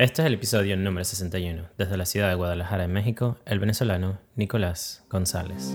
Este 0.00 0.22
es 0.22 0.26
el 0.28 0.32
episodio 0.32 0.78
número 0.78 1.04
61. 1.04 1.68
Desde 1.76 1.98
la 1.98 2.06
ciudad 2.06 2.30
de 2.30 2.34
Guadalajara, 2.34 2.84
en 2.84 2.92
México, 2.94 3.36
el 3.44 3.58
venezolano 3.58 4.18
Nicolás 4.34 5.04
González. 5.10 5.74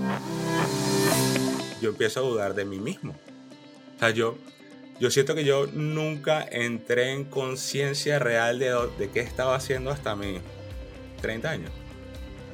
Yo 1.79 1.91
empiezo 1.91 2.21
a 2.21 2.23
dudar 2.23 2.55
de 2.55 2.65
mí 2.65 2.79
mismo. 2.79 3.15
O 3.95 3.99
sea, 3.99 4.09
yo, 4.09 4.35
yo 4.99 5.11
siento 5.11 5.35
que 5.35 5.45
yo 5.45 5.67
nunca 5.67 6.43
entré 6.43 7.11
en 7.11 7.25
conciencia 7.25 8.17
real 8.17 8.57
de, 8.57 8.75
de 8.97 9.11
qué 9.11 9.19
estaba 9.19 9.53
haciendo 9.53 9.91
hasta 9.91 10.15
mis 10.15 10.41
30 11.21 11.47
años. 11.47 11.71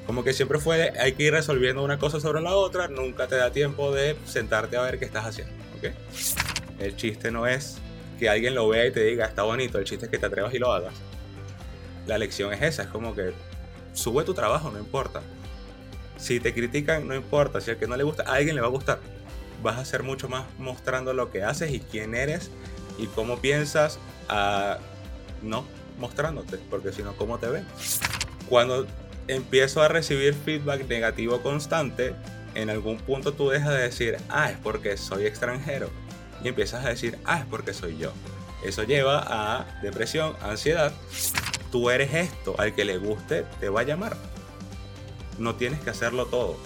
Como 0.06 0.26
que 0.26 0.34
siempre 0.34 0.60
fue, 0.60 0.92
hay 1.00 1.14
que 1.14 1.24
ir 1.24 1.32
resolviendo 1.32 1.86
una 1.86 1.98
cosa 1.98 2.20
sobre 2.20 2.42
la 2.42 2.54
otra, 2.54 2.90
nunca 2.90 3.28
te 3.28 3.38
da 3.38 3.50
tiempo 3.50 3.94
de 3.94 4.18
sentarte 4.26 4.76
a 4.76 4.82
ver 4.82 5.00
qué 5.00 5.06
estás 5.06 5.26
haciendo. 5.26 5.54
¿ok? 5.78 5.94
El 6.80 6.98
chiste 6.98 7.32
no 7.32 7.48
es 7.48 7.78
que 8.20 8.28
alguien 8.28 8.56
lo 8.56 8.68
vea 8.68 8.88
y 8.88 8.92
te 8.92 9.06
diga, 9.06 9.26
está 9.26 9.44
bonito, 9.44 9.80
el 9.80 9.86
chiste 9.86 10.08
es 10.08 10.12
que 10.12 10.18
te 10.18 10.26
atrevas 10.26 10.54
y 10.54 10.60
lo 10.60 10.74
hagas 10.74 10.96
la 12.12 12.18
lección 12.18 12.52
es 12.52 12.62
esa, 12.62 12.84
es 12.84 12.90
como 12.90 13.16
que 13.16 13.32
sube 13.94 14.26
tu 14.26 14.34
trabajo, 14.34 14.70
no 14.70 14.80
importa. 14.80 15.22
Si 16.18 16.42
te 16.42 16.54
critican, 16.54 17.08
no 17.08 17.16
importa, 17.16 17.62
si 17.62 17.72
al 17.72 17.78
que 17.78 17.88
no 17.88 17.96
le 17.96 18.04
gusta, 18.04 18.24
a 18.24 18.34
alguien 18.34 18.54
le 18.54 18.62
va 18.62 18.68
a 18.68 18.70
gustar. 18.70 19.00
Vas 19.64 19.80
a 19.80 19.86
ser 19.86 20.04
mucho 20.04 20.28
más 20.28 20.44
mostrando 20.58 21.14
lo 21.14 21.32
que 21.32 21.44
haces 21.44 21.72
y 21.72 21.80
quién 21.80 22.14
eres 22.14 22.52
y 22.98 23.08
cómo 23.08 23.40
piensas, 23.40 23.98
no 25.42 25.66
mostrándote, 25.98 26.58
porque 26.70 26.92
si 26.92 27.02
no, 27.02 27.14
¿cómo 27.14 27.40
te 27.40 27.48
ven? 27.48 27.66
Cuando 28.50 28.86
empiezo 29.30 29.82
a 29.82 29.88
recibir 29.88 30.34
feedback 30.34 30.86
negativo 30.90 31.42
constante, 31.42 32.14
en 32.56 32.70
algún 32.70 32.98
punto 32.98 33.32
tú 33.32 33.50
dejas 33.50 33.70
de 33.70 33.84
decir, 33.84 34.18
ah, 34.28 34.52
es 34.52 34.58
porque 34.58 34.98
soy 34.98 35.26
extranjero, 35.28 35.90
y 36.44 36.50
empiezas 36.50 36.84
a 36.84 36.90
decir, 36.90 37.18
ah, 37.24 37.40
es 37.40 37.46
porque 37.46 37.74
soy 37.74 37.98
yo. 37.98 38.12
Eso 38.66 38.84
lleva 38.84 39.24
a 39.26 39.80
depresión, 39.82 40.36
ansiedad, 40.42 40.92
tú 41.72 41.90
eres 41.90 42.14
esto, 42.14 42.56
al 42.58 42.76
que 42.76 42.86
le 42.86 42.98
guste 42.98 43.46
te 43.60 43.70
va 43.70 43.82
a 43.82 43.84
llamar. 43.84 44.18
No 45.40 45.56
tienes 45.56 45.80
que 45.80 45.90
hacerlo 45.90 46.26
todo, 46.28 46.58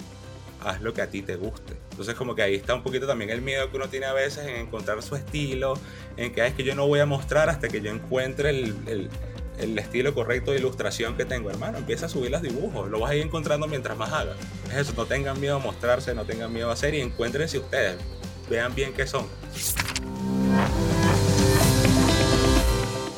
haz 0.62 0.80
lo 0.82 0.92
que 0.92 1.02
a 1.02 1.08
ti 1.08 1.22
te 1.22 1.36
guste. 1.36 1.74
Entonces 1.90 2.14
como 2.14 2.34
que 2.34 2.42
ahí 2.42 2.54
está 2.54 2.74
un 2.74 2.82
poquito 2.82 3.06
también 3.06 3.30
el 3.30 3.40
miedo 3.40 3.70
que 3.70 3.76
uno 3.76 3.88
tiene 3.88 4.06
a 4.06 4.12
veces 4.12 4.46
en 4.46 4.56
encontrar 4.56 5.02
su 5.02 5.16
estilo, 5.16 5.78
en 6.16 6.32
que 6.32 6.46
es 6.46 6.54
que 6.54 6.64
yo 6.64 6.74
no 6.74 6.86
voy 6.86 7.00
a 7.00 7.06
mostrar 7.06 7.48
hasta 7.48 7.68
que 7.68 7.80
yo 7.80 7.90
encuentre 7.90 8.50
el, 8.50 9.10
estilo 9.78 10.12
correcto 10.12 10.50
de 10.50 10.58
ilustración 10.58 11.16
que 11.16 11.24
tengo, 11.24 11.48
hermano. 11.48 11.78
Empieza 11.78 12.06
a 12.06 12.08
subir 12.10 12.30
los 12.30 12.42
dibujos, 12.42 12.90
lo 12.90 13.00
vas 13.00 13.12
a 13.12 13.14
ir 13.14 13.22
encontrando 13.22 13.66
mientras 13.66 13.96
más 13.96 14.12
hagas. 14.12 14.36
Es 14.70 14.76
eso, 14.76 14.92
no 14.96 15.06
tengan 15.06 15.40
miedo 15.40 15.56
a 15.56 15.58
mostrarse, 15.58 16.14
no 16.14 16.24
tengan 16.24 16.52
miedo 16.52 16.68
a 16.68 16.74
hacer 16.74 16.94
y 16.94 17.00
encuéntrense 17.00 17.58
ustedes. 17.58 17.96
Vean 18.50 18.74
bien 18.74 18.92
qué 18.92 19.06
son. 19.06 19.26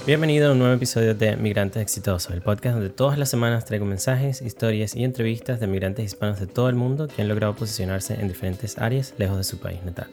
Bienvenido 0.08 0.48
a 0.48 0.52
un 0.52 0.58
nuevo 0.58 0.72
episodio 0.72 1.14
de 1.14 1.36
Migrantes 1.36 1.82
Exitosos, 1.82 2.32
el 2.32 2.40
podcast 2.40 2.76
donde 2.76 2.88
todas 2.88 3.18
las 3.18 3.28
semanas 3.28 3.66
traigo 3.66 3.84
mensajes, 3.84 4.40
historias 4.40 4.96
y 4.96 5.04
entrevistas 5.04 5.60
de 5.60 5.66
migrantes 5.66 6.02
hispanos 6.02 6.40
de 6.40 6.46
todo 6.46 6.70
el 6.70 6.76
mundo 6.76 7.08
que 7.08 7.20
han 7.20 7.28
logrado 7.28 7.54
posicionarse 7.54 8.14
en 8.14 8.26
diferentes 8.26 8.78
áreas 8.78 9.12
lejos 9.18 9.36
de 9.36 9.44
su 9.44 9.58
país 9.58 9.84
natal. 9.84 10.06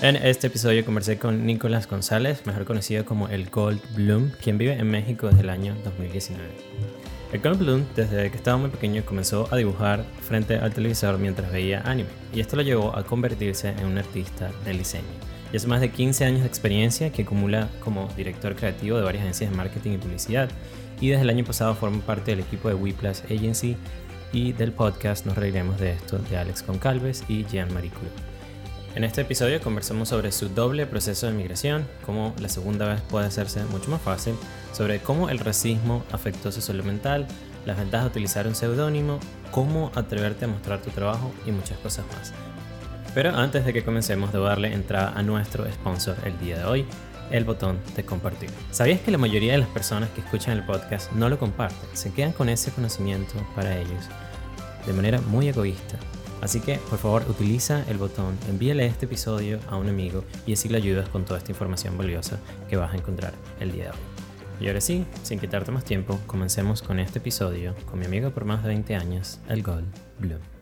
En 0.00 0.16
este 0.16 0.46
episodio 0.46 0.86
conversé 0.86 1.18
con 1.18 1.44
Nicolás 1.44 1.86
González, 1.86 2.46
mejor 2.46 2.64
conocido 2.64 3.04
como 3.04 3.28
el 3.28 3.50
Gold 3.50 3.82
Bloom, 3.94 4.30
quien 4.42 4.56
vive 4.56 4.72
en 4.72 4.90
México 4.90 5.26
desde 5.26 5.42
el 5.42 5.50
año 5.50 5.76
2019. 5.84 6.48
El 7.34 7.40
Gold 7.42 7.58
Bloom, 7.58 7.84
desde 7.94 8.30
que 8.30 8.38
estaba 8.38 8.56
muy 8.56 8.70
pequeño, 8.70 9.04
comenzó 9.04 9.52
a 9.52 9.56
dibujar 9.58 10.02
frente 10.26 10.56
al 10.56 10.72
televisor 10.72 11.18
mientras 11.18 11.52
veía 11.52 11.82
anime, 11.82 12.08
y 12.32 12.40
esto 12.40 12.56
lo 12.56 12.62
llevó 12.62 12.96
a 12.96 13.04
convertirse 13.04 13.68
en 13.68 13.84
un 13.84 13.98
artista 13.98 14.50
del 14.64 14.78
diseño 14.78 15.35
hace 15.56 15.66
más 15.66 15.80
de 15.80 15.90
15 15.90 16.24
años 16.24 16.40
de 16.40 16.46
experiencia 16.46 17.10
que 17.10 17.22
acumula 17.22 17.68
como 17.80 18.08
director 18.16 18.54
creativo 18.56 18.98
de 18.98 19.04
varias 19.04 19.22
agencias 19.22 19.50
de 19.50 19.56
marketing 19.56 19.92
y 19.92 19.98
publicidad. 19.98 20.50
Y 21.00 21.08
desde 21.08 21.22
el 21.22 21.30
año 21.30 21.44
pasado 21.44 21.74
forma 21.74 22.00
parte 22.00 22.30
del 22.30 22.40
equipo 22.40 22.68
de 22.68 22.74
WePlus 22.74 23.22
Agency 23.24 23.76
y 24.32 24.52
del 24.52 24.72
podcast 24.72 25.26
Nos 25.26 25.36
Reiremos 25.36 25.78
de 25.78 25.92
esto 25.92 26.18
de 26.18 26.36
Alex 26.36 26.62
Concalves 26.62 27.24
y 27.28 27.44
Jean-Marie 27.44 27.90
En 28.94 29.04
este 29.04 29.22
episodio 29.22 29.60
conversamos 29.60 30.08
sobre 30.08 30.32
su 30.32 30.48
doble 30.48 30.86
proceso 30.86 31.26
de 31.26 31.32
migración, 31.32 31.86
cómo 32.04 32.34
la 32.40 32.48
segunda 32.48 32.88
vez 32.88 33.00
puede 33.02 33.26
hacerse 33.26 33.64
mucho 33.64 33.90
más 33.90 34.02
fácil, 34.02 34.34
sobre 34.72 35.00
cómo 35.00 35.28
el 35.30 35.38
racismo 35.38 36.04
afectó 36.12 36.50
su 36.52 36.60
salud 36.60 36.84
mental, 36.84 37.26
las 37.64 37.78
ventajas 37.78 38.06
de 38.06 38.10
utilizar 38.10 38.46
un 38.46 38.54
seudónimo, 38.54 39.20
cómo 39.50 39.92
atreverte 39.94 40.44
a 40.44 40.48
mostrar 40.48 40.82
tu 40.82 40.90
trabajo 40.90 41.32
y 41.46 41.52
muchas 41.52 41.78
cosas 41.78 42.04
más. 42.08 42.55
Pero 43.16 43.34
antes 43.34 43.64
de 43.64 43.72
que 43.72 43.82
comencemos, 43.82 44.30
debo 44.30 44.44
darle 44.44 44.74
entrada 44.74 45.14
a 45.16 45.22
nuestro 45.22 45.64
sponsor 45.72 46.18
el 46.26 46.38
día 46.38 46.58
de 46.58 46.64
hoy, 46.66 46.84
el 47.30 47.44
botón 47.44 47.78
de 47.96 48.04
compartir. 48.04 48.50
¿Sabías 48.72 49.00
que 49.00 49.10
la 49.10 49.16
mayoría 49.16 49.52
de 49.52 49.58
las 49.58 49.70
personas 49.70 50.10
que 50.10 50.20
escuchan 50.20 50.52
el 50.52 50.66
podcast 50.66 51.10
no 51.12 51.30
lo 51.30 51.38
comparten? 51.38 51.88
Se 51.94 52.12
quedan 52.12 52.32
con 52.32 52.50
ese 52.50 52.72
conocimiento 52.72 53.32
para 53.54 53.78
ellos 53.78 54.04
de 54.86 54.92
manera 54.92 55.18
muy 55.22 55.48
egoísta. 55.48 55.96
Así 56.42 56.60
que, 56.60 56.76
por 56.90 56.98
favor, 56.98 57.24
utiliza 57.26 57.84
el 57.88 57.96
botón, 57.96 58.36
envíale 58.50 58.84
este 58.84 59.06
episodio 59.06 59.60
a 59.70 59.78
un 59.78 59.88
amigo 59.88 60.22
y 60.46 60.52
así 60.52 60.68
le 60.68 60.76
ayudas 60.76 61.08
con 61.08 61.24
toda 61.24 61.38
esta 61.38 61.52
información 61.52 61.96
valiosa 61.96 62.38
que 62.68 62.76
vas 62.76 62.92
a 62.92 62.98
encontrar 62.98 63.32
el 63.60 63.72
día 63.72 63.84
de 63.84 63.90
hoy. 63.92 63.96
Y 64.60 64.66
ahora 64.68 64.82
sí, 64.82 65.06
sin 65.22 65.40
quitarte 65.40 65.72
más 65.72 65.84
tiempo, 65.84 66.20
comencemos 66.26 66.82
con 66.82 67.00
este 67.00 67.20
episodio 67.20 67.74
con 67.86 67.98
mi 67.98 68.04
amigo 68.04 68.28
por 68.32 68.44
más 68.44 68.62
de 68.62 68.68
20 68.68 68.94
años, 68.94 69.40
el 69.48 69.62
Gold 69.62 69.86
Bloom. 70.18 70.55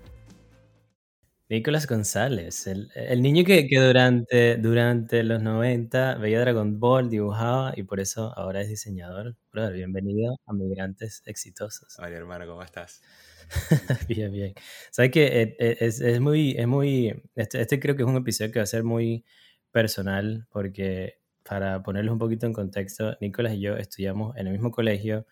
Nicolás 1.51 1.87
González, 1.87 2.67
el, 2.67 3.21
niño 3.21 3.45
que, 3.45 3.69
durante, 3.71 4.57
durante 4.57 5.23
los 5.23 5.43
90 5.43 6.15
veía 6.15 6.41
Dragon 6.41 6.81
Ball, 6.81 7.11
dibujaba 7.11 7.75
y 7.77 7.83
por 7.83 8.01
eso 8.01 8.33
ahora 8.39 8.63
es 8.63 8.71
diseñador. 8.71 9.37
Brother, 9.53 9.75
bienvenido 9.75 10.37
a 10.47 10.55
Migrantes 10.55 11.23
Exitosos. 11.27 11.99
Hola 11.99 12.17
hermano, 12.17 12.47
¿cómo 12.47 12.63
estás? 12.63 13.03
bien, 14.09 14.33
bien. 14.33 14.55
Sabes 14.91 15.11
que 15.11 15.43
eh, 15.43 15.57
eh, 15.59 15.77
es, 15.81 16.01
es, 16.01 16.19
muy, 16.19 16.57
es 16.57 16.67
muy, 16.67 17.23
este, 17.35 17.61
este, 17.61 17.79
creo 17.79 17.95
que 17.95 18.05
es 18.05 18.09
un 18.09 18.17
episodio 18.17 18.51
que 18.51 18.61
va 18.61 18.63
a 18.63 18.67
ser 18.67 18.83
muy 18.83 19.27
personal 19.71 20.47
porque 20.51 21.19
para 21.43 21.83
ponerlo 21.83 22.15
un 22.15 22.19
poquito 22.19 22.47
en 22.47 22.55
contexto, 22.55 23.19
Nicolás 23.21 23.53
y 23.53 23.61
yo 23.61 23.77
estudiamos 23.77 24.35
en 24.39 24.47
el 24.47 24.55
mismo 24.55 24.71
colegio 24.71 25.27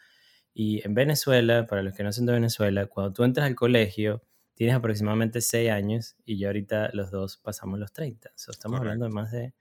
y 0.52 0.86
en 0.86 0.94
Venezuela, 0.94 1.66
para 1.66 1.82
los 1.82 1.94
que 1.94 2.02
no 2.02 2.12
son 2.12 2.26
de 2.26 2.34
Venezuela, 2.34 2.84
cuando 2.86 3.14
tú 3.14 3.24
entras 3.24 3.46
al 3.46 3.54
colegio, 3.54 4.22
tienes 4.54 4.76
aproximadamente 4.76 5.40
6 5.40 5.70
años 5.70 6.16
y 6.24 6.38
yo 6.38 6.48
ahorita 6.48 6.90
los 6.92 7.10
dos 7.10 7.38
pasamos 7.38 7.78
los 7.78 7.92
30. 7.92 8.30
estamos 8.48 8.80
hablando 8.80 9.06
de 9.06 9.10
más 9.10 9.30
de 9.30 9.54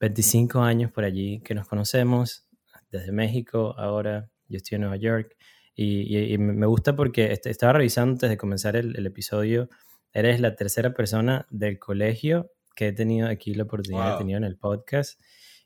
25 0.00 0.60
años 0.60 0.90
por 0.90 1.04
allí 1.04 1.40
que 1.40 1.54
nos 1.54 1.68
conocemos, 1.68 2.46
desde 2.90 3.12
México, 3.12 3.74
ahora 3.78 4.30
yo 4.48 4.56
estoy 4.56 4.76
en 4.76 4.82
Nueva 4.82 4.96
York. 4.96 5.36
Y, 5.74 6.36
me 6.36 6.66
gusta 6.66 6.94
porque 6.94 7.38
estaba 7.44 7.74
revisando 7.74 8.12
antes 8.12 8.28
de 8.28 8.36
comenzar 8.36 8.76
el, 8.76 9.06
episodio, 9.06 9.70
eres 10.12 10.40
la 10.40 10.54
tercera 10.54 10.92
persona 10.92 11.46
del 11.48 11.78
colegio 11.78 12.50
que 12.74 12.88
he 12.88 12.92
tenido 12.92 13.28
aquí 13.28 13.54
la 13.54 13.62
oportunidad 13.62 14.12
de 14.12 14.18
tener 14.18 14.36
en 14.36 14.44
el 14.44 14.58
podcast. 14.58 15.18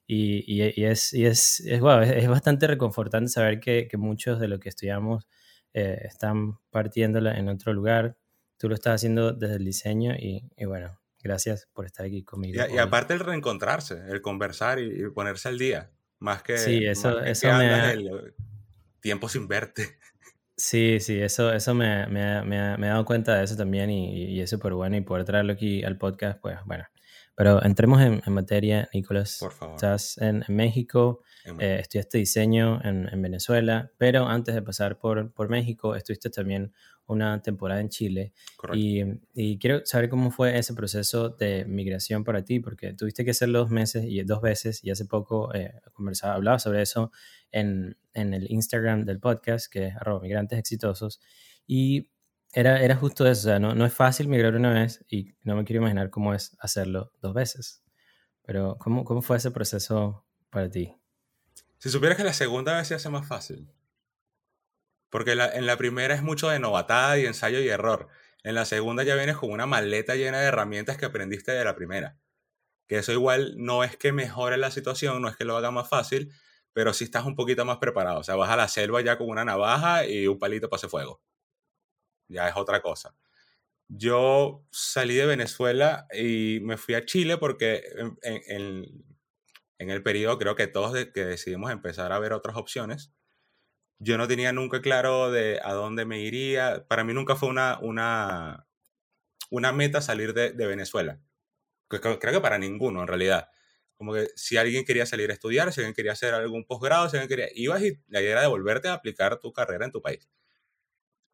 Y, 0.07 0.61
es, 0.61 1.13
es, 1.15 1.15
es, 1.15 1.61
es, 1.61 2.29
bastante 2.29 2.67
reconfortante 2.67 3.31
saber 3.31 3.59
que, 3.59 3.89
que, 3.89 3.97
muchos 3.97 4.39
de 4.39 4.49
lo 4.49 4.61
que 4.61 4.69
estudiamos 4.69 5.27
eh, 5.73 6.03
están 6.05 6.59
partiéndola 6.71 7.37
en 7.37 7.49
otro 7.49 7.73
lugar, 7.73 8.17
tú 8.65 8.71
lo 8.71 8.77
estás 8.77 8.95
haciendo 8.95 9.35
desde 9.35 9.57
el 9.57 9.65
diseño 9.67 10.15
y, 10.19 10.43
bueno, 10.65 10.99
gracias 11.23 11.69
por 11.75 11.85
estar 11.85 12.07
aquí 12.07 12.25
conmigo. 12.25 12.65
Y, 12.67 12.79
aparte 12.79 13.13
el 13.13 13.21
reencontrarse, 13.21 14.01
el 14.09 14.23
conversar 14.23 14.79
y, 14.79 15.11
ponerse 15.11 15.49
al 15.49 15.59
día, 15.59 15.91
más 16.19 16.43
que, 16.43 16.57
sí, 16.57 16.83
eso, 16.87 17.21
eso 17.21 17.53
me 17.59 17.93
el 17.93 18.35
tiempo 19.01 19.29
sin 19.29 19.47
verte. 19.47 19.99
Sí, 20.57 21.01
sí, 21.01 21.21
eso, 21.21 21.53
eso 21.53 21.75
me, 21.75 22.07
me, 22.07 22.43
me, 22.45 22.79
me 22.79 22.87
he 22.87 22.89
dado 22.89 23.05
cuenta 23.05 23.37
de 23.37 23.43
eso 23.43 23.57
también 23.57 23.91
y, 23.91 24.37
y 24.37 24.41
es 24.41 24.49
súper 24.49 24.73
bueno 24.73 24.97
y 24.97 25.01
poder 25.01 25.25
traerlo 25.25 25.53
aquí 25.53 25.83
al 25.83 25.99
podcast, 25.99 26.41
pues 26.41 26.57
bueno. 26.65 26.85
Pero 27.35 27.61
entremos 27.65 28.01
en, 28.01 28.23
en 28.25 28.33
materia, 28.33 28.89
Nicolás. 28.95 29.39
Por 29.41 29.51
favor. 29.51 29.75
Estás 29.75 30.17
en, 30.19 30.45
México, 30.47 31.23
eh, 31.59 31.78
estudiaste 31.81 32.19
diseño 32.19 32.81
en, 32.82 33.06
en, 33.12 33.21
Venezuela, 33.21 33.93
pero 33.99 34.26
antes 34.26 34.55
de 34.55 34.62
pasar 34.62 34.99
por, 34.99 35.31
por 35.32 35.50
México, 35.50 35.94
estuviste 35.94 36.31
también 36.31 36.73
una 37.06 37.43
temporada 37.43 37.81
en 37.81 37.91
Chile. 37.91 38.32
Y, 38.73 39.02
y, 39.35 39.58
quiero 39.58 39.85
saber 39.85 40.08
cómo 40.08 40.31
fue 40.31 40.58
ese 40.58 40.73
proceso 40.73 41.29
de 41.29 41.67
migración 41.67 42.25
para 42.25 42.44
ti, 42.44 42.61
porque 42.61 42.94
tuviste 42.94 43.25
que 43.26 43.32
hacerlo 43.32 43.58
dos 43.58 43.70
meses 43.70 44.05
y 44.06 44.23
dos 44.23 44.41
veces, 44.41 44.82
y 44.82 44.91
hace 44.91 45.05
poco 45.05 45.55
eh, 45.55 45.82
conversaba, 45.93 46.35
hablaba 46.35 46.58
sobre 46.58 46.81
eso 46.81 47.12
en, 47.52 47.99
en, 48.14 48.32
el 48.32 48.50
Instagram 48.50 49.05
del 49.05 49.20
podcast, 49.20 49.70
que 49.70 49.88
es 49.88 49.97
arroba 49.97 50.20
migrantes 50.20 50.58
exitosos. 50.58 51.20
Y 51.67 52.11
era, 52.55 52.82
era 52.82 52.97
justo 52.97 53.26
eso, 53.26 53.49
o 53.49 53.50
sea, 53.50 53.58
no, 53.58 53.75
no 53.75 53.85
es 53.85 53.93
fácil 53.93 54.29
migrar 54.29 54.55
una 54.55 54.73
vez 54.73 55.05
y 55.08 55.35
no 55.43 55.56
me 55.56 55.64
quiero 55.64 55.82
imaginar 55.82 56.08
cómo 56.08 56.32
es 56.32 56.56
hacerlo 56.58 57.12
dos 57.20 57.35
veces. 57.35 57.82
Pero, 58.47 58.76
¿cómo, 58.79 59.05
cómo 59.05 59.23
fue 59.23 59.37
ese 59.37 59.50
proceso 59.50 60.25
para 60.50 60.70
ti? 60.70 60.94
Si 61.79 61.91
supieras 61.91 62.17
que 62.17 62.25
la 62.25 62.32
segunda 62.32 62.76
vez 62.76 62.88
se 62.88 62.94
hace 62.94 63.09
más 63.11 63.26
fácil. 63.26 63.69
Porque 65.11 65.32
en 65.32 65.67
la 65.67 65.76
primera 65.76 66.15
es 66.15 66.23
mucho 66.23 66.49
de 66.49 66.59
novatada 66.59 67.19
y 67.19 67.26
ensayo 67.26 67.61
y 67.61 67.69
error. 67.69 68.09
En 68.43 68.55
la 68.55 68.65
segunda 68.65 69.05
ya 69.05 69.15
vienes 69.15 69.37
con 69.37 69.50
una 69.50 69.67
maleta 69.67 70.17
llena 70.17 70.41
de 70.41 70.47
herramientas 70.47 70.97
que 70.97 71.06
aprendiste 71.06 71.53
de 71.53 71.65
la 71.65 71.75
primera. 71.75 72.19
Que 72.88 72.99
eso 72.99 73.12
igual 73.12 73.55
no 73.56 73.85
es 73.85 73.97
que 73.97 74.12
mejore 74.12 74.56
la 74.59 74.71
situación, 74.71 75.23
no 75.23 75.29
es 75.29 75.37
que 75.37 75.44
lo 75.44 75.56
haga 75.56 75.71
más 75.71 75.88
fácil, 75.88 76.32
pero 76.73 76.93
sí 76.93 77.05
estás 77.05 77.25
un 77.25 77.37
poquito 77.37 77.65
más 77.65 77.79
preparado. 77.79 78.21
O 78.21 78.25
sea, 78.25 78.35
vas 78.37 78.50
a 78.50 78.56
la 78.56 78.69
selva 78.69 79.00
ya 79.00 79.17
con 79.17 79.29
una 79.29 79.44
navaja 79.44 80.06
y 80.06 80.26
un 80.26 80.38
palito 80.38 80.69
para 80.69 80.79
hacer 80.79 80.91
fuego. 80.91 81.23
Ya 82.29 82.49
es 82.49 82.56
otra 82.56 82.82
cosa. 82.82 83.15
Yo 83.88 84.65
salí 84.71 85.15
de 85.15 85.26
Venezuela 85.26 86.06
y 86.12 86.59
me 86.62 86.76
fui 86.76 86.94
a 86.94 87.05
Chile 87.05 87.38
porque 87.38 87.85
en, 88.23 89.05
el 89.79 90.03
periodo 90.03 90.38
creo 90.38 90.56
que 90.56 90.67
todos 90.67 90.93
que 91.12 91.25
decidimos 91.25 91.71
empezar 91.71 92.12
a 92.12 92.19
ver 92.19 92.32
otras 92.32 92.56
opciones, 92.56 93.12
yo 93.99 94.19
no 94.19 94.29
tenía 94.29 94.53
nunca 94.53 94.81
claro 94.82 95.31
de 95.31 95.61
a 95.62 95.73
dónde 95.73 96.05
me 96.05 96.21
iría. 96.21 96.87
Para 96.88 97.05
mí 97.05 97.12
nunca 97.15 97.37
fue 97.37 97.49
una, 97.49 97.79
una, 97.81 98.67
una 99.50 99.73
meta 99.73 100.00
salir 100.00 100.35
de, 100.35 100.53
Venezuela. 100.53 101.21
Creo, 101.88 102.19
creo, 102.19 102.35
que 102.35 102.41
para 102.41 102.59
ninguno, 102.59 103.03
en 103.03 103.09
realidad. 103.09 103.49
Como 103.97 104.12
que 104.12 104.29
si 104.37 104.56
alguien 104.56 104.85
quería 104.85 105.06
salir 105.06 105.31
a 105.31 105.35
estudiar, 105.35 105.73
si 105.73 105.81
alguien 105.81 105.94
quería 105.94 106.12
hacer 106.12 106.35
algún 106.35 106.65
posgrado, 106.67 107.09
si 107.09 107.17
alguien 107.17 107.29
quería... 107.29 107.49
Ibas 107.55 107.82
y 107.82 108.03
la 108.09 108.21
idea 108.21 108.32
era 108.32 108.41
devolverte 108.43 108.88
a 108.88 108.94
aplicar 108.94 109.38
tu 109.41 109.53
carrera 109.53 109.85
en 109.87 109.93
tu 109.93 110.03
país. 110.03 110.29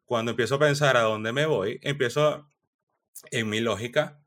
Cuando 0.05 0.31
empiezo 0.31 0.55
a 0.55 0.59
pensar 0.59 0.97
a 0.97 1.01
dónde 1.01 1.31
me 1.33 1.45
voy, 1.45 1.79
empiezo... 1.81 2.47
En 3.29 3.49
mi 3.49 3.59
lógica 3.59 4.20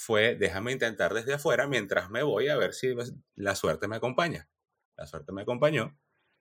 fue, 0.00 0.34
déjame 0.34 0.72
intentar 0.72 1.12
desde 1.12 1.34
afuera 1.34 1.66
mientras 1.66 2.08
me 2.08 2.22
voy 2.22 2.48
a 2.48 2.56
ver 2.56 2.72
si 2.72 2.94
la 3.34 3.54
suerte 3.54 3.86
me 3.86 3.96
acompaña. 3.96 4.48
La 4.96 5.06
suerte 5.06 5.30
me 5.30 5.42
acompañó 5.42 5.98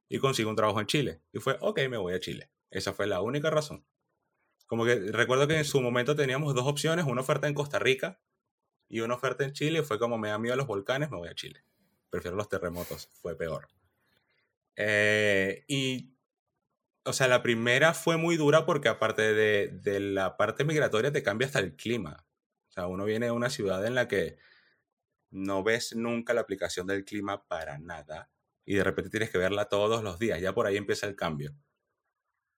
y 0.08 0.18
consigo 0.20 0.50
un 0.50 0.56
trabajo 0.56 0.80
en 0.80 0.88
Chile. 0.88 1.22
Y 1.34 1.40
fue, 1.40 1.58
ok, 1.60 1.82
me 1.90 1.98
voy 1.98 2.14
a 2.14 2.22
Chile. 2.22 2.50
Esa 2.72 2.94
fue 2.94 3.06
la 3.06 3.20
única 3.20 3.50
razón. 3.50 3.86
Como 4.66 4.86
que 4.86 4.96
recuerdo 5.12 5.46
que 5.46 5.58
en 5.58 5.66
su 5.66 5.82
momento 5.82 6.16
teníamos 6.16 6.56
dos 6.56 6.68
opciones, 6.68 7.04
una 7.06 7.20
oferta 7.20 7.48
en 7.48 7.54
Costa 7.54 7.80
Rica 7.80 8.22
y 8.88 9.02
una 9.02 9.16
oferta 9.16 9.44
en 9.44 9.52
Chile. 9.52 9.84
Fue 9.84 10.00
como 10.00 10.18
me 10.18 10.30
da 10.30 10.40
miedo 10.40 10.56
los 10.56 10.68
volcanes, 10.68 11.12
me 11.12 11.18
voy 11.18 11.28
a 11.28 11.36
Chile. 11.36 11.66
Prefiero 12.10 12.38
los 12.38 12.48
terremotos, 12.48 13.10
fue 13.22 13.38
peor. 13.38 13.68
Eh, 14.78 15.66
y, 15.68 16.16
o 17.04 17.12
sea, 17.12 17.28
la 17.28 17.44
primera 17.44 17.94
fue 17.94 18.16
muy 18.16 18.38
dura 18.38 18.66
porque 18.66 18.88
aparte 18.88 19.34
de, 19.34 19.68
de 19.68 20.00
la 20.00 20.38
parte 20.38 20.64
migratoria 20.64 21.12
te 21.12 21.24
cambia 21.24 21.48
hasta 21.48 21.60
el 21.60 21.76
clima. 21.76 22.26
O 22.70 22.72
sea, 22.72 22.88
uno 22.88 23.06
viene 23.06 23.28
de 23.28 23.32
una 23.32 23.50
ciudad 23.50 23.86
en 23.86 23.96
la 23.96 24.08
que 24.08 24.38
no 25.32 25.64
ves 25.64 25.96
nunca 25.96 26.34
la 26.34 26.42
aplicación 26.42 26.88
del 26.88 27.06
clima 27.06 27.48
para 27.48 27.78
nada 27.80 28.32
y 28.66 28.76
de 28.76 28.84
repente 28.84 29.10
tienes 29.10 29.30
que 29.32 29.38
verla 29.38 29.66
todos 29.66 30.04
los 30.04 30.20
días. 30.20 30.40
Ya 30.40 30.54
por 30.54 30.68
ahí 30.68 30.78
empieza 30.78 31.08
el 31.08 31.16
cambio. 31.16 31.56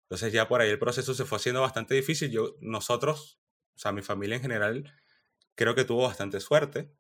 Entonces 0.04 0.34
ya 0.34 0.48
por 0.48 0.60
ahí 0.62 0.70
el 0.70 0.80
proceso 0.80 1.14
se 1.14 1.24
fue 1.24 1.38
haciendo 1.38 1.62
bastante 1.62 1.96
difícil. 1.96 2.30
Yo, 2.32 2.58
nosotros, 2.60 3.40
o 3.76 3.80
sea, 3.80 3.94
mi 3.94 4.02
familia 4.02 4.36
en 4.36 4.42
general, 4.42 4.94
creo 5.56 5.74
que 5.74 5.86
tuvo 5.86 6.04
bastante 6.04 6.42
suerte 6.42 6.94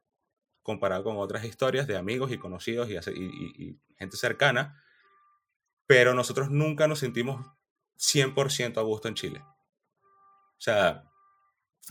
comparado 0.63 1.03
con 1.03 1.17
otras 1.17 1.43
historias 1.43 1.87
de 1.87 1.97
amigos 1.97 2.31
y 2.31 2.37
conocidos 2.37 2.89
y, 2.89 3.77
gente 3.97 4.17
cercana, 4.17 4.81
pero 5.87 6.13
nosotros 6.13 6.49
nunca 6.49 6.87
nos 6.87 6.99
sentimos 6.99 7.45
100% 7.97 8.77
a 8.77 8.81
gusto 8.81 9.07
en 9.07 9.15
Chile. 9.15 9.41
O 9.41 10.61
sea, 10.61 11.10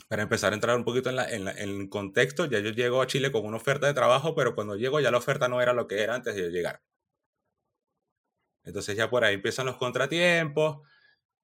para 0.09 0.23
empezar 0.23 0.53
a 0.53 0.55
entrar 0.55 0.77
un 0.77 0.85
poquito 0.85 1.11
en, 1.11 1.17
la, 1.17 1.31
en, 1.31 1.49
el 1.49 1.89
contexto, 1.89 2.47
ya 2.47 2.61
yo 2.61 2.71
llego 2.71 3.03
a 3.03 3.07
Chile 3.07 3.33
con 3.33 3.45
una 3.45 3.57
oferta 3.57 3.87
de 3.87 3.95
trabajo, 3.95 4.35
pero 4.35 4.55
cuando 4.55 4.77
llego 4.77 5.01
ya 5.01 5.11
la 5.11 5.19
oferta 5.19 5.49
no 5.49 5.61
era 5.61 5.73
lo 5.73 5.87
que 5.87 6.03
era 6.03 6.15
antes 6.15 6.35
de 6.35 6.51
llegar. 6.51 6.83
Entonces 8.65 8.97
ya 8.97 9.11
por 9.11 9.25
ahí 9.25 9.35
empiezan 9.35 9.67
los 9.67 9.77
contratiempos. 9.77 10.87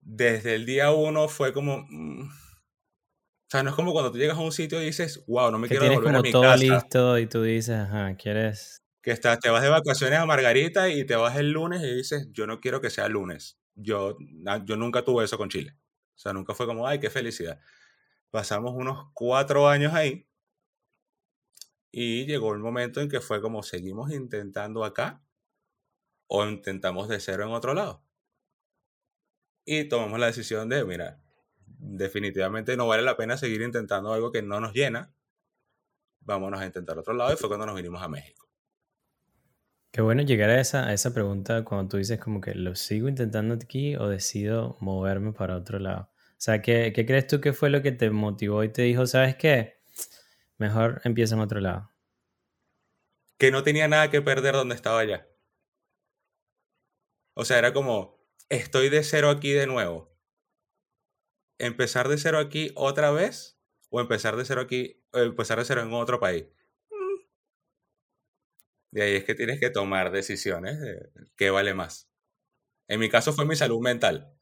Desde 0.00 0.54
el 0.54 0.66
día 0.66 0.92
uno 0.92 1.28
fue 1.28 1.52
como... 1.52 1.86
Mm, 1.88 2.28
o 2.28 3.48
sea, 3.48 3.62
no 3.62 3.70
es 3.70 3.76
como 3.76 3.92
cuando 3.92 4.10
tú 4.10 4.18
llegas 4.18 4.36
a 4.36 4.40
un 4.40 4.52
sitio 4.52 4.82
y 4.82 4.86
dices, 4.86 5.24
wow, 5.26 5.52
no 5.52 5.58
me 5.58 5.68
quiero 5.68 5.84
devolver 5.84 6.16
a 6.16 6.20
mi 6.20 6.32
todo 6.32 6.56
listo 6.56 7.18
y 7.18 7.26
tú 7.26 7.42
dices, 7.42 7.76
ajá, 7.76 8.14
¿quieres...? 8.16 8.82
Que 9.02 9.12
estás, 9.12 9.38
te 9.38 9.50
vas 9.50 9.62
de 9.62 9.68
vacaciones 9.68 10.18
a 10.18 10.26
Margarita 10.26 10.88
y 10.88 11.06
te 11.06 11.14
vas 11.14 11.36
el 11.36 11.52
lunes 11.52 11.80
y 11.80 11.94
dices, 11.94 12.28
yo 12.32 12.48
no 12.48 12.58
quiero 12.58 12.80
que 12.80 12.90
sea 12.90 13.08
lunes. 13.08 13.56
Yo, 13.76 14.18
yo 14.64 14.76
nunca 14.76 15.04
tuve 15.04 15.24
eso 15.24 15.38
con 15.38 15.48
Chile. 15.48 15.76
O 16.16 16.18
sea, 16.18 16.32
nunca 16.32 16.54
fue 16.54 16.66
como, 16.66 16.88
ay, 16.88 16.98
qué 16.98 17.08
felicidad. 17.08 17.60
Pasamos 18.30 18.74
unos 18.74 19.10
cuatro 19.14 19.68
años 19.68 19.94
ahí 19.94 20.26
y 21.98 22.26
llegó 22.26 22.52
el 22.52 22.58
momento 22.58 23.00
en 23.00 23.08
que 23.08 23.22
fue 23.22 23.40
como, 23.40 23.62
seguimos 23.62 24.12
intentando 24.12 24.84
acá 24.84 25.22
o 26.26 26.44
intentamos 26.44 27.08
de 27.08 27.20
cero 27.20 27.44
en 27.44 27.52
otro 27.52 27.72
lado. 27.72 28.04
Y 29.64 29.88
tomamos 29.88 30.20
la 30.20 30.26
decisión 30.26 30.68
de, 30.68 30.84
mira, 30.84 31.22
definitivamente 31.66 32.76
no 32.76 32.86
vale 32.86 33.02
la 33.02 33.16
pena 33.16 33.38
seguir 33.38 33.62
intentando 33.62 34.12
algo 34.12 34.30
que 34.30 34.42
no 34.42 34.60
nos 34.60 34.74
llena. 34.74 35.14
Vámonos 36.20 36.60
a 36.60 36.66
intentar 36.66 36.98
otro 36.98 37.14
lado 37.14 37.32
y 37.32 37.36
fue 37.36 37.48
cuando 37.48 37.64
nos 37.64 37.76
vinimos 37.76 38.02
a 38.02 38.08
México. 38.08 38.46
Qué 39.90 40.02
bueno 40.02 40.20
llegar 40.20 40.50
a 40.50 40.60
esa, 40.60 40.92
esa 40.92 41.14
pregunta 41.14 41.64
cuando 41.64 41.88
tú 41.88 41.96
dices 41.96 42.20
como 42.20 42.42
que 42.42 42.54
lo 42.54 42.74
sigo 42.74 43.08
intentando 43.08 43.54
aquí 43.54 43.96
o 43.96 44.08
decido 44.08 44.76
moverme 44.80 45.32
para 45.32 45.56
otro 45.56 45.78
lado. 45.78 46.10
O 46.36 46.40
sea, 46.46 46.60
¿qué, 46.60 46.92
¿qué, 46.94 47.06
crees 47.06 47.26
tú 47.26 47.40
que 47.40 47.54
fue 47.54 47.70
lo 47.70 47.80
que 47.82 47.92
te 47.92 48.10
motivó 48.10 48.62
y 48.62 48.68
te 48.70 48.82
dijo, 48.82 49.06
sabes 49.06 49.36
qué? 49.36 49.80
Mejor 50.58 51.00
empieza 51.04 51.34
en 51.34 51.40
otro 51.40 51.60
lado. 51.60 51.92
Que 53.38 53.50
no 53.50 53.62
tenía 53.62 53.88
nada 53.88 54.10
que 54.10 54.20
perder 54.20 54.54
donde 54.54 54.74
estaba 54.74 55.02
ya. 55.04 55.26
O 57.34 57.44
sea, 57.44 57.58
era 57.58 57.72
como, 57.72 58.18
estoy 58.50 58.90
de 58.90 59.02
cero 59.02 59.30
aquí 59.30 59.52
de 59.52 59.66
nuevo. 59.66 60.14
¿Empezar 61.58 62.08
de 62.08 62.18
cero 62.18 62.38
aquí 62.38 62.72
otra 62.74 63.10
vez? 63.10 63.58
¿O 63.88 64.00
empezar 64.00 64.36
de 64.36 64.44
cero 64.44 64.60
aquí, 64.60 65.02
o 65.12 65.18
empezar 65.20 65.58
de 65.58 65.64
cero 65.64 65.82
en 65.82 65.92
otro 65.92 66.20
país? 66.20 66.46
Mm. 66.90 67.20
De 68.90 69.02
ahí 69.02 69.14
es 69.16 69.24
que 69.24 69.34
tienes 69.34 69.58
que 69.58 69.70
tomar 69.70 70.10
decisiones 70.12 70.80
de 70.80 71.10
qué 71.36 71.50
vale 71.50 71.72
más. 71.72 72.10
En 72.88 73.00
mi 73.00 73.08
caso 73.08 73.32
fue 73.32 73.46
mi 73.46 73.56
salud 73.56 73.80
mental. 73.80 74.35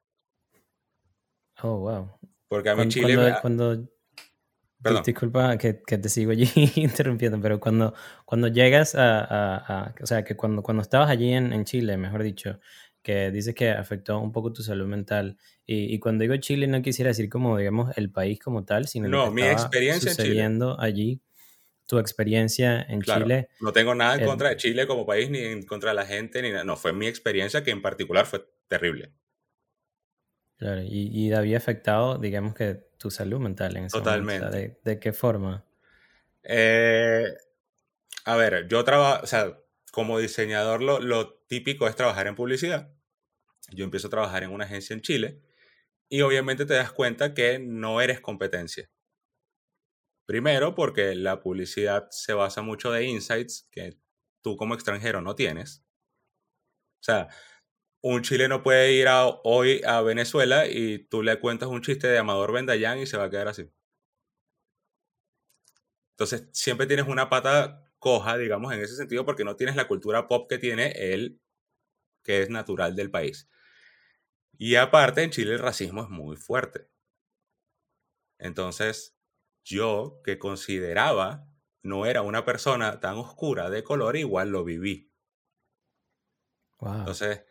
Oh, 1.63 1.79
wow. 1.79 2.19
Porque 2.49 2.71
a 2.71 2.77
mi 2.77 2.89
Chile... 2.89 3.35
Cuando, 3.41 3.89
Disculpa 5.05 5.57
que, 5.57 5.73
te 5.73 6.09
sigo 6.11 6.33
allí 6.33 6.47
interrumpiendo, 6.77 7.41
pero 7.41 7.59
cuando, 7.59 7.95
cuando 8.27 8.49
llegas 8.49 8.95
a, 8.95 9.95
O 10.03 10.07
sea, 10.07 10.25
que 10.25 10.37
cuando, 10.37 10.63
cuando 10.63 10.83
estabas 10.83 11.09
allí 11.09 11.33
en, 11.33 11.55
en 11.55 11.65
Chile, 11.65 11.97
mejor 11.97 12.23
dicho, 12.23 12.61
que 13.05 13.31
dices 13.31 13.55
que 13.55 13.71
afectó 13.71 14.19
un 14.19 14.33
poco 14.33 14.53
tu 14.53 14.63
salud 14.63 14.87
mental. 14.87 15.37
Y, 15.67 15.99
cuando 15.99 16.23
digo 16.23 16.37
Chile 16.37 16.67
no 16.67 16.83
quisiera 16.83 17.09
decir 17.09 17.29
como, 17.29 17.57
digamos, 17.57 17.97
el 17.97 18.11
país 18.11 18.39
como 18.39 18.65
tal, 18.65 18.87
sino 18.87 19.09
no, 19.09 19.31
mi 19.31 19.43
experiencia 19.43 20.11
sucediendo 20.11 20.73
en 20.73 20.77
Chile. 20.77 20.87
allí, 20.87 21.21
tu 21.87 21.99
experiencia 21.99 22.83
en 22.83 23.03
Chile. 23.03 23.49
No 23.61 23.73
tengo 23.73 23.95
nada 23.95 24.17
en 24.17 24.27
contra 24.27 24.49
de 24.49 24.57
Chile 24.57 24.87
como 24.87 25.07
país, 25.07 25.31
ni 25.31 25.39
en 25.39 25.63
contra 25.65 25.91
de 25.91 25.97
la 25.97 26.07
gente, 26.07 26.43
ni 26.43 26.51
nada. 26.51 26.65
No, 26.65 26.77
fue 26.77 26.93
mi 26.93 27.07
experiencia 27.07 27.63
que 27.63 27.71
en 27.71 27.83
particular 27.83 28.27
fue 28.27 28.45
terrible. 28.69 29.13
Claro, 30.65 30.81
y, 30.81 31.11
y 31.13 31.31
había 31.35 31.59
afectado, 31.59 32.17
digamos 32.17 32.55
que, 32.55 32.89
tu 32.97 33.11
salud 33.11 33.39
mental 33.39 33.77
en 33.77 33.85
ese 33.85 33.99
Totalmente. 33.99 34.47
Momento. 34.47 34.81
¿De, 34.83 34.99
qué 34.99 35.13
forma? 35.13 35.63
Eh, 36.43 37.37
a 38.25 38.37
ver, 38.37 38.67
yo 38.67 38.83
trabajo, 38.83 39.23
o 39.23 39.27
sea, 39.27 39.59
como 39.93 40.19
diseñador 40.19 40.83
lo, 40.83 41.01
lo 41.01 41.35
típico 41.35 41.87
es 41.87 41.97
trabajar 41.97 42.29
en 42.29 42.35
publicidad. 42.35 42.91
Yo 43.73 43.85
empiezo 43.85 44.07
a 44.07 44.11
trabajar 44.11 44.43
en 44.43 44.53
una 44.53 44.65
agencia 44.65 44.95
en 44.95 45.03
Chile 45.03 45.43
y 46.09 46.23
obviamente 46.23 46.65
te 46.65 46.73
das 46.73 46.93
cuenta 46.93 47.35
que 47.35 47.59
no 47.59 48.01
eres 48.01 48.23
competencia. 48.23 48.89
Primero 50.25 50.75
porque 50.75 51.15
la 51.15 51.43
publicidad 51.43 52.09
se 52.09 52.33
basa 52.33 52.63
mucho 52.63 52.91
de 52.91 53.05
insights 53.05 53.69
que 53.71 53.99
tú 54.41 54.57
como 54.57 54.73
extranjero 54.73 55.21
no 55.21 55.35
tienes. 55.35 55.85
O 57.01 57.05
sea, 57.05 57.29
un 58.07 58.21
chileno 58.21 58.63
puede 58.63 58.93
ir 58.93 59.09
hoy 59.45 59.81
a 59.87 60.03
Venezuela 60.03 60.67
y 60.67 60.99
tú 60.99 61.23
le 61.23 61.41
cuentas 61.41 61.71
un 61.71 61.81
chiste 61.81 62.07
de 62.07 62.19
Amador 62.19 62.53
Bendayán 62.53 62.99
y 62.99 63.07
se 63.07 63.17
va 63.17 63.25
a 63.25 63.31
quedar 63.31 63.49
así. 63.49 63.73
Entonces, 66.11 66.47
siempre 66.53 66.87
tienes 66.87 67.09
una 67.09 67.31
pata 67.31 67.91
coja, 67.99 68.37
digamos, 68.37 68.75
en 68.75 68.81
ese 68.81 68.95
sentido, 68.95 69.25
porque 69.25 69.45
no 69.45 69.57
tienes 69.57 69.75
la 69.75 69.89
cultura 69.89 70.29
pop 70.29 70.51
que 70.51 70.59
tiene 70.59 70.93
él, 71.15 71.41
que 72.23 72.43
es 72.43 72.51
natural 72.51 72.95
del 72.95 73.11
país. 73.11 73.49
Y 74.59 74.75
aparte, 74.75 75.23
en 75.23 75.31
Chile 75.31 75.55
el 75.55 75.61
racismo 75.61 76.03
es 76.03 76.11
muy 76.11 76.37
fuerte. 76.37 76.91
Entonces, 78.37 79.17
yo, 79.65 80.21
que 80.23 80.39
consideraba 80.39 81.49
no 81.83 82.05
era 82.05 82.21
una 82.21 82.45
persona 82.45 83.01
tan 83.01 83.17
oscura 83.17 83.71
de 83.71 83.83
color, 83.83 84.17
igual 84.17 84.51
lo 84.51 84.63
viví. 84.63 85.11
Entonces, 86.83 87.45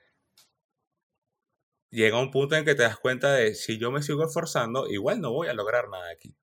llega 1.93 2.19
un 2.19 2.31
punto 2.31 2.55
en 2.55 2.65
que 2.65 2.75
te 2.75 2.83
das 2.83 2.97
cuenta 2.97 3.33
de 3.33 3.53
si 3.53 3.77
yo 3.77 3.91
me 3.91 4.01
sigo 4.01 4.25
esforzando, 4.25 4.89
igual 4.89 5.21
no 5.21 5.31
voy 5.31 5.47
a 5.47 5.53
lograr 5.53 5.89
nada 5.89 6.09
aquí. 6.11 6.35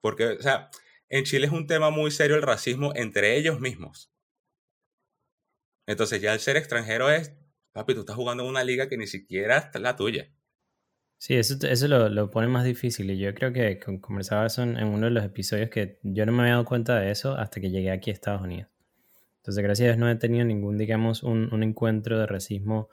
Porque, 0.00 0.26
o 0.28 0.42
sea, 0.42 0.70
en 1.08 1.24
Chile 1.24 1.46
es 1.46 1.52
un 1.52 1.66
tema 1.66 1.90
muy 1.90 2.10
serio 2.10 2.36
el 2.36 2.42
racismo 2.42 2.92
entre 2.94 3.36
ellos 3.36 3.60
mismos. 3.60 4.10
Entonces 5.86 6.20
ya 6.20 6.32
el 6.32 6.40
ser 6.40 6.56
extranjero 6.56 7.10
es, 7.10 7.34
papi, 7.72 7.94
tú 7.94 8.00
estás 8.00 8.16
jugando 8.16 8.42
en 8.42 8.48
una 8.48 8.64
liga 8.64 8.88
que 8.88 8.96
ni 8.96 9.06
siquiera 9.06 9.70
es 9.72 9.80
la 9.80 9.96
tuya. 9.96 10.30
Sí, 11.18 11.34
eso, 11.34 11.56
eso 11.66 11.88
lo, 11.88 12.08
lo, 12.08 12.30
pone 12.30 12.46
más 12.46 12.64
difícil 12.64 13.10
y 13.10 13.18
yo 13.18 13.34
creo 13.34 13.52
que 13.52 13.80
conversaba 14.00 14.46
eso 14.46 14.62
en, 14.62 14.76
uno 14.84 15.06
de 15.06 15.10
los 15.10 15.24
episodios 15.24 15.68
que 15.68 15.98
yo 16.02 16.24
no 16.24 16.32
me 16.32 16.42
había 16.42 16.52
dado 16.52 16.64
cuenta 16.64 16.98
de 17.00 17.10
eso 17.10 17.34
hasta 17.34 17.60
que 17.60 17.70
llegué 17.70 17.90
aquí 17.90 18.10
a 18.10 18.12
Estados 18.12 18.42
Unidos. 18.42 18.70
Entonces, 19.38 19.64
gracias 19.64 19.84
a 19.84 19.88
Dios 19.88 19.98
no 19.98 20.08
he 20.08 20.16
tenido 20.16 20.44
ningún, 20.44 20.78
digamos, 20.78 21.22
un, 21.22 21.52
un 21.52 21.62
encuentro 21.62 22.18
de 22.18 22.26
racismo 22.26 22.88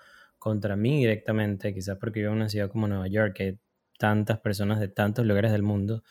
contra 0.46 0.76
mí 0.76 1.00
directamente, 1.00 1.74
quizás 1.74 1.98
porque 1.98 2.20
vivo 2.20 2.32
en 2.32 2.38
una 2.38 2.50
ciudad 2.50 2.70
como 2.70 2.88
Nueva 2.88 3.08
York, 3.08 3.34
que 3.36 3.44
hay 3.44 3.60
tantas 3.98 4.40
personas 4.42 4.80
de 4.80 4.88
tantos 4.88 5.26
lugares 5.26 5.52
del 5.52 5.64
mundo 5.64 6.04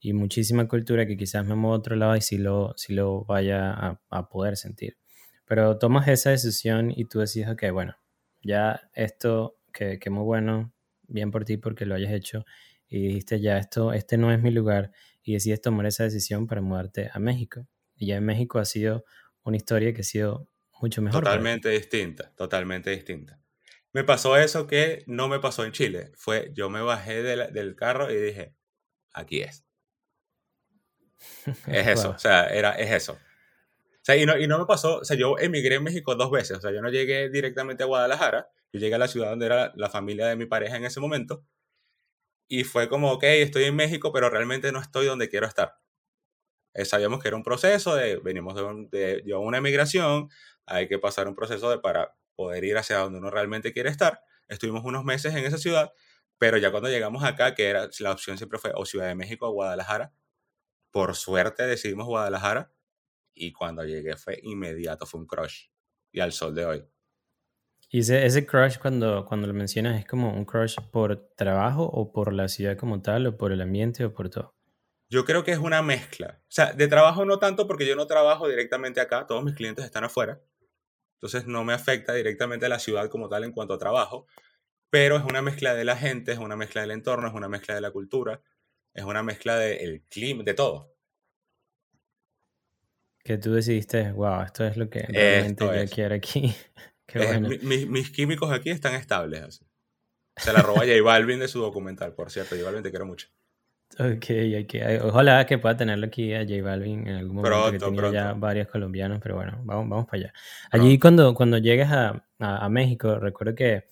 y 0.00 0.12
muchísima 0.12 0.66
cultura 0.66 1.06
que 1.06 1.16
quizás 1.16 1.46
me 1.46 1.54
muevo 1.54 1.76
a 1.76 1.78
otro 1.78 1.94
lado 1.94 2.16
y 2.16 2.20
sí 2.20 2.36
lo, 2.36 2.74
si 2.76 2.94
lo 2.94 3.24
vaya 3.26 3.70
a, 3.70 4.00
a, 4.10 4.28
poder 4.28 4.56
sentir. 4.56 4.96
Pero 5.44 5.78
tomas 5.78 6.08
esa 6.08 6.30
decisión 6.30 6.90
y 6.90 7.04
tú 7.04 7.20
decides, 7.20 7.48
ok, 7.48 7.62
bueno, 7.72 7.94
ya 8.42 8.90
esto, 8.92 9.56
que, 9.72 10.00
que 10.00 10.10
muy 10.10 10.24
bueno, 10.24 10.74
bien 11.06 11.30
por 11.30 11.44
ti 11.44 11.56
porque 11.56 11.86
lo 11.86 11.94
hayas 11.94 12.10
hecho, 12.10 12.44
y 12.88 13.06
dijiste, 13.06 13.40
ya 13.40 13.56
esto, 13.56 13.92
este 13.92 14.18
no 14.18 14.32
es 14.32 14.42
mi 14.42 14.50
lugar, 14.50 14.90
y 15.22 15.34
decides 15.34 15.60
tomar 15.60 15.86
esa 15.86 16.02
decisión 16.02 16.48
para 16.48 16.60
mudarte 16.60 17.08
a 17.12 17.20
México. 17.20 17.68
Y 17.94 18.06
ya 18.06 18.16
en 18.16 18.24
México 18.24 18.58
ha 18.58 18.64
sido 18.64 19.04
una 19.44 19.58
historia 19.58 19.94
que 19.94 20.00
ha 20.00 20.04
sido 20.04 20.48
mucho 20.80 21.02
mejor. 21.02 21.22
Totalmente 21.22 21.68
distinta, 21.68 22.32
totalmente 22.34 22.90
distinta. 22.90 23.40
Me 23.96 24.04
pasó 24.04 24.36
eso 24.36 24.66
que 24.66 25.04
no 25.06 25.26
me 25.26 25.40
pasó 25.40 25.64
en 25.64 25.72
Chile. 25.72 26.12
Fue, 26.16 26.50
yo 26.52 26.68
me 26.68 26.82
bajé 26.82 27.22
del 27.22 27.76
carro 27.76 28.10
y 28.10 28.16
dije, 28.16 28.54
aquí 29.10 29.40
es. 29.40 29.64
Es 31.66 31.86
eso, 31.86 32.10
o 32.10 32.18
sea, 32.18 32.48
era, 32.48 32.72
es 32.72 32.90
eso. 32.90 33.14
O 33.14 34.02
sea, 34.02 34.16
y 34.18 34.26
no, 34.26 34.36
y 34.36 34.46
no 34.48 34.58
me 34.58 34.66
pasó, 34.66 34.98
o 34.98 35.04
sea, 35.06 35.16
yo 35.16 35.38
emigré 35.38 35.76
en 35.76 35.82
México 35.84 36.14
dos 36.14 36.30
veces, 36.30 36.58
o 36.58 36.60
sea, 36.60 36.72
yo 36.72 36.82
no 36.82 36.90
llegué 36.90 37.30
directamente 37.30 37.84
a 37.84 37.86
Guadalajara, 37.86 38.50
yo 38.70 38.80
llegué 38.80 38.96
a 38.96 38.98
la 38.98 39.08
ciudad 39.08 39.30
donde 39.30 39.46
era 39.46 39.72
la 39.76 39.88
familia 39.88 40.26
de 40.26 40.36
mi 40.36 40.44
pareja 40.44 40.76
en 40.76 40.84
ese 40.84 41.00
momento, 41.00 41.46
y 42.48 42.64
fue 42.64 42.90
como, 42.90 43.12
ok, 43.12 43.24
estoy 43.24 43.64
en 43.64 43.76
México, 43.76 44.12
pero 44.12 44.28
realmente 44.28 44.72
no 44.72 44.80
estoy 44.82 45.06
donde 45.06 45.30
quiero 45.30 45.46
estar. 45.46 45.76
Eh, 46.74 46.84
sabíamos 46.84 47.22
que 47.22 47.28
era 47.28 47.36
un 47.38 47.42
proceso, 47.42 47.94
de, 47.94 48.16
venimos 48.18 48.54
de, 48.90 49.22
de, 49.22 49.34
una 49.34 49.56
emigración, 49.56 50.28
hay 50.66 50.86
que 50.86 50.98
pasar 50.98 51.28
un 51.28 51.34
proceso 51.34 51.70
de, 51.70 51.78
para 51.78 52.14
poder 52.36 52.64
ir 52.64 52.78
hacia 52.78 52.98
donde 52.98 53.18
uno 53.18 53.30
realmente 53.30 53.72
quiere 53.72 53.88
estar. 53.88 54.20
Estuvimos 54.46 54.84
unos 54.84 55.04
meses 55.04 55.34
en 55.34 55.44
esa 55.44 55.58
ciudad, 55.58 55.92
pero 56.38 56.58
ya 56.58 56.70
cuando 56.70 56.88
llegamos 56.88 57.24
acá, 57.24 57.54
que 57.54 57.68
era 57.68 57.88
la 57.98 58.12
opción 58.12 58.36
siempre 58.36 58.58
fue 58.58 58.72
o 58.74 58.84
Ciudad 58.84 59.08
de 59.08 59.14
México 59.14 59.48
o 59.48 59.52
Guadalajara, 59.52 60.12
por 60.90 61.16
suerte 61.16 61.66
decidimos 61.66 62.06
Guadalajara 62.06 62.72
y 63.34 63.52
cuando 63.52 63.84
llegué 63.84 64.16
fue 64.16 64.38
inmediato, 64.42 65.06
fue 65.06 65.20
un 65.20 65.26
crush. 65.26 65.66
Y 66.12 66.20
al 66.20 66.32
sol 66.32 66.54
de 66.54 66.64
hoy. 66.64 66.84
¿Y 67.90 68.00
ese, 68.00 68.24
ese 68.24 68.46
crush 68.46 68.78
cuando, 68.78 69.24
cuando 69.26 69.46
lo 69.46 69.54
mencionas 69.54 69.98
es 69.98 70.06
como 70.06 70.32
un 70.32 70.44
crush 70.44 70.76
por 70.90 71.28
trabajo 71.36 71.84
o 71.84 72.12
por 72.12 72.32
la 72.32 72.48
ciudad 72.48 72.76
como 72.76 73.02
tal 73.02 73.26
o 73.26 73.36
por 73.36 73.52
el 73.52 73.60
ambiente 73.60 74.04
o 74.04 74.12
por 74.12 74.30
todo? 74.30 74.56
Yo 75.08 75.24
creo 75.24 75.44
que 75.44 75.52
es 75.52 75.58
una 75.58 75.82
mezcla. 75.82 76.40
O 76.42 76.50
sea, 76.50 76.72
de 76.72 76.88
trabajo 76.88 77.24
no 77.24 77.38
tanto 77.38 77.66
porque 77.68 77.86
yo 77.86 77.94
no 77.94 78.06
trabajo 78.06 78.48
directamente 78.48 79.00
acá, 79.00 79.26
todos 79.26 79.44
mis 79.44 79.54
clientes 79.54 79.84
están 79.84 80.04
afuera. 80.04 80.40
Entonces 81.16 81.46
no 81.46 81.64
me 81.64 81.72
afecta 81.72 82.14
directamente 82.14 82.66
a 82.66 82.68
la 82.68 82.78
ciudad 82.78 83.08
como 83.08 83.28
tal 83.28 83.44
en 83.44 83.52
cuanto 83.52 83.74
a 83.74 83.78
trabajo, 83.78 84.26
pero 84.90 85.16
es 85.16 85.24
una 85.24 85.42
mezcla 85.42 85.74
de 85.74 85.84
la 85.84 85.96
gente, 85.96 86.32
es 86.32 86.38
una 86.38 86.56
mezcla 86.56 86.82
del 86.82 86.90
entorno, 86.90 87.28
es 87.28 87.34
una 87.34 87.48
mezcla 87.48 87.74
de 87.74 87.80
la 87.80 87.90
cultura, 87.90 88.42
es 88.94 89.04
una 89.04 89.22
mezcla 89.22 89.56
del 89.56 90.02
clima, 90.04 90.42
de 90.42 90.54
todo. 90.54 90.94
Que 93.24 93.38
tú 93.38 93.54
decidiste, 93.54 94.12
wow, 94.12 94.42
esto 94.42 94.64
es 94.64 94.76
lo 94.76 94.88
que 94.88 95.00
realmente 95.00 95.64
yo 95.64 95.90
quiero 95.92 96.14
aquí. 96.14 96.54
mis 97.62 98.10
químicos 98.10 98.52
aquí 98.52 98.70
están 98.70 98.94
estables. 98.94 99.42
Así. 99.42 99.66
Se 100.36 100.52
la 100.52 100.60
roba 100.60 100.80
J 100.80 101.02
Balvin 101.02 101.40
de 101.40 101.48
su 101.48 101.60
documental, 101.60 102.14
por 102.14 102.30
cierto. 102.30 102.54
J 102.54 102.64
Balvin 102.64 102.82
te 102.82 102.90
quiero 102.90 103.06
mucho. 103.06 103.28
Ok, 103.98 104.26
ok. 104.62 105.04
Ojalá 105.04 105.46
que 105.46 105.58
pueda 105.58 105.76
tenerlo 105.76 106.06
aquí 106.06 106.34
a 106.34 106.40
J 106.40 106.62
Balvin 106.62 107.06
en 107.06 107.16
algún 107.16 107.36
momento, 107.36 107.70
que 107.70 107.78
tenía 107.78 108.12
ya 108.12 108.32
varios 108.34 108.68
colombianos, 108.68 109.20
pero 109.22 109.36
bueno, 109.36 109.60
vamos, 109.64 109.88
vamos 109.88 110.06
para 110.06 110.24
allá. 110.24 110.32
Allí 110.70 110.98
cuando, 110.98 111.34
cuando 111.34 111.56
llegas 111.58 111.90
a, 111.92 112.26
a, 112.38 112.68
México, 112.68 113.18
recuerdo 113.18 113.54
que 113.54 113.84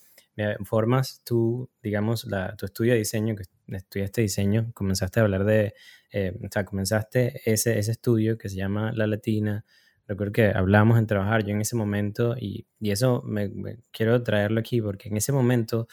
formas 0.65 1.23
tú, 1.25 1.71
digamos, 1.83 2.25
la, 2.27 2.55
tu 2.57 2.67
estudio 2.67 2.93
de 2.93 2.99
diseño, 2.99 3.35
que 3.35 3.45
estudiaste 3.75 4.21
diseño, 4.21 4.73
comenzaste 4.75 5.21
a 5.21 5.23
hablar 5.23 5.45
de, 5.45 5.75
eh, 6.13 6.33
o 6.43 6.49
sea, 6.51 6.65
comenzaste 6.65 7.41
ese, 7.47 7.79
ese 7.79 7.93
estudio 7.93 8.37
que 8.37 8.49
se 8.51 8.57
llama 8.57 8.93
La 8.93 9.07
Latina, 9.07 9.65
recuerdo 10.07 10.33
que 10.33 10.47
hablábamos 10.49 10.99
en 10.99 11.07
trabajar 11.07 11.45
yo 11.45 11.51
en 11.51 11.63
ese 11.63 11.77
momento 11.77 12.35
y, 12.39 12.67
y 12.79 12.91
eso 12.91 13.23
me, 13.25 13.51
quiero 13.91 14.23
traerlo 14.23 14.61
aquí 14.61 14.83
porque 14.83 15.09
en 15.09 15.17
ese 15.17 15.33
momento 15.33 15.89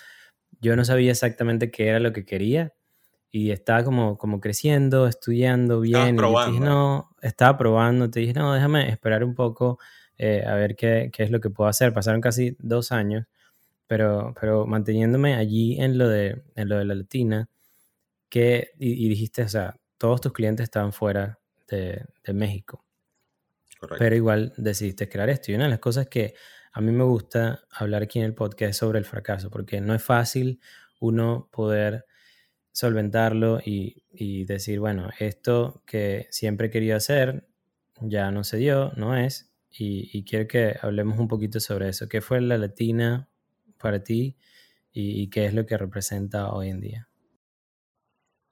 yo 0.59 0.75
no 0.75 0.83
sabía 0.83 1.11
exactamente 1.11 1.71
qué 1.71 1.87
era 1.87 1.99
lo 1.99 2.11
que 2.11 2.25
quería 2.25 2.73
y 3.31 3.51
estaba 3.51 3.83
como, 3.83 4.17
como 4.17 4.41
creciendo, 4.41 5.07
estudiando 5.07 5.79
bien. 5.79 6.17
Probando. 6.17 6.49
Y 6.49 6.53
dije, 6.53 6.65
no, 6.65 7.15
estaba 7.21 7.57
probando, 7.57 8.09
te 8.09 8.19
dije, 8.19 8.33
no, 8.33 8.53
déjame 8.53 8.89
esperar 8.89 9.23
un 9.23 9.35
poco 9.35 9.79
eh, 10.17 10.43
a 10.45 10.55
ver 10.55 10.75
qué, 10.75 11.09
qué, 11.13 11.23
es 11.23 11.31
lo 11.31 11.39
que 11.39 11.49
puedo 11.49 11.69
hacer. 11.69 11.93
Pasaron 11.93 12.19
casi 12.19 12.57
dos 12.59 12.91
años, 12.91 13.25
pero, 13.87 14.33
pero 14.39 14.65
manteniéndome 14.65 15.35
allí 15.35 15.79
en 15.79 15.97
lo 15.97 16.09
de, 16.09 16.43
en 16.55 16.67
lo 16.67 16.77
de 16.77 16.85
la 16.85 16.93
latina, 16.93 17.49
que, 18.27 18.71
y, 18.77 19.07
dijiste, 19.07 19.43
o 19.43 19.49
sea, 19.49 19.77
todos 19.97 20.19
tus 20.21 20.33
clientes 20.33 20.65
estaban 20.65 20.91
fuera 20.91 21.39
de, 21.69 22.05
de 22.23 22.33
México. 22.33 22.83
Correcto. 23.79 23.97
Pero 23.99 24.15
igual 24.15 24.53
decidiste 24.57 25.07
crear 25.07 25.29
esto. 25.29 25.51
Y 25.51 25.55
una 25.55 25.65
de 25.65 25.71
las 25.71 25.79
cosas 25.79 26.07
que 26.07 26.33
a 26.73 26.81
mí 26.81 26.91
me 26.91 27.03
gusta 27.03 27.63
hablar 27.71 28.03
aquí 28.03 28.19
en 28.19 28.25
el 28.25 28.33
podcast 28.33 28.71
es 28.71 28.77
sobre 28.77 28.99
el 28.99 29.05
fracaso, 29.05 29.49
porque 29.49 29.79
no 29.81 29.93
es 29.95 30.03
fácil 30.03 30.59
uno 30.99 31.49
poder 31.51 32.05
solventarlo 32.71 33.59
y, 33.63 34.03
y, 34.11 34.45
decir, 34.45 34.79
bueno, 34.79 35.09
esto 35.19 35.83
que 35.85 36.27
siempre 36.31 36.69
querido 36.69 36.95
hacer 36.95 37.47
ya 37.99 38.31
no 38.31 38.43
se 38.43 38.57
dio, 38.57 38.91
no 38.95 39.15
es, 39.15 39.51
y, 39.69 40.09
y, 40.17 40.23
quiero 40.23 40.47
que 40.47 40.75
hablemos 40.81 41.19
un 41.19 41.27
poquito 41.27 41.59
sobre 41.59 41.89
eso. 41.89 42.09
¿Qué 42.09 42.21
fue 42.21 42.41
la 42.41 42.57
latina 42.57 43.29
para 43.77 44.03
ti 44.03 44.37
y, 44.91 45.21
y, 45.21 45.29
qué 45.29 45.45
es 45.45 45.53
lo 45.53 45.65
que 45.65 45.77
representa 45.77 46.51
hoy 46.51 46.69
en 46.69 46.81
día? 46.81 47.09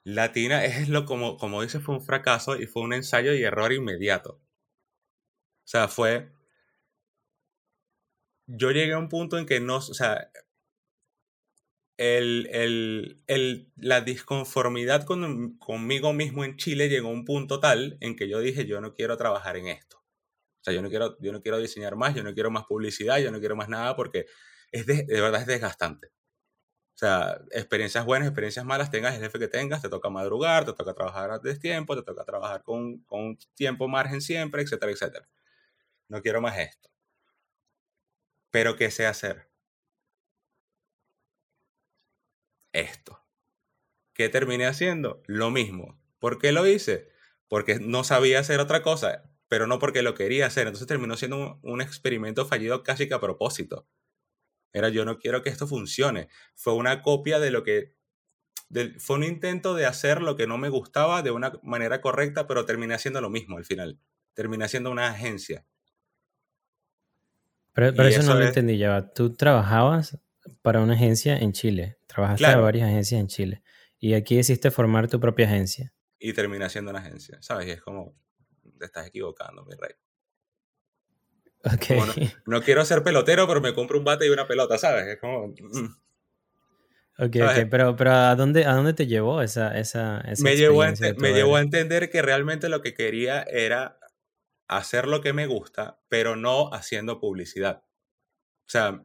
Latina 0.04 0.64
es 0.66 0.90
lo 0.90 1.06
como, 1.06 1.38
como 1.38 1.62
dices, 1.62 1.84
fue 1.84 1.96
un 1.96 2.02
fracaso 2.02 2.60
y 2.60 2.66
fue 2.66 2.84
un 2.84 2.94
ensayo 2.94 3.34
y 3.34 3.44
error 3.44 3.74
inmediato. 3.74 4.42
O 5.64 5.68
sea, 5.72 5.88
fue... 5.88 6.32
Yo 8.48 8.72
llegué 8.72 8.94
a 8.94 8.98
un 8.98 9.10
punto 9.10 9.38
en 9.38 9.46
que 9.46 9.60
no, 9.60 9.78
o 9.78 9.82
sea, 9.82 10.32
el, 12.00 12.48
el, 12.53 13.22
el, 13.27 13.74
la 13.75 14.00
disconformidad 14.00 15.03
con, 15.06 15.58
conmigo 15.58 16.13
mismo 16.13 16.46
en 16.46 16.56
Chile 16.56 16.88
llegó 16.88 17.10
a 17.10 17.12
un 17.12 17.25
punto 17.25 17.60
tal 17.60 17.98
en 18.00 18.15
que 18.15 18.29
yo 18.29 18.39
dije, 18.39 18.65
yo 18.65 18.79
no 18.79 18.94
quiero 18.94 19.18
trabajar 19.18 19.58
en 19.58 19.68
esto. 19.68 19.98
O 19.98 20.63
sea, 20.63 20.74
yo 20.74 20.82
no 20.82 20.89
quiero, 20.89 21.18
yo 21.22 21.34
no 21.34 21.41
quiero 21.41 21.58
diseñar 21.60 21.98
más, 21.98 22.15
yo 22.15 22.24
no 22.24 22.34
quiero 22.34 22.51
más 22.51 22.65
publicidad, 22.65 23.20
yo 23.20 23.32
no 23.32 23.39
quiero 23.39 23.56
más 23.58 23.70
nada 23.70 23.96
porque 23.98 24.27
es 24.72 24.86
de, 24.86 25.03
de 25.03 25.22
verdad 25.22 25.41
es 25.41 25.48
desgastante. 25.48 26.08
O 26.96 26.98
sea, 27.00 27.41
experiencias 27.51 28.06
buenas, 28.06 28.27
experiencias 28.29 28.65
malas, 28.65 28.91
tengas 28.91 29.15
el 29.15 29.22
jefe 29.22 29.39
que 29.39 29.48
tengas, 29.50 29.82
te 29.82 29.89
toca 29.89 30.10
madrugar, 30.10 30.65
te 30.65 30.74
toca 30.74 30.94
trabajar 30.94 31.32
a 31.32 31.41
tiempo, 31.60 31.96
te 31.96 32.03
toca 32.03 32.25
trabajar 32.25 32.63
con, 32.63 33.00
con 33.06 33.38
tiempo 33.56 33.88
margen 33.89 34.22
siempre, 34.22 34.63
etcétera, 34.63 34.91
etcétera. 34.94 35.29
No 36.10 36.22
quiero 36.22 36.41
más 36.41 36.58
esto. 36.60 36.89
Pero 38.51 38.75
¿qué 38.75 38.91
sé 38.91 39.08
hacer? 39.08 39.49
Esto. 42.74 43.24
¿Qué 44.14 44.30
terminé 44.30 44.66
haciendo? 44.66 45.24
Lo 45.28 45.50
mismo. 45.50 46.00
¿Por 46.20 46.40
qué 46.40 46.52
lo 46.52 46.68
hice? 46.68 47.10
Porque 47.48 47.80
no 47.80 48.04
sabía 48.04 48.40
hacer 48.40 48.60
otra 48.60 48.82
cosa, 48.82 49.32
pero 49.48 49.66
no 49.66 49.80
porque 49.80 50.02
lo 50.02 50.14
quería 50.14 50.46
hacer. 50.46 50.68
Entonces 50.68 50.88
terminó 50.88 51.16
siendo 51.16 51.38
un, 51.38 51.60
un 51.62 51.82
experimento 51.82 52.46
fallido 52.46 52.84
casi 52.84 53.08
que 53.08 53.14
a 53.14 53.22
propósito. 53.22 53.88
Era 54.74 54.90
yo 54.90 55.06
no 55.06 55.18
quiero 55.18 55.42
que 55.42 55.50
esto 55.50 55.68
funcione. 55.68 56.28
Fue 56.56 56.74
una 56.74 57.02
copia 57.02 57.40
de 57.40 57.52
lo 57.52 57.64
que... 57.64 57.96
De, 58.68 59.00
fue 59.00 59.16
un 59.16 59.24
intento 59.24 59.74
de 59.74 59.88
hacer 59.88 60.22
lo 60.22 60.36
que 60.36 60.46
no 60.46 60.58
me 60.60 60.70
gustaba 60.70 61.24
de 61.24 61.32
una 61.32 61.54
manera 61.64 62.02
correcta, 62.02 62.46
pero 62.46 62.66
terminé 62.66 62.94
haciendo 62.94 63.20
lo 63.20 63.32
mismo 63.32 63.58
al 63.58 63.66
final. 63.66 64.00
Terminé 64.34 64.66
haciendo 64.66 64.92
una 64.92 65.10
agencia. 65.10 65.66
Pero, 67.74 67.96
pero 67.96 68.10
eso, 68.10 68.20
eso, 68.20 68.34
no 68.34 68.40
lo 68.40 68.46
entendí 68.46 68.78
ya. 68.78 69.10
¿Tú 69.12 69.34
trabajabas 69.34 70.20
para 70.62 70.82
una 70.82 70.94
agencia 70.94 71.38
en 71.38 71.53
Chile. 71.53 71.98
Trabajaste 72.08 72.46
claro. 72.46 72.63
varias 72.63 72.88
agencias 72.88 73.22
en 73.22 73.27
Chile. 73.27 73.63
Y 74.00 74.13
aquí 74.13 74.38
decidiste 74.38 74.72
formar 74.72 75.08
tu 75.10 75.20
propia 75.20 75.48
agencia. 75.48 75.94
Y 76.20 76.34
termina 76.34 76.70
siendo 76.70 76.91
una 76.91 77.00
agencia, 77.00 77.38
¿sabes? 77.41 77.68
Y 77.68 77.72
es 77.72 77.82
como, 77.82 78.15
te 78.77 78.86
estás 78.86 79.08
equivocando, 79.08 79.63
mi 79.65 79.74
rey. 79.75 79.91
Okay. 81.75 82.00
No, 82.00 82.06
no, 82.58 82.62
quiero 82.62 82.86
ser 82.86 83.03
pelotero, 83.03 83.48
pero 83.48 83.62
me 83.62 83.74
compro 83.74 83.98
un 83.98 84.06
bate 84.06 84.25
y 84.25 84.29
una 84.29 84.48
pelota, 84.48 84.77
¿sabes? 84.77 85.08
Es 85.08 85.20
como... 85.20 85.48
Mm. 85.48 85.96
Ok, 87.22 87.36
okay. 87.36 87.65
Pero, 87.65 87.98
pero 87.98 88.12
¿a, 88.12 88.36
dónde, 88.36 88.65
¿a 88.65 88.74
dónde 88.74 88.94
te 88.94 89.06
llevó 89.06 89.41
esa, 89.41 89.77
esa, 89.77 90.22
esa 90.22 90.41
me, 90.41 90.56
llevó 90.56 90.84
a, 90.84 90.94
me 91.18 91.34
llevó 91.34 91.58
a 91.58 91.62
entender 91.62 92.10
que 92.10 92.22
realmente 92.22 92.70
lo 92.70 92.82
que 92.82 92.94
quería 92.94 93.44
era 93.44 94.00
hacer 94.70 95.06
lo 95.06 95.20
que 95.20 95.34
me 95.34 95.46
gusta, 95.48 96.00
pero 96.08 96.38
no 96.38 96.74
haciendo 96.74 97.20
publicidad. 97.20 97.84
O 98.65 98.70
sea, 98.70 99.03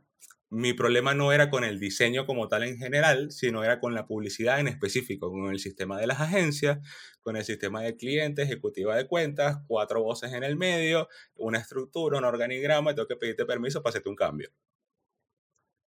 mi 0.51 0.73
problema 0.73 1.15
no 1.15 1.33
era 1.33 1.51
con 1.51 1.65
el 1.65 1.81
diseño 1.81 2.27
como 2.27 2.49
tal 2.49 2.63
en 2.65 2.79
general, 2.79 3.33
sino 3.33 3.65
era 3.65 3.81
con 3.81 3.95
la 3.95 4.07
publicidad 4.07 4.61
en 4.61 4.69
específico, 4.69 5.31
con 5.31 5.51
el 5.51 5.59
sistema 5.59 5.99
de 5.99 6.07
las 6.07 6.21
agencias, 6.21 6.79
con 7.23 7.37
el 7.37 7.45
sistema 7.45 7.83
de 7.83 7.97
cliente, 7.97 8.43
ejecutiva 8.43 8.97
de 8.97 9.07
cuentas, 9.07 9.59
cuatro 9.67 10.03
voces 10.03 10.33
en 10.33 10.45
el 10.45 10.57
medio, 10.57 11.09
una 11.35 11.59
estructura, 11.59 12.19
un 12.19 12.25
organigrama, 12.25 12.95
tengo 12.95 13.09
que 13.09 13.17
pedirte 13.17 13.47
permiso 13.47 13.83
para 13.83 13.91
hacerte 13.91 14.09
un 14.09 14.17
cambio. 14.17 14.51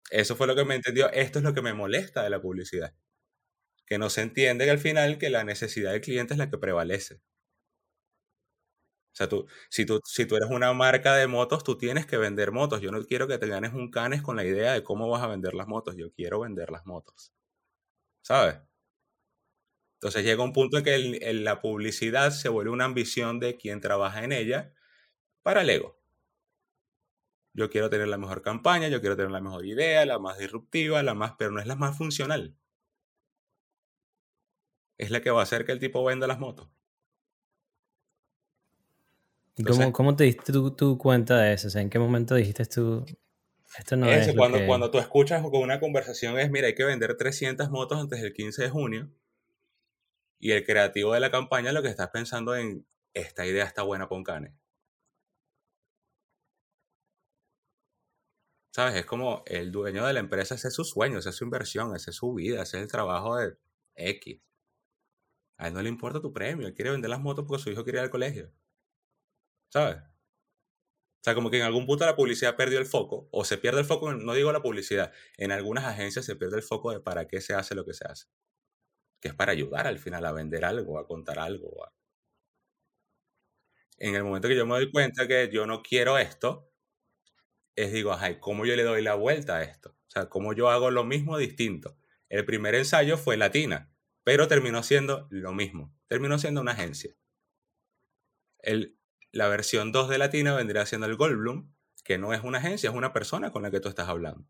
Eso 0.09 0.35
fue 0.35 0.47
lo 0.47 0.55
que 0.55 0.65
me 0.65 0.75
entendió. 0.75 1.09
Esto 1.11 1.39
es 1.39 1.45
lo 1.45 1.53
que 1.53 1.61
me 1.61 1.73
molesta 1.73 2.23
de 2.23 2.29
la 2.29 2.41
publicidad. 2.41 2.93
Que 3.85 3.97
no 3.97 4.09
se 4.09 4.21
entiende 4.21 4.65
que 4.65 4.71
al 4.71 4.79
final 4.79 5.17
que 5.17 5.29
la 5.29 5.43
necesidad 5.43 5.91
del 5.91 6.01
cliente 6.01 6.33
es 6.33 6.37
la 6.37 6.49
que 6.49 6.57
prevalece. 6.57 7.21
Sea, 9.17 9.27
tú, 9.27 9.47
si, 9.69 9.83
tú, 9.85 9.99
si 10.05 10.27
tú 10.27 10.35
eres 10.35 10.49
una 10.51 10.73
marca 10.73 11.15
de 11.15 11.25
motos, 11.25 11.63
tú 11.63 11.75
tienes 11.75 12.05
que 12.05 12.17
vender 12.17 12.51
motos. 12.51 12.81
Yo 12.81 12.91
no 12.91 13.03
quiero 13.03 13.27
que 13.27 13.39
te 13.39 13.47
ganes 13.47 13.73
un 13.73 13.89
canes 13.89 14.21
con 14.21 14.35
la 14.35 14.45
idea 14.45 14.73
de 14.73 14.83
cómo 14.83 15.09
vas 15.09 15.23
a 15.23 15.27
vender 15.27 15.55
las 15.55 15.67
motos. 15.67 15.95
Yo 15.97 16.11
quiero 16.13 16.41
vender 16.41 16.69
las 16.69 16.85
motos. 16.85 17.33
¿Sabes? 18.21 18.57
Entonces 19.95 20.23
llega 20.23 20.43
un 20.43 20.53
punto 20.53 20.77
en 20.77 20.83
que 20.83 21.33
la 21.33 21.61
publicidad 21.61 22.31
se 22.31 22.49
vuelve 22.49 22.71
una 22.71 22.85
ambición 22.85 23.39
de 23.39 23.57
quien 23.57 23.81
trabaja 23.81 24.23
en 24.23 24.31
ella 24.31 24.73
para 25.43 25.61
el 25.61 25.69
ego. 25.71 25.99
Yo 27.53 27.69
quiero 27.69 27.89
tener 27.89 28.07
la 28.07 28.17
mejor 28.17 28.41
campaña, 28.41 28.87
yo 28.87 29.01
quiero 29.01 29.17
tener 29.17 29.31
la 29.31 29.41
mejor 29.41 29.65
idea, 29.65 30.05
la 30.05 30.19
más 30.19 30.37
disruptiva, 30.37 31.03
la 31.03 31.13
más, 31.15 31.33
pero 31.37 31.51
no 31.51 31.59
es 31.59 31.67
la 31.67 31.75
más 31.75 31.97
funcional. 31.97 32.55
Es 34.99 35.09
la 35.09 35.21
que 35.21 35.31
va 35.31 35.39
a 35.39 35.43
hacer 35.43 35.65
que 35.65 35.71
el 35.71 35.79
tipo 35.79 36.03
venda 36.03 36.27
las 36.27 36.37
motos. 36.37 36.69
¿Cómo, 39.65 39.91
¿Cómo, 39.91 40.15
te 40.15 40.25
diste 40.25 40.53
tu, 40.53 40.97
cuenta 40.97 41.39
de 41.39 41.53
eso? 41.53 41.67
O 41.67 41.71
sea, 41.71 41.81
¿en 41.81 41.89
qué 41.89 41.97
momento 41.97 42.35
dijiste 42.35 42.65
tú, 42.65 43.05
esto 43.77 43.95
no 43.95 44.07
es 44.07 44.33
cuando, 44.35 44.65
cuando 44.65 44.91
tú 44.91 44.99
escuchas 44.99 45.41
con 45.41 45.61
una 45.61 45.79
conversación 45.79 46.37
es, 46.39 46.51
mira, 46.51 46.67
hay 46.67 46.75
que 46.75 46.83
vender 46.83 47.17
300 47.17 47.69
motos 47.69 47.99
antes 47.99 48.21
del 48.21 48.33
15 48.33 48.63
de 48.63 48.69
junio, 48.69 49.09
y 50.39 50.51
el 50.51 50.63
creativo 50.63 51.13
de 51.13 51.19
la 51.19 51.31
campaña 51.31 51.71
lo 51.71 51.81
que 51.81 51.89
estás 51.89 52.09
pensando 52.09 52.55
en, 52.55 52.85
esta 53.13 53.45
idea 53.45 53.65
está 53.65 53.81
buena 53.83 54.07
para 54.07 54.17
un 54.17 54.23
cane. 54.23 54.53
¿Sabes? 58.71 58.95
Es 58.95 59.05
como 59.05 59.43
el 59.47 59.71
dueño 59.71 60.05
de 60.05 60.13
la 60.13 60.19
empresa, 60.19 60.53
ese 60.53 60.67
es 60.67 60.73
su 60.75 60.83
sueño, 60.83 61.17
esa 61.17 61.31
es 61.31 61.35
su 61.35 61.43
inversión, 61.43 61.95
ese 61.95 62.11
es 62.11 62.15
su 62.15 62.33
vida, 62.33 62.61
ese 62.61 62.77
es 62.77 62.83
el 62.83 62.91
trabajo 62.91 63.35
de 63.37 63.57
X. 63.95 64.39
A 65.57 65.67
él 65.67 65.73
no 65.73 65.81
le 65.81 65.89
importa 65.89 66.21
tu 66.21 66.31
premio, 66.31 66.67
él 66.67 66.75
quiere 66.75 66.91
vender 66.91 67.09
las 67.09 67.19
motos 67.19 67.45
porque 67.47 67.63
su 67.63 67.71
hijo 67.71 67.83
quiere 67.83 67.97
ir 67.99 68.03
al 68.03 68.11
colegio. 68.11 68.51
¿Sabes? 69.69 69.97
O 69.97 71.23
sea, 71.23 71.35
como 71.35 71.49
que 71.49 71.57
en 71.57 71.63
algún 71.63 71.85
punto 71.85 72.05
la 72.05 72.15
publicidad 72.15 72.55
perdió 72.55 72.79
el 72.79 72.85
foco, 72.85 73.27
o 73.31 73.43
se 73.43 73.57
pierde 73.57 73.79
el 73.79 73.85
foco, 73.85 74.13
no 74.13 74.33
digo 74.33 74.51
la 74.51 74.61
publicidad, 74.61 75.11
en 75.37 75.51
algunas 75.51 75.83
agencias 75.85 76.25
se 76.25 76.35
pierde 76.35 76.57
el 76.57 76.63
foco 76.63 76.91
de 76.91 77.01
para 77.01 77.27
qué 77.27 77.41
se 77.41 77.53
hace 77.53 77.75
lo 77.75 77.85
que 77.85 77.93
se 77.93 78.05
hace. 78.07 78.27
Que 79.21 79.29
es 79.29 79.35
para 79.35 79.51
ayudar 79.51 79.87
al 79.87 79.99
final 79.99 80.25
a 80.25 80.31
vender 80.31 80.65
algo, 80.65 80.99
a 80.99 81.07
contar 81.07 81.39
algo. 81.39 81.69
En 83.99 84.15
el 84.15 84.23
momento 84.23 84.47
que 84.47 84.55
yo 84.55 84.65
me 84.65 84.75
doy 84.75 84.91
cuenta 84.91 85.27
que 85.27 85.49
yo 85.51 85.65
no 85.65 85.81
quiero 85.81 86.17
esto, 86.17 86.71
es 87.75 87.91
digo, 87.91 88.13
ay, 88.13 88.39
¿cómo 88.39 88.65
yo 88.65 88.75
le 88.75 88.83
doy 88.83 89.01
la 89.01 89.15
vuelta 89.15 89.57
a 89.57 89.63
esto? 89.63 89.91
O 90.07 90.09
sea, 90.09 90.29
¿cómo 90.29 90.53
yo 90.53 90.69
hago 90.69 90.91
lo 90.91 91.03
mismo 91.03 91.37
distinto? 91.37 91.97
El 92.29 92.45
primer 92.45 92.75
ensayo 92.75 93.17
fue 93.17 93.37
Latina, 93.37 93.91
pero 94.23 94.47
terminó 94.47 94.83
siendo 94.83 95.27
lo 95.29 95.53
mismo. 95.53 95.95
Terminó 96.07 96.39
siendo 96.39 96.61
una 96.61 96.71
agencia. 96.73 97.15
El, 98.59 98.96
la 99.31 99.47
versión 99.47 99.91
2 99.91 100.09
de 100.09 100.17
Latina 100.17 100.55
vendría 100.55 100.85
siendo 100.85 101.07
el 101.07 101.15
Goldblum, 101.15 101.73
que 102.03 102.17
no 102.17 102.33
es 102.33 102.43
una 102.43 102.59
agencia, 102.59 102.89
es 102.89 102.95
una 102.95 103.13
persona 103.13 103.51
con 103.51 103.61
la 103.61 103.71
que 103.71 103.79
tú 103.79 103.89
estás 103.89 104.07
hablando. 104.07 104.47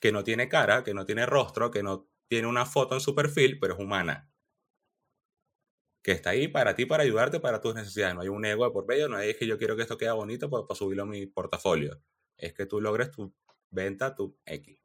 Que 0.00 0.12
no 0.12 0.24
tiene 0.24 0.48
cara, 0.48 0.82
que 0.82 0.94
no 0.94 1.04
tiene 1.04 1.26
rostro, 1.26 1.70
que 1.70 1.82
no 1.82 2.08
tiene 2.28 2.48
una 2.48 2.64
foto 2.64 2.94
en 2.94 3.00
su 3.00 3.14
perfil, 3.14 3.58
pero 3.60 3.74
es 3.74 3.80
humana. 3.80 4.30
Que 6.02 6.12
está 6.12 6.30
ahí 6.30 6.48
para 6.48 6.74
ti, 6.74 6.86
para 6.86 7.02
ayudarte, 7.02 7.40
para 7.40 7.60
tus 7.60 7.74
necesidades. 7.74 8.14
No 8.14 8.22
hay 8.22 8.28
un 8.28 8.44
ego 8.44 8.64
de 8.64 8.70
por 8.70 8.86
medio, 8.86 9.08
no 9.08 9.16
hay 9.16 9.34
que 9.34 9.46
yo 9.46 9.58
quiero 9.58 9.76
que 9.76 9.82
esto 9.82 9.98
quede 9.98 10.12
bonito 10.12 10.48
para, 10.48 10.66
para 10.66 10.78
subirlo 10.78 11.02
a 11.02 11.06
mi 11.06 11.26
portafolio. 11.26 12.00
Es 12.36 12.54
que 12.54 12.64
tú 12.64 12.80
logres 12.80 13.10
tu 13.10 13.34
venta, 13.68 14.14
tu 14.14 14.38
X. 14.46 14.80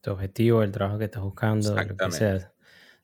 Tu 0.00 0.10
objetivo, 0.10 0.62
el 0.62 0.70
trabajo 0.70 0.98
que 0.98 1.06
estás 1.06 1.22
buscando, 1.22 1.74
lo 1.74 1.96
que 1.96 2.12
sea. 2.12 2.54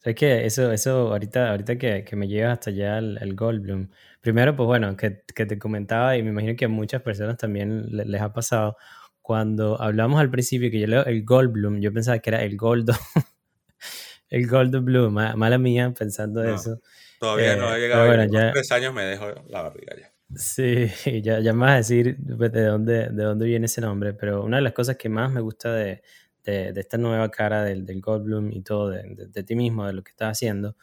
Es 0.07 0.15
que 0.15 0.47
eso, 0.47 0.71
eso 0.71 1.13
ahorita, 1.13 1.51
ahorita 1.51 1.79
que, 1.79 2.05
que 2.05 2.15
me 2.15 2.29
llevas 2.29 2.53
hasta 2.53 2.71
allá 2.71 2.99
el, 2.99 3.35
Goldblum, 3.35 3.89
primero, 4.21 4.55
pues 4.55 4.65
bueno, 4.69 4.97
que, 4.97 5.25
que, 5.35 5.47
te 5.47 5.59
comentaba 5.59 6.17
y 6.17 6.23
me 6.23 6.31
imagino 6.31 6.55
que 6.55 6.67
a 6.67 6.69
muchas 6.69 7.03
personas 7.03 7.37
también 7.37 7.89
les, 7.91 8.23
ha 8.23 8.33
pasado, 8.33 8.77
cuando 9.21 9.83
hablamos 9.83 10.21
al 10.21 10.31
principio 10.31 10.71
que 10.71 10.79
yo 10.79 10.87
leo 10.87 11.05
el 11.07 11.25
Goldblum, 11.25 11.81
yo 11.81 11.93
pensaba 11.93 12.21
que 12.21 12.31
era 12.31 12.45
el 12.45 12.57
Goldo, 12.57 12.93
el 14.31 14.47
Goldblum, 14.47 15.13
mala 15.13 15.59
mía 15.59 15.93
pensando 15.99 16.45
eso. 16.45 16.81
Todavía 17.19 17.57
no 17.57 17.69
ha 17.69 17.77
eh, 17.77 17.81
llegado, 17.81 18.07
bueno, 18.07 18.25
ya, 18.33 18.53
tres 18.53 18.71
años 18.71 18.95
me 18.95 19.03
dejo 19.03 19.27
la 19.49 19.63
barriga 19.63 19.97
ya. 19.99 20.13
Sí, 20.37 20.87
ya, 21.25 21.41
ya 21.41 21.53
más 21.53 21.73
a 21.73 21.77
decir 21.79 22.17
de 22.17 22.63
dónde, 22.63 23.09
de 23.09 23.25
dónde 23.25 23.47
viene 23.47 23.67
ese 23.67 23.81
nombre, 23.81 24.13
pero 24.13 24.45
una 24.45 24.59
de 24.59 24.63
las 24.63 24.73
cosas 24.73 24.97
que 24.97 25.09
más 25.09 25.33
me 25.33 25.41
gusta 25.41 25.73
de, 25.73 26.05
de, 26.53 26.81
esta 26.81 26.99
nueva 26.99 27.31
cara 27.31 27.65
del, 27.65 27.85
del 27.85 28.01
Goldblum 28.01 28.53
y 28.53 28.63
todo, 28.63 28.91
de, 28.91 29.29
de, 29.29 29.43
ti 29.43 29.57
mismo, 29.57 29.87
de 29.87 29.93
lo 29.93 30.03
que 30.03 30.11
estás 30.11 30.33
haciendo, 30.33 30.77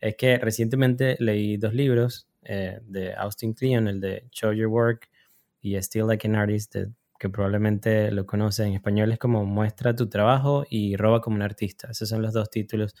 es 0.00 0.16
que 0.16 0.38
recientemente 0.38 1.16
leí 1.18 1.56
dos 1.56 1.74
libros 1.74 2.28
eh, 2.42 2.80
de 2.82 3.14
Austin 3.14 3.52
Kleon, 3.52 3.88
el 3.88 4.00
de 4.00 4.26
Show 4.30 4.52
Your 4.52 4.68
Work 4.68 5.10
y 5.60 5.76
Still 5.76 6.06
Like 6.06 6.26
an 6.26 6.36
Artist, 6.36 6.76
que 7.18 7.28
probablemente 7.28 8.10
lo 8.10 8.24
conoce 8.24 8.64
en 8.64 8.72
español, 8.72 9.12
es 9.12 9.18
como 9.18 9.44
Muestra 9.44 9.94
tu 9.94 10.08
trabajo 10.08 10.64
y 10.70 10.96
Roba 10.96 11.20
como 11.20 11.36
un 11.36 11.42
artista. 11.42 11.90
Esos 11.90 12.08
son 12.08 12.22
los 12.22 12.32
dos 12.32 12.48
títulos 12.50 12.94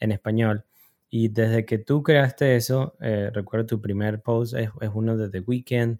en 0.00 0.12
español. 0.12 0.64
Y 1.10 1.28
desde 1.28 1.64
que 1.66 1.78
tú 1.78 2.02
creaste 2.02 2.56
eso, 2.56 2.96
eh, 3.00 3.30
recuerdo 3.32 3.66
tu 3.66 3.80
primer 3.80 4.22
post 4.22 4.54
es, 4.54 4.70
es, 4.80 4.90
uno 4.92 5.16
de 5.16 5.28
The 5.30 5.40
Weeknd. 5.40 5.98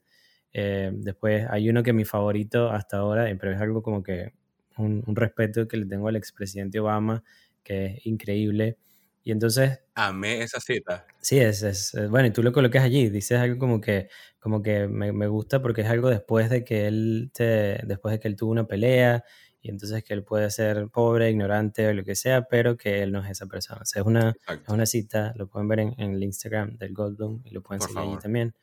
Eh, 0.53 0.91
después 0.95 1.47
hay 1.51 1.69
uno 1.69 1.83
que 1.83 1.91
es 1.91 1.97
mi 1.97 2.05
favorito 2.05 2.71
hasta 2.71 2.99
ahora, 2.99 3.27
pero 3.39 3.53
es 3.53 3.61
algo 3.61 3.83
como 3.83 4.03
que 4.03 4.33
un, 4.79 5.17
respeto 5.17 5.69
que 5.69 5.77
le 5.77 5.87
tengo 5.87 6.09
al 6.09 6.17
expresidente 6.17 6.81
Obama, 6.81 7.23
que 7.63 7.87
es 7.87 8.07
increíble. 8.07 8.77
Y 9.25 9.33
entonces... 9.33 9.81
Amé 9.95 10.43
esa 10.43 10.61
cita. 10.61 11.07
Sí, 11.21 11.39
es, 11.39 11.63
es, 11.63 11.95
bueno, 12.09 12.29
y 12.29 12.31
tú 12.31 12.43
lo 12.43 12.53
colocas 12.53 12.85
allí, 12.85 13.11
dices 13.11 13.39
algo 13.39 13.59
como 13.59 13.81
que, 13.81 14.09
como 14.39 14.63
que 14.63 14.89
me, 14.89 15.13
me, 15.13 15.27
gusta 15.27 15.61
porque 15.61 15.83
es 15.83 15.89
algo 15.89 16.09
después 16.09 16.49
de 16.49 16.65
que 16.65 16.87
él 16.87 17.31
te, 17.35 17.81
después 17.85 18.13
de 18.13 18.21
que 18.21 18.29
él 18.29 18.37
tuvo 18.37 18.53
una 18.53 18.67
pelea 18.67 19.25
y 19.61 19.71
entonces 19.71 20.05
que 20.05 20.15
él 20.15 20.23
puede 20.23 20.51
ser 20.51 20.89
pobre, 20.89 21.31
ignorante 21.31 21.87
o 21.89 21.93
lo 21.93 22.05
que 22.05 22.15
sea, 22.15 22.43
pero 22.49 22.77
que 22.77 23.03
él 23.03 23.13
no 23.13 23.23
es 23.23 23.31
esa 23.31 23.47
persona. 23.47 23.81
O 23.83 23.85
sea, 23.85 24.01
es 24.01 24.07
una, 24.07 24.37
es 24.49 24.69
una 24.69 24.87
cita, 24.87 25.33
lo 25.37 25.49
pueden 25.49 25.69
ver 25.69 25.81
en, 25.81 25.95
en, 25.99 26.13
el 26.13 26.23
Instagram 26.23 26.77
del 26.79 26.95
Goldblum 26.95 27.43
y 27.45 27.51
lo 27.51 27.63
pueden 27.63 27.83
seguir 27.83 27.99
allí 27.99 28.17
también, 28.19 28.55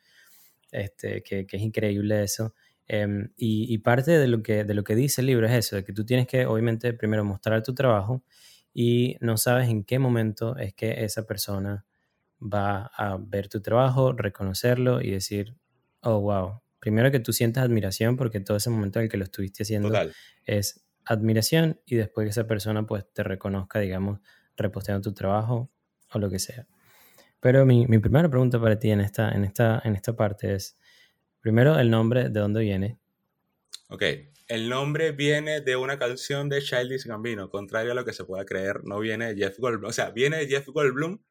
este, 0.72 1.22
que, 1.22 1.46
que 1.46 1.56
es 1.56 1.62
increíble 1.62 2.22
eso. 2.22 2.54
Em, 2.88 3.30
y, 3.36 3.76
parte 3.78 4.12
de 4.12 4.28
lo, 4.28 4.42
que, 4.42 4.62
de 4.62 4.74
lo 4.74 4.84
que 4.84 4.94
dice 4.94 5.20
el 5.20 5.26
libro 5.26 5.46
es 5.46 5.52
eso, 5.52 5.76
de 5.76 5.84
que 5.84 5.92
tú 5.92 6.04
tienes 6.04 6.28
que 6.28 6.46
obviamente 6.46 6.92
primero 6.92 7.24
mostrar 7.24 7.62
tu 7.62 7.74
trabajo 7.74 8.22
y 8.72 9.16
no 9.20 9.36
sabes 9.36 9.68
en 9.68 9.82
qué 9.82 9.98
momento 9.98 10.56
es 10.56 10.72
que 10.74 11.04
esa 11.04 11.26
persona 11.26 11.84
va 12.40 12.86
a 12.94 13.16
ver 13.18 13.48
tu 13.48 13.60
trabajo, 13.60 14.12
reconocerlo 14.12 15.00
y 15.00 15.10
decir, 15.10 15.56
oh, 16.02 16.20
wow. 16.20 16.60
Primero 16.78 17.10
que 17.10 17.18
tú 17.18 17.32
sientas 17.32 17.64
admiración 17.64 18.16
porque 18.16 18.38
todo 18.38 18.56
ese 18.56 18.70
momento 18.70 19.00
en 19.00 19.04
el 19.04 19.10
que 19.10 19.16
lo 19.16 19.24
estuviste 19.24 19.64
haciendo 19.64 19.90
es 20.44 20.84
admiración 21.04 21.80
y 21.86 21.96
después 21.96 22.26
que 22.26 22.30
esa 22.30 22.46
persona 22.46 22.86
pues 22.86 23.04
te 23.12 23.24
reconozca, 23.24 23.80
digamos, 23.80 24.20
reposteando 24.56 25.02
tu 25.02 25.12
trabajo 25.12 25.70
o 26.12 26.18
lo 26.20 26.30
que 26.30 26.38
sea. 26.38 26.68
Pero 27.40 27.66
mi, 27.66 27.86
mi 27.86 27.98
primera 27.98 28.28
pregunta 28.28 28.60
para 28.60 28.78
ti 28.78 28.90
en 28.90 29.00
esta, 29.00 29.30
en 29.30 29.42
esta, 29.42 29.80
en 29.84 29.96
esta 29.96 30.14
parte 30.14 30.54
es, 30.54 30.78
Primero, 31.46 31.78
el 31.78 31.90
nombre, 31.90 32.28
¿de 32.28 32.40
dónde 32.40 32.60
viene? 32.60 32.98
Ok, 33.88 34.02
el 34.48 34.68
nombre 34.68 35.12
viene 35.12 35.60
de 35.60 35.76
una 35.76 35.96
canción 35.96 36.48
de 36.48 36.60
Childish 36.60 37.04
Gambino, 37.04 37.50
contrario 37.50 37.92
a 37.92 37.94
lo 37.94 38.04
que 38.04 38.12
se 38.12 38.24
pueda 38.24 38.44
creer, 38.44 38.82
no 38.82 38.98
viene 38.98 39.32
de 39.32 39.36
Jeff 39.36 39.56
Goldblum. 39.60 39.90
O 39.90 39.92
sea, 39.92 40.10
viene 40.10 40.38
de 40.38 40.48
Jeff 40.48 40.66
Goldblum, 40.66 41.22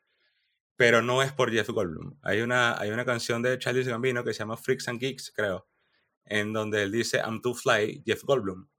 pero 0.77 1.01
no 1.01 1.21
es 1.21 1.33
por 1.33 1.51
Jeff 1.51 1.67
Goldblum. 1.67 2.17
Hay 2.21 2.39
una, 2.39 2.79
hay 2.79 2.91
una 2.91 3.03
canción 3.03 3.41
de 3.41 3.59
Childish 3.59 3.87
Gambino 3.87 4.23
que 4.23 4.31
se 4.31 4.39
llama 4.39 4.55
Freaks 4.55 4.87
and 4.87 5.01
Geeks, 5.01 5.33
creo, 5.35 5.67
en 6.23 6.53
donde 6.53 6.83
él 6.83 6.93
dice 6.93 7.17
I'm 7.17 7.41
too 7.41 7.53
fly, 7.53 8.01
Jeff 8.05 8.23
Goldblum. 8.23 8.69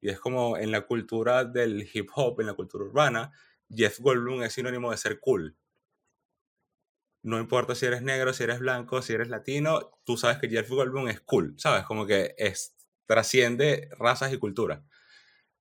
Y 0.00 0.08
es 0.08 0.18
como 0.18 0.56
en 0.56 0.72
la 0.72 0.80
cultura 0.80 1.44
del 1.44 1.88
hip 1.94 2.08
hop, 2.16 2.40
en 2.40 2.48
la 2.48 2.54
cultura 2.54 2.82
urbana, 2.82 3.30
Jeff 3.68 4.00
Goldblum 4.00 4.42
es 4.42 4.54
sinónimo 4.54 4.90
de 4.90 4.96
ser 4.96 5.20
cool 5.20 5.56
no 7.22 7.38
importa 7.38 7.74
si 7.74 7.86
eres 7.86 8.02
negro, 8.02 8.32
si 8.32 8.44
eres 8.44 8.60
blanco, 8.60 9.02
si 9.02 9.12
eres 9.12 9.28
latino, 9.28 9.92
tú 10.04 10.16
sabes 10.16 10.38
que 10.38 10.48
Jeff 10.48 10.68
Goldblum 10.68 11.08
es 11.08 11.20
cool, 11.20 11.54
¿sabes? 11.58 11.84
Como 11.84 12.06
que 12.06 12.34
es, 12.38 12.76
trasciende 13.06 13.88
razas 13.98 14.32
y 14.32 14.38
culturas. 14.38 14.82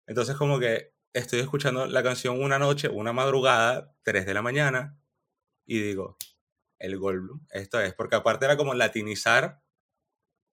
Entonces 0.07 0.35
como 0.35 0.59
que 0.59 0.93
estoy 1.13 1.39
escuchando 1.39 1.85
la 1.87 2.03
canción 2.03 2.41
una 2.41 2.59
noche, 2.59 2.89
una 2.89 3.13
madrugada, 3.13 3.95
3 4.03 4.25
de 4.25 4.33
la 4.33 4.41
mañana, 4.41 4.97
y 5.65 5.79
digo, 5.81 6.17
el 6.79 6.97
Goldblum, 6.97 7.45
esto 7.51 7.79
es, 7.81 7.93
porque 7.93 8.15
aparte 8.15 8.45
era 8.45 8.57
como 8.57 8.73
latinizar 8.73 9.61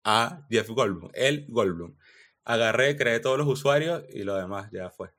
a 0.04 0.46
Jeff 0.50 0.68
Goldblum, 0.68 1.10
el 1.14 1.46
Goldblum. 1.48 1.96
agarré, 2.44 2.96
creé 2.96 3.20
todos 3.20 3.38
los 3.38 3.48
usuarios 3.48 4.04
y 4.10 4.22
lo 4.22 4.36
demás 4.36 4.70
ya 4.72 4.90
fue. 4.90 5.15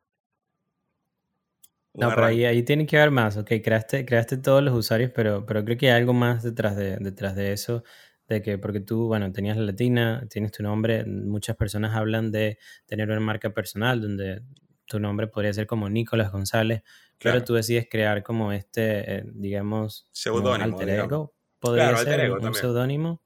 No, 1.97 2.09
pero 2.09 2.27
ahí, 2.27 2.45
ahí, 2.45 2.63
tiene 2.63 2.85
que 2.85 2.97
haber 2.97 3.11
más, 3.11 3.37
ok, 3.37 3.51
creaste, 3.63 4.05
creaste 4.05 4.37
todos 4.37 4.63
los 4.63 4.73
usuarios, 4.75 5.11
pero, 5.13 5.45
pero 5.45 5.65
creo 5.65 5.77
que 5.77 5.91
hay 5.91 5.97
algo 5.97 6.13
más 6.13 6.43
detrás 6.43 6.75
de, 6.75 6.97
detrás 6.97 7.35
de 7.35 7.53
eso, 7.53 7.83
de 8.27 8.41
que 8.41 8.57
porque 8.57 8.79
tú, 8.79 9.07
bueno, 9.07 9.31
tenías 9.31 9.57
la 9.57 9.63
latina, 9.63 10.25
tienes 10.29 10.51
tu 10.51 10.63
nombre, 10.63 11.05
muchas 11.05 11.55
personas 11.55 11.95
hablan 11.95 12.31
de 12.31 12.59
tener 12.85 13.09
una 13.09 13.19
marca 13.19 13.49
personal 13.49 14.01
donde 14.01 14.43
tu 14.85 14.99
nombre 14.99 15.27
podría 15.27 15.53
ser 15.53 15.67
como 15.67 15.89
Nicolás 15.89 16.31
González, 16.31 16.83
pero 17.19 17.43
tú 17.43 17.55
decides 17.55 17.87
crear 17.89 18.23
como 18.23 18.51
este, 18.51 19.17
eh, 19.17 19.23
digamos, 19.25 20.07
seudónimo. 20.11 20.79
Alter 20.79 20.89
ego. 20.89 21.33
Podría 21.59 21.95
ser 21.97 22.31
un 22.31 22.53
seudónimo. 22.53 23.21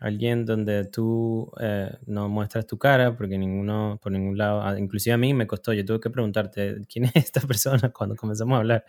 Alguien 0.00 0.46
donde 0.46 0.86
tú 0.86 1.52
eh, 1.60 1.94
no 2.06 2.28
muestras 2.28 2.66
tu 2.66 2.78
cara 2.78 3.16
porque 3.16 3.36
ninguno, 3.36 4.00
por 4.02 4.10
ningún 4.10 4.36
lado, 4.36 4.62
ah, 4.62 4.78
inclusive 4.78 5.12
a 5.12 5.18
mí 5.18 5.34
me 5.34 5.46
costó, 5.46 5.74
yo 5.74 5.84
tuve 5.84 6.00
que 6.00 6.08
preguntarte 6.08 6.78
quién 6.90 7.04
es 7.04 7.16
esta 7.16 7.42
persona 7.42 7.90
cuando 7.92 8.16
comenzamos 8.16 8.56
a 8.56 8.58
hablar, 8.60 8.84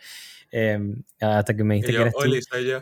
em, 0.51 1.03
hasta 1.19 1.55
que 1.55 1.63
me 1.63 1.75
dijiste 1.75 1.93
que 1.93 2.01
eres 2.01 2.13
tú. 2.15 2.59
yo. 2.59 2.81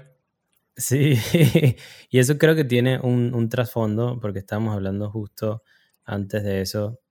Sí, 0.78 1.16
y 2.10 2.20
eso 2.20 2.38
creo 2.38 2.56
que 2.56 2.64
tiene 2.64 3.00
un, 3.00 3.34
un 3.34 3.50
trasfondo 3.50 4.20
porque 4.22 4.40
estábamos 4.40 4.76
hablando 4.76 5.10
justo 5.10 5.64
antes 6.06 6.44
de 6.44 6.62
eso. 6.62 7.02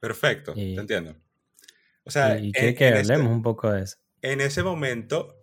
Perfecto, 0.00 0.54
te 0.54 0.74
entiendo. 0.74 1.14
O 2.04 2.10
sea, 2.10 2.38
y, 2.38 2.52
que 2.52 2.88
hablemos 2.88 3.30
un 3.30 3.42
poco 3.42 3.70
de 3.70 3.82
eso. 3.82 3.98
En 4.22 4.40
ese 4.40 4.62
momento, 4.62 5.36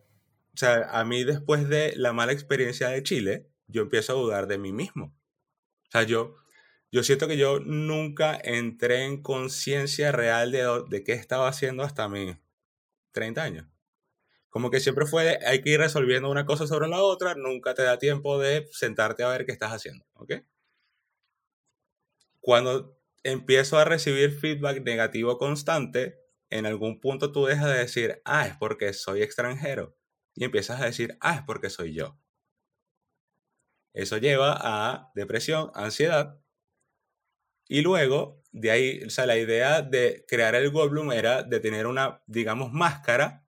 o 0.53 0.57
sea, 0.57 0.89
a 0.91 1.05
mí 1.05 1.23
después 1.23 1.69
de 1.69 1.93
la 1.95 2.11
mala 2.11 2.31
experiencia 2.31 2.89
de 2.89 3.03
Chile, 3.03 3.48
yo 3.69 3.83
empiezo 3.83 4.13
a 4.13 4.21
dudar 4.21 4.47
de 4.47 4.57
mí 4.57 4.73
mismo. 4.73 5.15
O 5.87 5.91
sea, 5.91 6.03
yo, 6.03 6.35
yo 6.91 7.03
siento 7.03 7.27
que 7.27 7.37
yo 7.37 7.59
nunca 7.59 8.39
entré 8.43 9.05
en 9.05 9.21
conciencia 9.21 10.11
real 10.11 10.51
de, 10.51 10.83
de 10.89 11.03
qué 11.03 11.13
estaba 11.13 11.47
haciendo 11.47 11.83
hasta 11.83 12.09
mis 12.09 12.37
30 13.11 13.43
años. 13.43 13.67
Como 14.49 14.71
que 14.71 14.79
siempre 14.79 15.05
fue, 15.05 15.39
hay 15.45 15.61
que 15.61 15.71
ir 15.71 15.79
resolviendo 15.79 16.29
una 16.29 16.45
cosa 16.45 16.67
sobre 16.67 16.87
la 16.87 17.01
otra, 17.01 17.35
nunca 17.35 17.75
te 17.75 17.83
da 17.83 17.99
tiempo 17.99 18.39
de 18.39 18.67
sentarte 18.71 19.23
a 19.23 19.29
ver 19.29 19.45
qué 19.45 19.51
estás 19.51 19.71
haciendo, 19.71 20.05
¿ok? 20.13 20.33
Cuando 22.39 22.99
empiezo 23.23 23.77
a 23.77 23.85
recibir 23.85 24.31
feedback 24.31 24.83
negativo 24.83 25.37
constante, 25.37 26.19
en 26.49 26.65
algún 26.65 26.99
punto 26.99 27.31
tú 27.31 27.45
dejas 27.45 27.67
de 27.67 27.77
decir, 27.77 28.21
ah, 28.25 28.47
es 28.47 28.55
porque 28.57 28.93
soy 28.93 29.21
extranjero, 29.21 29.95
y 30.33 30.45
empiezas 30.45 30.81
a 30.81 30.85
decir, 30.85 31.17
ah, 31.21 31.35
es 31.35 31.41
porque 31.43 31.69
soy 31.69 31.93
yo. 31.93 32.17
Eso 33.93 34.17
lleva 34.17 34.57
a 34.59 35.11
depresión, 35.15 35.71
ansiedad, 35.73 36.39
y 37.69 37.81
luego, 37.81 38.41
de 38.51 38.71
ahí, 38.71 39.03
o 39.03 39.09
sea, 39.11 39.27
la 39.27 39.37
idea 39.37 39.81
de 39.83 40.25
crear 40.27 40.55
el 40.55 40.71
Goldblum 40.71 41.11
era 41.11 41.43
de 41.43 41.59
tener 41.59 41.85
una, 41.85 42.21
digamos, 42.25 42.73
máscara 42.73 43.45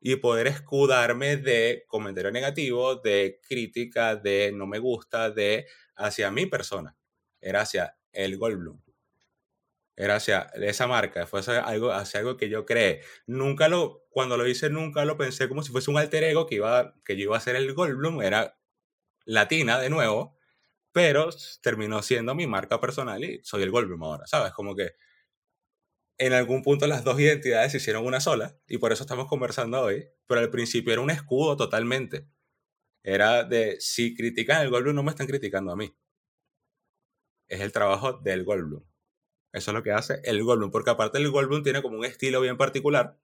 y 0.00 0.16
poder 0.16 0.46
escudarme 0.48 1.36
de 1.38 1.84
comentarios 1.88 2.32
negativos, 2.32 3.02
de 3.02 3.40
crítica, 3.46 4.16
de 4.16 4.52
no 4.54 4.66
me 4.66 4.78
gusta, 4.78 5.30
de 5.30 5.66
hacia 5.96 6.30
mi 6.30 6.46
persona. 6.46 6.96
Era 7.40 7.62
hacia 7.62 7.98
el 8.12 8.38
Goldblum. 8.38 8.80
Era 9.96 10.16
hacia 10.16 10.50
esa 10.54 10.86
marca, 10.86 11.26
fue 11.26 11.40
hacia 11.40 11.60
algo, 11.60 11.92
hacia 11.92 12.20
algo 12.20 12.36
que 12.36 12.48
yo 12.48 12.64
creé. 12.64 13.02
Nunca 13.26 13.68
lo, 13.68 14.06
cuando 14.10 14.36
lo 14.38 14.46
hice, 14.48 14.70
nunca 14.70 15.04
lo 15.04 15.18
pensé 15.18 15.48
como 15.48 15.62
si 15.62 15.72
fuese 15.72 15.90
un 15.90 15.98
alter 15.98 16.24
ego 16.24 16.46
que, 16.46 16.54
iba, 16.56 16.94
que 17.04 17.16
yo 17.16 17.24
iba 17.24 17.36
a 17.36 17.40
ser 17.40 17.56
el 17.56 17.74
Goldblum, 17.74 18.22
era 18.22 18.59
latina 19.24 19.78
de 19.78 19.90
nuevo, 19.90 20.36
pero 20.92 21.30
terminó 21.62 22.02
siendo 22.02 22.34
mi 22.34 22.46
marca 22.46 22.80
personal 22.80 23.22
y 23.24 23.40
soy 23.44 23.62
el 23.62 23.70
Goldblum 23.70 24.02
ahora, 24.02 24.26
¿sabes? 24.26 24.52
Como 24.52 24.74
que 24.74 24.94
en 26.18 26.34
algún 26.34 26.62
punto 26.62 26.86
las 26.86 27.02
dos 27.04 27.18
identidades 27.18 27.72
se 27.72 27.78
hicieron 27.78 28.04
una 28.04 28.20
sola 28.20 28.58
y 28.68 28.78
por 28.78 28.92
eso 28.92 29.04
estamos 29.04 29.26
conversando 29.26 29.80
hoy, 29.80 30.06
pero 30.26 30.40
al 30.40 30.50
principio 30.50 30.92
era 30.92 31.02
un 31.02 31.10
escudo 31.10 31.56
totalmente. 31.56 32.28
Era 33.02 33.44
de, 33.44 33.76
si 33.80 34.14
critican 34.14 34.62
el 34.62 34.70
Goldblum, 34.70 34.94
no 34.96 35.02
me 35.02 35.10
están 35.10 35.26
criticando 35.26 35.72
a 35.72 35.76
mí. 35.76 35.94
Es 37.48 37.60
el 37.60 37.72
trabajo 37.72 38.14
del 38.14 38.44
Goldblum. 38.44 38.82
Eso 39.52 39.70
es 39.70 39.74
lo 39.74 39.82
que 39.82 39.92
hace 39.92 40.20
el 40.24 40.42
Goldblum, 40.44 40.70
porque 40.70 40.90
aparte 40.90 41.18
el 41.18 41.30
Goldblum 41.30 41.62
tiene 41.62 41.82
como 41.82 41.98
un 41.98 42.04
estilo 42.04 42.40
bien 42.40 42.56
particular. 42.56 43.18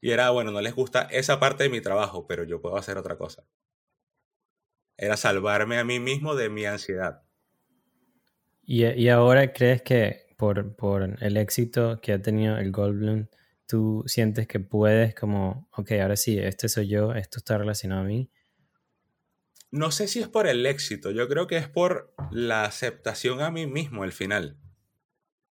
Y 0.00 0.10
era, 0.10 0.30
bueno, 0.30 0.50
no 0.50 0.60
les 0.60 0.74
gusta 0.74 1.02
esa 1.10 1.38
parte 1.40 1.64
de 1.64 1.70
mi 1.70 1.80
trabajo, 1.80 2.26
pero 2.26 2.44
yo 2.44 2.60
puedo 2.60 2.76
hacer 2.76 2.98
otra 2.98 3.16
cosa. 3.16 3.46
Era 5.02 5.16
salvarme 5.16 5.78
a 5.78 5.84
mí 5.84 5.98
mismo 5.98 6.36
de 6.36 6.48
mi 6.48 6.64
ansiedad. 6.64 7.22
¿Y, 8.62 8.86
y 8.86 9.08
ahora 9.08 9.52
crees 9.52 9.82
que 9.82 10.26
por, 10.36 10.76
por, 10.76 11.16
el 11.20 11.36
éxito 11.36 12.00
que 12.00 12.12
ha 12.12 12.22
tenido 12.22 12.56
el 12.56 12.70
Goldblum, 12.70 13.26
tú 13.66 14.04
sientes 14.06 14.46
que 14.46 14.60
puedes 14.60 15.12
como, 15.16 15.68
ok, 15.76 15.90
ahora 16.00 16.14
sí, 16.14 16.38
este 16.38 16.68
soy 16.68 16.86
yo, 16.86 17.14
esto 17.14 17.38
está 17.38 17.58
relacionado 17.58 18.02
a 18.02 18.04
mí? 18.04 18.30
No 19.72 19.90
sé 19.90 20.06
si 20.06 20.20
es 20.20 20.28
por 20.28 20.46
el 20.46 20.64
éxito, 20.66 21.10
yo 21.10 21.26
creo 21.26 21.48
que 21.48 21.56
es 21.56 21.68
por 21.68 22.14
la 22.30 22.64
aceptación 22.64 23.40
a 23.40 23.50
mí 23.50 23.66
mismo 23.66 24.04
al 24.04 24.12
final 24.12 24.56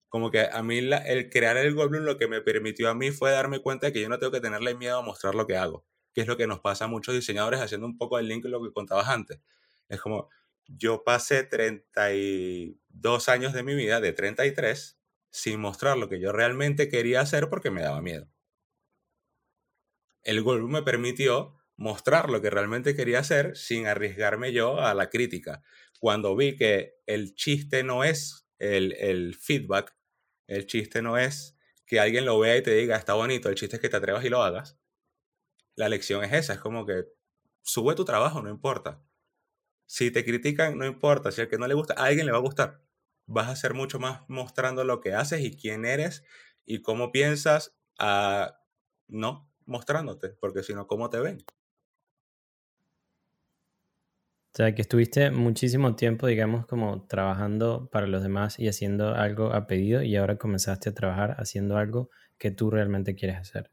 como 0.07 0.29
que 0.29 0.41
a 0.41 0.61
mí 0.61 0.79
el 0.79 1.29
crear 1.29 1.55
el 1.55 1.73
Goldblum 1.73 2.03
lo 2.03 2.17
que 2.17 2.27
me 2.27 2.41
permitió 2.41 2.89
a 2.89 2.93
mí 2.93 3.11
fue 3.11 3.31
darme 3.31 3.59
cuenta 3.59 3.87
de 3.87 3.93
que 3.93 4.01
yo 4.01 4.09
no 4.09 4.19
tengo 4.19 4.33
que 4.33 4.41
tenerle 4.41 4.75
miedo 4.75 4.97
a 4.97 5.01
mostrar 5.01 5.35
lo 5.35 5.47
que 5.47 5.55
hago, 5.55 5.85
que 6.13 6.21
es 6.21 6.27
lo 6.27 6.37
que 6.37 6.47
nos 6.47 6.59
pasa 6.59 6.85
a 6.85 6.87
muchos 6.87 7.15
diseñadores 7.15 7.61
haciendo 7.61 7.87
un 7.87 7.97
poco 7.97 8.19
el 8.19 8.27
link 8.27 8.43
con 8.43 8.51
lo 8.51 8.63
que 8.63 8.71
contabas 8.71 9.07
antes. 9.07 9.39
Es 9.89 10.01
como, 10.01 10.29
yo 10.67 11.03
pasé 11.03 11.43
32 11.43 13.29
años 13.29 13.53
de 13.53 13.63
mi 13.63 13.75
vida, 13.75 13.99
de 13.99 14.13
33, 14.13 14.99
sin 15.29 15.59
mostrar 15.59 15.97
lo 15.97 16.09
que 16.09 16.19
yo 16.19 16.31
realmente 16.31 16.89
quería 16.89 17.21
hacer 17.21 17.49
porque 17.49 17.71
me 17.71 17.81
daba 17.81 18.01
miedo. 18.01 18.29
El 20.23 20.43
Goldblum 20.43 20.71
me 20.71 20.83
permitió 20.83 21.57
mostrar 21.77 22.29
lo 22.29 22.41
que 22.41 22.49
realmente 22.49 22.95
quería 22.95 23.19
hacer 23.19 23.57
sin 23.57 23.87
arriesgarme 23.87 24.53
yo 24.53 24.79
a 24.79 24.93
la 24.93 25.09
crítica. 25.09 25.63
Cuando 25.99 26.35
vi 26.35 26.55
que 26.55 26.93
el 27.07 27.33
chiste 27.33 27.83
no 27.83 28.03
es 28.03 28.47
el, 28.59 28.93
el 28.93 29.35
feedback, 29.35 29.95
el 30.47 30.67
chiste 30.67 31.01
no 31.01 31.17
es 31.17 31.57
que 31.85 31.99
alguien 31.99 32.25
lo 32.25 32.39
vea 32.39 32.57
y 32.57 32.61
te 32.61 32.73
diga, 32.73 32.95
está 32.95 33.15
bonito, 33.15 33.49
el 33.49 33.55
chiste 33.55 33.77
es 33.77 33.81
que 33.81 33.89
te 33.89 33.97
atrevas 33.97 34.23
y 34.23 34.29
lo 34.29 34.43
hagas. 34.43 34.77
La 35.75 35.89
lección 35.89 36.23
es 36.23 36.33
esa, 36.33 36.53
es 36.53 36.59
como 36.59 36.85
que 36.85 37.05
sube 37.61 37.95
tu 37.95 38.05
trabajo, 38.05 38.41
no 38.41 38.49
importa. 38.49 39.01
Si 39.85 40.11
te 40.11 40.23
critican, 40.23 40.77
no 40.77 40.85
importa. 40.85 41.31
Si 41.31 41.41
al 41.41 41.49
que 41.49 41.57
no 41.57 41.67
le 41.67 41.73
gusta, 41.73 41.93
a 41.95 42.05
alguien 42.05 42.25
le 42.25 42.31
va 42.31 42.37
a 42.37 42.41
gustar. 42.41 42.81
Vas 43.25 43.49
a 43.49 43.55
ser 43.55 43.73
mucho 43.73 43.99
más 43.99 44.21
mostrando 44.27 44.83
lo 44.83 45.01
que 45.01 45.13
haces 45.13 45.41
y 45.41 45.55
quién 45.57 45.85
eres 45.85 46.23
y 46.65 46.81
cómo 46.81 47.11
piensas, 47.11 47.75
a 47.97 48.57
no 49.07 49.49
mostrándote, 49.65 50.29
porque 50.29 50.63
si 50.63 50.73
no, 50.73 50.87
¿cómo 50.87 51.09
te 51.09 51.19
ven? 51.19 51.43
O 54.53 54.57
sea, 54.57 54.75
que 54.75 54.81
estuviste 54.81 55.31
muchísimo 55.31 55.95
tiempo, 55.95 56.27
digamos, 56.27 56.65
como 56.65 57.05
trabajando 57.07 57.89
para 57.89 58.07
los 58.07 58.21
demás 58.21 58.59
y 58.59 58.67
haciendo 58.67 59.15
algo 59.15 59.53
a 59.53 59.65
pedido 59.65 60.01
y 60.01 60.17
ahora 60.17 60.37
comenzaste 60.37 60.89
a 60.89 60.93
trabajar 60.93 61.35
haciendo 61.39 61.77
algo 61.77 62.09
que 62.37 62.51
tú 62.51 62.69
realmente 62.69 63.15
quieres 63.15 63.37
hacer. 63.37 63.71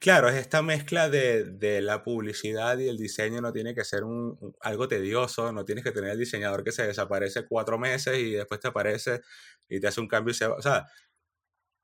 Claro, 0.00 0.28
es 0.28 0.36
esta 0.36 0.62
mezcla 0.62 1.08
de, 1.08 1.80
la 1.82 2.04
publicidad 2.04 2.78
y 2.78 2.88
el 2.88 2.96
diseño 2.96 3.40
no 3.40 3.52
tiene 3.52 3.74
que 3.74 3.84
ser 3.84 4.04
un, 4.04 4.54
algo 4.60 4.86
tedioso, 4.86 5.50
no 5.52 5.64
tienes 5.64 5.82
que 5.82 5.90
tener 5.90 6.10
el 6.10 6.18
diseñador 6.18 6.62
que 6.62 6.70
se 6.70 6.86
desaparece 6.86 7.46
cuatro 7.46 7.78
meses 7.78 8.16
y 8.16 8.32
después 8.32 8.60
te 8.60 8.68
aparece 8.68 9.22
y 9.68 9.80
te 9.80 9.88
hace 9.88 10.00
un 10.00 10.06
cambio 10.06 10.30
y 10.30 10.34
se 10.34 10.46
va. 10.46 10.54
O 10.54 10.62
sea, 10.62 10.86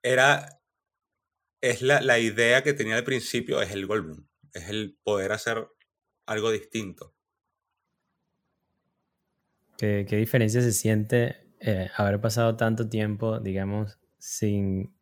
era, 0.00 0.60
es 1.60 1.82
la, 1.82 2.00
la 2.02 2.20
idea 2.20 2.62
que 2.62 2.72
tenía 2.72 2.96
al 2.96 3.04
principio, 3.04 3.60
es 3.60 3.72
el 3.72 3.86
Goldblum, 3.86 4.28
es 4.52 4.68
el 4.68 4.96
poder 5.02 5.32
hacer 5.32 5.66
algo 6.26 6.52
distinto. 6.52 7.14
¿Qué, 9.76 10.04
diferencia 10.04 10.60
se 10.62 10.72
siente 10.72 11.50
eh, 11.60 11.90
haber 11.96 12.20
pasado 12.20 12.56
tanto 12.56 12.88
tiempo, 12.88 13.40
digamos, 13.40 13.98
sin, 14.18 14.96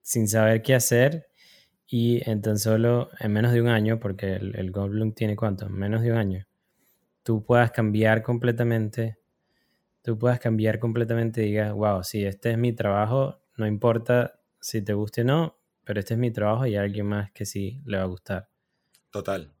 sin 0.00 0.28
saber 0.28 0.62
qué 0.62 0.74
hacer 0.74 1.26
y 1.86 2.28
en 2.28 2.42
tan 2.42 2.58
solo, 2.58 3.10
en 3.20 3.32
menos 3.32 3.52
de 3.52 3.60
un 3.60 3.68
año, 3.68 4.00
porque 4.00 4.34
el, 4.34 4.56
el 4.56 4.70
Goldblum 4.70 5.12
tiene 5.12 5.36
cuánto, 5.36 5.68
menos 5.68 6.02
de 6.02 6.12
un 6.12 6.18
año, 6.18 6.46
tú 7.22 7.44
puedas 7.44 7.70
cambiar 7.70 8.22
completamente, 8.22 9.18
tú 10.02 10.18
puedas 10.18 10.38
cambiar 10.38 10.78
completamente 10.78 11.42
y 11.42 11.46
digas, 11.46 11.72
wow, 11.72 12.02
sí, 12.02 12.24
este 12.24 12.52
es 12.52 12.58
mi 12.58 12.72
trabajo, 12.72 13.40
no 13.56 13.66
importa 13.66 14.40
si 14.60 14.82
te 14.82 14.94
guste 14.94 15.22
o 15.22 15.24
no, 15.24 15.58
pero 15.84 16.00
este 16.00 16.14
es 16.14 16.20
mi 16.20 16.30
trabajo 16.30 16.66
y 16.66 16.70
hay 16.70 16.84
alguien 16.84 17.06
más 17.06 17.30
que 17.32 17.44
sí 17.46 17.82
le 17.84 17.98
va 17.98 18.04
a 18.04 18.06
gustar. 18.06 18.48
Total. 19.10 19.52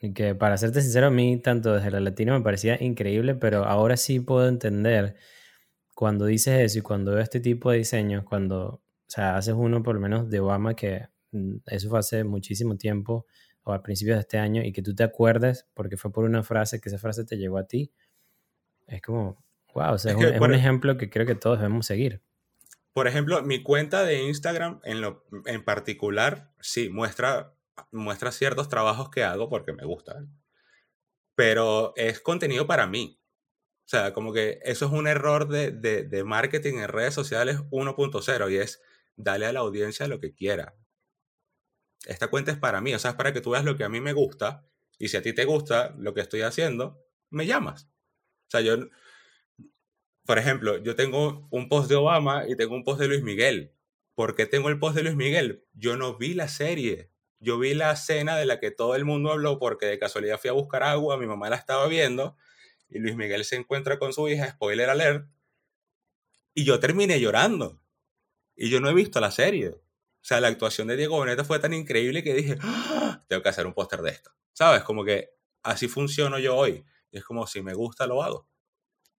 Y 0.00 0.12
que 0.12 0.34
para 0.34 0.56
serte 0.56 0.82
sincero, 0.82 1.06
a 1.06 1.10
mí 1.10 1.38
tanto 1.38 1.74
desde 1.74 1.90
la 1.90 2.00
latina 2.00 2.36
me 2.36 2.44
parecía 2.44 2.82
increíble, 2.82 3.34
pero 3.34 3.64
ahora 3.64 3.96
sí 3.96 4.20
puedo 4.20 4.48
entender 4.48 5.16
cuando 5.94 6.26
dices 6.26 6.60
eso 6.60 6.78
y 6.78 6.82
cuando 6.82 7.12
veo 7.12 7.20
este 7.20 7.40
tipo 7.40 7.70
de 7.70 7.78
diseños, 7.78 8.24
cuando, 8.24 8.66
o 8.66 8.82
sea, 9.06 9.36
haces 9.36 9.54
uno 9.56 9.82
por 9.82 9.94
lo 9.94 10.00
menos 10.00 10.28
de 10.28 10.40
Obama, 10.40 10.74
que 10.74 11.08
eso 11.66 11.88
fue 11.88 11.98
hace 11.98 12.24
muchísimo 12.24 12.76
tiempo 12.76 13.26
o 13.62 13.72
al 13.72 13.82
principio 13.82 14.14
de 14.14 14.20
este 14.20 14.38
año 14.38 14.62
y 14.62 14.72
que 14.72 14.82
tú 14.82 14.94
te 14.94 15.04
acuerdes 15.04 15.66
porque 15.74 15.96
fue 15.96 16.12
por 16.12 16.24
una 16.24 16.42
frase, 16.42 16.80
que 16.80 16.88
esa 16.88 16.98
frase 16.98 17.24
te 17.24 17.36
llegó 17.36 17.58
a 17.58 17.66
ti, 17.66 17.92
es 18.86 19.00
como, 19.00 19.44
Wow, 19.74 19.94
o 19.94 19.98
sea, 19.98 20.12
es, 20.12 20.16
un, 20.16 20.42
un 20.42 20.54
ejemplo 20.54 20.96
que 20.96 21.10
creo 21.10 21.26
que 21.26 21.34
todos 21.34 21.58
debemos 21.58 21.86
seguir. 21.86 22.22
Por 22.92 23.08
ejemplo, 23.08 23.42
mi 23.42 23.62
cuenta 23.62 24.04
de 24.04 24.22
Instagram 24.22 24.80
en, 24.84 25.00
lo, 25.00 25.26
en 25.46 25.64
particular, 25.64 26.52
sí, 26.60 26.88
muestra, 26.88 27.54
muestra 27.90 28.30
ciertos 28.30 28.68
trabajos 28.68 29.10
que 29.10 29.24
hago 29.24 29.48
porque 29.48 29.72
me 29.72 29.84
gustan. 29.84 30.32
Pero 31.34 31.92
es 31.96 32.20
contenido 32.20 32.68
para 32.68 32.86
mí. 32.86 33.20
O 33.84 33.88
sea, 33.88 34.12
como 34.12 34.32
que 34.32 34.60
eso 34.62 34.86
es 34.86 34.92
un 34.92 35.08
error 35.08 35.48
de, 35.48 35.72
de, 35.72 36.04
de 36.04 36.24
marketing 36.24 36.74
en 36.74 36.88
redes 36.88 37.14
sociales 37.14 37.58
1.0 37.70 38.52
y 38.52 38.56
es 38.56 38.80
darle 39.16 39.46
a 39.46 39.52
la 39.52 39.60
audiencia 39.60 40.06
lo 40.06 40.20
que 40.20 40.32
quiera. 40.32 40.76
Esta 42.06 42.28
cuenta 42.28 42.52
es 42.52 42.58
para 42.58 42.80
mí, 42.80 42.94
o 42.94 42.98
sea, 42.98 43.12
es 43.12 43.16
para 43.16 43.32
que 43.32 43.40
tú 43.40 43.50
veas 43.50 43.64
lo 43.64 43.76
que 43.76 43.84
a 43.84 43.88
mí 43.88 44.00
me 44.00 44.12
gusta 44.12 44.66
y 44.98 45.08
si 45.08 45.16
a 45.16 45.22
ti 45.22 45.32
te 45.32 45.44
gusta 45.44 45.94
lo 45.98 46.14
que 46.14 46.20
estoy 46.20 46.42
haciendo, 46.42 47.00
me 47.30 47.46
llamas. 47.46 47.88
O 48.46 48.50
sea, 48.50 48.60
yo, 48.60 48.76
por 50.26 50.38
ejemplo, 50.38 50.78
yo 50.78 50.94
tengo 50.96 51.48
un 51.50 51.68
post 51.68 51.88
de 51.88 51.96
Obama 51.96 52.44
y 52.48 52.56
tengo 52.56 52.74
un 52.74 52.84
post 52.84 53.00
de 53.00 53.08
Luis 53.08 53.22
Miguel. 53.22 53.74
¿Por 54.14 54.34
qué 54.36 54.46
tengo 54.46 54.68
el 54.68 54.78
post 54.78 54.96
de 54.96 55.02
Luis 55.02 55.16
Miguel? 55.16 55.64
Yo 55.72 55.96
no 55.96 56.16
vi 56.16 56.34
la 56.34 56.48
serie. 56.48 57.10
Yo 57.40 57.58
vi 57.58 57.74
la 57.74 57.92
escena 57.92 58.36
de 58.36 58.46
la 58.46 58.60
que 58.60 58.70
todo 58.70 58.94
el 58.94 59.04
mundo 59.04 59.32
habló 59.32 59.58
porque 59.58 59.86
de 59.86 59.98
casualidad 59.98 60.38
fui 60.38 60.50
a 60.50 60.54
buscar 60.54 60.82
agua, 60.82 61.18
mi 61.18 61.26
mamá 61.26 61.50
la 61.50 61.56
estaba 61.56 61.86
viendo 61.88 62.36
y 62.88 63.00
Luis 63.00 63.16
Miguel 63.16 63.44
se 63.44 63.56
encuentra 63.56 63.98
con 63.98 64.12
su 64.12 64.28
hija, 64.28 64.50
spoiler 64.50 64.88
alert, 64.88 65.26
y 66.54 66.64
yo 66.64 66.78
terminé 66.78 67.20
llorando. 67.20 67.80
Y 68.56 68.70
yo 68.70 68.80
no 68.80 68.88
he 68.88 68.94
visto 68.94 69.20
la 69.20 69.32
serie. 69.32 69.74
O 70.24 70.26
sea, 70.26 70.40
la 70.40 70.48
actuación 70.48 70.88
de 70.88 70.96
Diego 70.96 71.16
Boneta 71.18 71.44
fue 71.44 71.58
tan 71.58 71.74
increíble 71.74 72.22
que 72.22 72.32
dije, 72.32 72.56
¡Ah! 72.62 73.22
tengo 73.28 73.42
que 73.42 73.50
hacer 73.50 73.66
un 73.66 73.74
póster 73.74 74.00
de 74.00 74.08
esto. 74.08 74.30
¿Sabes? 74.54 74.82
Como 74.82 75.04
que 75.04 75.34
así 75.62 75.86
funciono 75.86 76.38
yo 76.38 76.56
hoy. 76.56 76.82
Y 77.10 77.18
es 77.18 77.24
como 77.24 77.46
si 77.46 77.60
me 77.60 77.74
gusta, 77.74 78.06
lo 78.06 78.22
hago. 78.22 78.48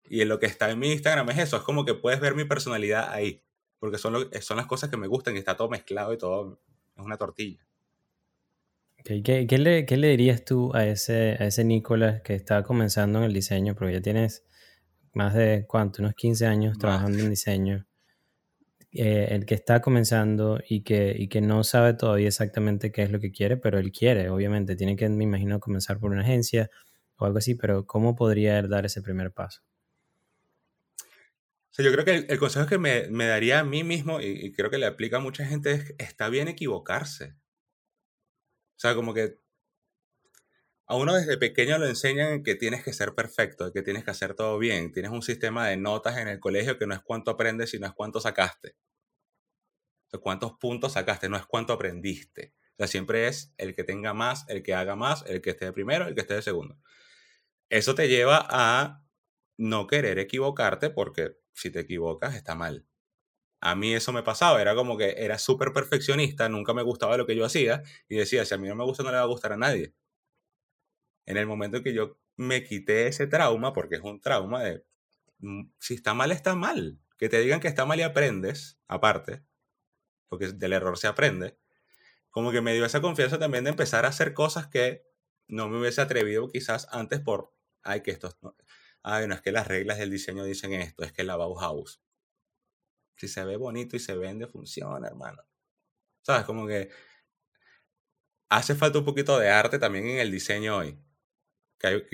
Y 0.10 0.22
en 0.22 0.30
lo 0.30 0.40
que 0.40 0.48
está 0.48 0.72
en 0.72 0.80
mi 0.80 0.92
Instagram 0.92 1.30
es 1.30 1.38
eso, 1.38 1.58
es 1.58 1.62
como 1.62 1.86
que 1.86 1.94
puedes 1.94 2.20
ver 2.20 2.34
mi 2.34 2.46
personalidad 2.46 3.12
ahí, 3.12 3.44
porque 3.78 4.00
son, 4.00 4.14
lo, 4.14 4.30
son 4.42 4.58
las 4.58 4.66
cosas 4.66 4.90
que 4.90 4.98
me 4.98 5.06
gustan 5.06 5.36
y 5.36 5.40
está 5.40 5.56
todo 5.56 5.70
mezclado 5.70 6.12
y 6.12 6.18
todo 6.18 6.60
es 6.96 7.06
una 7.06 7.18
tortilla. 7.18 7.64
¿Qué, 9.04 9.22
qué, 9.22 9.58
le, 9.60 9.86
¿Qué, 9.86 9.98
le, 9.98 10.08
dirías 10.08 10.44
tú 10.44 10.72
a 10.74 10.88
ese, 10.88 11.38
a 11.40 11.46
ese 11.46 11.64
Nicolás 11.64 12.22
que 12.24 12.34
está 12.34 12.64
comenzando 12.64 13.20
en 13.20 13.26
el 13.26 13.34
diseño? 13.34 13.76
Porque 13.76 13.94
ya 13.94 14.02
tienes 14.02 14.44
más 15.14 15.36
de, 15.36 15.66
¿cuánto? 15.68 16.02
Unos 16.02 16.16
15 16.16 16.48
años 16.48 16.80
trabajando 16.80 17.20
en 17.20 17.30
diseño. 17.30 17.86
Eh, 18.98 19.28
el 19.36 19.46
que 19.46 19.56
está 19.56 19.82
comenzando 19.82 20.62
y 20.70 20.82
que, 20.84 21.14
y 21.18 21.28
que 21.28 21.42
no 21.42 21.66
sabe 21.66 21.96
todavía 21.96 22.30
exactamente 22.30 22.94
qué 22.94 23.04
es 23.04 23.12
lo 23.12 23.20
que 23.20 23.32
quiere, 23.32 23.58
pero 23.58 23.78
él 23.78 23.92
quiere, 23.92 24.30
obviamente. 24.30 24.78
Tiene 24.78 24.96
que, 24.96 25.10
me 25.10 25.26
imagino, 25.26 25.60
comenzar 25.60 26.00
por 26.00 26.12
una 26.12 26.22
agencia 26.22 26.70
o 27.18 27.26
algo 27.26 27.40
así, 27.40 27.56
pero 27.56 27.86
¿cómo 27.86 28.16
podría 28.16 28.58
él 28.58 28.70
dar 28.70 28.86
ese 28.86 29.02
primer 29.02 29.34
paso? 29.34 29.62
yo 31.78 31.92
creo 31.92 32.06
que 32.06 32.26
el, 32.30 32.40
consejo 32.40 32.68
que 32.68 32.78
me, 32.78 33.10
daría 33.26 33.60
a 33.60 33.66
mí 33.66 33.84
mismo, 33.84 34.22
y, 34.22 34.54
creo 34.54 34.70
que 34.70 34.78
le 34.78 34.86
aplica 34.86 35.18
a 35.18 35.20
mucha 35.20 35.46
gente, 35.46 35.74
es 35.74 35.96
está 35.98 36.30
bien 36.30 36.48
equivocarse. 36.48 37.36
O 38.78 38.80
sea, 38.80 38.96
como 38.96 39.14
que 39.14 39.40
a 40.88 40.96
uno 40.96 41.16
desde 41.16 41.38
pequeño 41.38 41.78
lo 41.80 41.88
enseñan 41.88 42.44
que 42.44 42.56
tienes 42.56 42.84
que 42.84 42.94
ser 42.94 43.16
perfecto, 43.16 43.74
que 43.74 43.82
tienes 43.82 44.04
que 44.04 44.12
hacer 44.12 44.36
todo 44.36 44.60
bien. 44.60 44.92
Tienes 44.92 45.12
un 45.12 45.24
sistema 45.24 45.68
de 45.68 45.78
notas 45.78 46.18
en 46.18 46.28
el 46.28 46.40
colegio 46.40 46.78
que 46.78 46.86
no 46.86 46.94
es 46.94 47.02
cuánto 47.02 47.32
aprendes, 47.32 47.72
sino 47.72 47.88
es 47.88 47.94
cuánto 47.94 48.20
sacaste. 48.20 48.76
O 50.14 50.20
cuántos 50.22 50.54
puntos 50.54 50.94
sacaste, 50.94 51.28
no 51.28 51.38
es 51.38 51.46
cuánto 51.46 51.74
aprendiste. 51.74 52.54
O 52.74 52.78
sea, 52.78 52.88
siempre 52.88 53.28
es 53.28 53.54
el 53.58 53.76
que 53.76 53.84
tenga 53.84 54.14
más, 54.14 54.46
el 54.48 54.62
que 54.62 54.74
haga 54.76 54.96
más, 54.96 55.24
el 55.28 55.42
que 55.42 55.52
esté 55.52 55.66
de 55.66 55.74
primero, 55.74 56.08
el 56.08 56.14
que 56.14 56.22
esté 56.22 56.36
de 56.36 56.42
segundo. 56.42 56.78
Eso 57.70 57.96
te 57.96 58.08
lleva 58.08 58.46
a 58.50 59.04
no 59.58 59.88
querer 59.88 60.20
equivocarte 60.20 60.90
porque 60.90 61.38
si 61.54 61.72
te 61.72 61.80
equivocas 61.80 62.36
está 62.36 62.54
mal. 62.56 62.86
A 63.62 63.76
mí 63.76 63.94
eso 63.96 64.14
me 64.14 64.22
pasaba, 64.24 64.62
era 64.62 64.76
como 64.76 64.98
que 64.98 65.16
era 65.18 65.40
súper 65.40 65.74
perfeccionista, 65.74 66.48
nunca 66.50 66.74
me 66.74 66.84
gustaba 66.84 67.18
lo 67.18 67.26
que 67.26 67.36
yo 67.36 67.46
hacía 67.46 67.82
y 68.08 68.18
decía, 68.18 68.46
si 68.46 68.54
a 68.54 68.58
mí 68.58 68.68
no 68.68 68.76
me 68.76 68.84
gusta 68.84 69.04
no 69.04 69.10
le 69.10 69.18
va 69.18 69.24
a 69.24 69.28
gustar 69.28 69.54
a 69.54 69.58
nadie. 69.58 69.96
En 71.26 71.38
el 71.38 71.48
momento 71.48 71.78
en 71.78 71.84
que 71.84 71.94
yo 71.94 72.18
me 72.38 72.64
quité 72.64 73.08
ese 73.08 73.28
trauma, 73.28 73.74
porque 73.74 73.96
es 73.96 74.02
un 74.02 74.22
trauma 74.22 74.64
de, 74.64 74.86
mm, 75.40 75.72
si 75.80 75.96
está 75.96 76.14
mal, 76.14 76.32
está 76.32 76.56
mal. 76.56 77.00
Que 77.18 77.30
te 77.30 77.40
digan 77.40 77.60
que 77.60 77.68
está 77.68 77.86
mal 77.86 78.00
y 78.00 78.04
aprendes, 78.04 78.80
aparte, 78.88 79.44
porque 80.28 80.50
del 80.50 80.74
error 80.74 80.98
se 80.98 81.08
aprende, 81.08 81.58
como 82.30 82.52
que 82.52 82.62
me 82.62 82.74
dio 82.74 82.86
esa 82.86 83.02
confianza 83.02 83.40
también 83.40 83.64
de 83.64 83.70
empezar 83.72 84.06
a 84.06 84.10
hacer 84.10 84.34
cosas 84.34 84.68
que 84.68 85.06
no 85.48 85.70
me 85.70 85.80
hubiese 85.80 86.02
atrevido 86.02 86.50
quizás 86.50 86.88
antes 86.92 87.22
por, 87.22 87.54
ay, 87.84 88.02
que 88.02 88.12
esto, 88.12 88.38
ay, 89.04 89.28
no 89.28 89.36
es 89.36 89.42
que 89.42 89.52
las 89.52 89.68
reglas 89.68 89.98
del 90.00 90.12
diseño 90.12 90.44
dicen 90.44 90.74
esto, 90.74 91.04
es 91.04 91.14
que 91.14 91.24
la 91.24 91.38
Bauhaus. 91.38 92.02
Si 93.16 93.28
se 93.30 93.46
ve 93.46 93.56
bonito 93.56 93.96
y 93.96 94.00
se 94.00 94.16
vende, 94.18 94.48
funciona, 94.48 95.08
hermano. 95.08 95.44
¿Sabes? 96.24 96.46
Como 96.46 96.68
que 96.68 96.90
hace 98.50 98.76
falta 98.76 99.00
un 99.00 99.06
poquito 99.06 99.40
de 99.40 99.50
arte 99.50 99.80
también 99.80 100.08
en 100.08 100.18
el 100.20 100.32
diseño 100.32 100.78
hoy. 100.78 101.00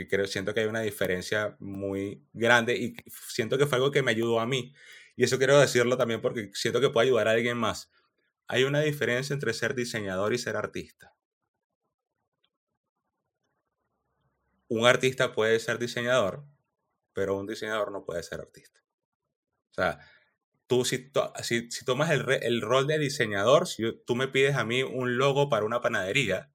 Creo, 0.09 0.27
siento 0.27 0.53
que 0.53 0.61
hay 0.61 0.65
una 0.67 0.81
diferencia 0.81 1.55
muy 1.59 2.25
grande 2.33 2.75
y 2.75 2.95
siento 3.27 3.57
que 3.57 3.65
fue 3.65 3.77
algo 3.77 3.91
que 3.91 4.03
me 4.03 4.11
ayudó 4.11 4.39
a 4.39 4.45
mí. 4.45 4.73
Y 5.15 5.23
eso 5.23 5.37
quiero 5.37 5.59
decirlo 5.59 5.97
también 5.97 6.21
porque 6.21 6.51
siento 6.53 6.81
que 6.81 6.89
puede 6.89 7.07
ayudar 7.07 7.27
a 7.27 7.31
alguien 7.31 7.57
más. 7.57 7.91
Hay 8.47 8.63
una 8.63 8.81
diferencia 8.81 9.33
entre 9.33 9.53
ser 9.53 9.75
diseñador 9.75 10.33
y 10.33 10.37
ser 10.37 10.55
artista. 10.55 11.15
Un 14.67 14.85
artista 14.85 15.33
puede 15.33 15.59
ser 15.59 15.79
diseñador, 15.79 16.45
pero 17.13 17.37
un 17.37 17.45
diseñador 17.47 17.91
no 17.91 18.05
puede 18.05 18.23
ser 18.23 18.39
artista. 18.39 18.81
O 19.71 19.73
sea, 19.73 19.99
tú 20.67 20.85
si, 20.85 21.11
tomas 21.85 22.09
el, 22.11 22.61
rol 22.61 22.87
de 22.87 22.97
diseñador, 22.97 23.67
si 23.67 23.83
tú 24.05 24.15
me 24.15 24.29
pides 24.29 24.55
a 24.55 24.63
mí 24.63 24.83
un 24.83 25.17
logo 25.17 25.49
para 25.49 25.65
una 25.65 25.81
panadería, 25.81 26.49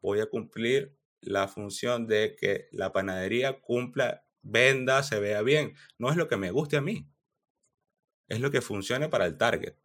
voy 0.00 0.18
a 0.20 0.26
cumplir 0.26 0.96
la 1.26 1.48
función 1.48 2.06
de 2.06 2.36
que 2.36 2.68
la 2.72 2.92
panadería 2.92 3.60
cumpla, 3.60 4.24
venda, 4.42 5.02
se 5.02 5.20
vea 5.20 5.42
bien. 5.42 5.74
No 5.98 6.10
es 6.10 6.16
lo 6.16 6.28
que 6.28 6.36
me 6.36 6.50
guste 6.50 6.76
a 6.76 6.80
mí. 6.80 7.08
Es 8.28 8.40
lo 8.40 8.50
que 8.50 8.60
funcione 8.60 9.08
para 9.08 9.26
el 9.26 9.36
target. 9.36 9.76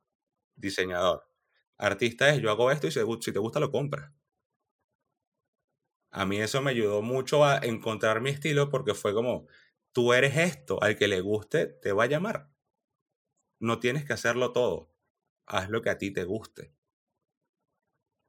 Diseñador. 0.56 1.27
Artista 1.77 2.30
es 2.30 2.41
yo 2.41 2.51
hago 2.51 2.71
esto 2.71 2.88
y 2.88 2.91
si 2.91 3.32
te 3.32 3.39
gusta 3.39 3.60
lo 3.60 3.71
compras. 3.71 4.12
A 6.12 6.25
mí 6.25 6.38
eso 6.39 6.62
me 6.62 6.71
ayudó 6.71 7.01
mucho 7.01 7.45
a 7.45 7.58
encontrar 7.58 8.21
mi 8.21 8.30
estilo 8.30 8.69
porque 8.69 8.93
fue 8.93 9.13
como, 9.13 9.47
tú 9.93 10.13
eres 10.13 10.38
esto, 10.38 10.82
al 10.84 10.97
que 10.97 11.08
le 11.08 11.21
guste, 11.21 11.67
te 11.67 11.93
va 11.93 12.04
a 12.04 12.08
llamar. 12.08 12.49
No 13.60 13.80
tienes 13.80 14.06
que 14.06 14.13
hacerlo 14.13 14.51
todo. 14.51 14.91
Haz 15.45 15.69
lo 15.69 15.82
que 15.82 15.89
a 15.89 15.97
ti 15.97 16.12
te 16.12 16.25
guste. 16.25 16.73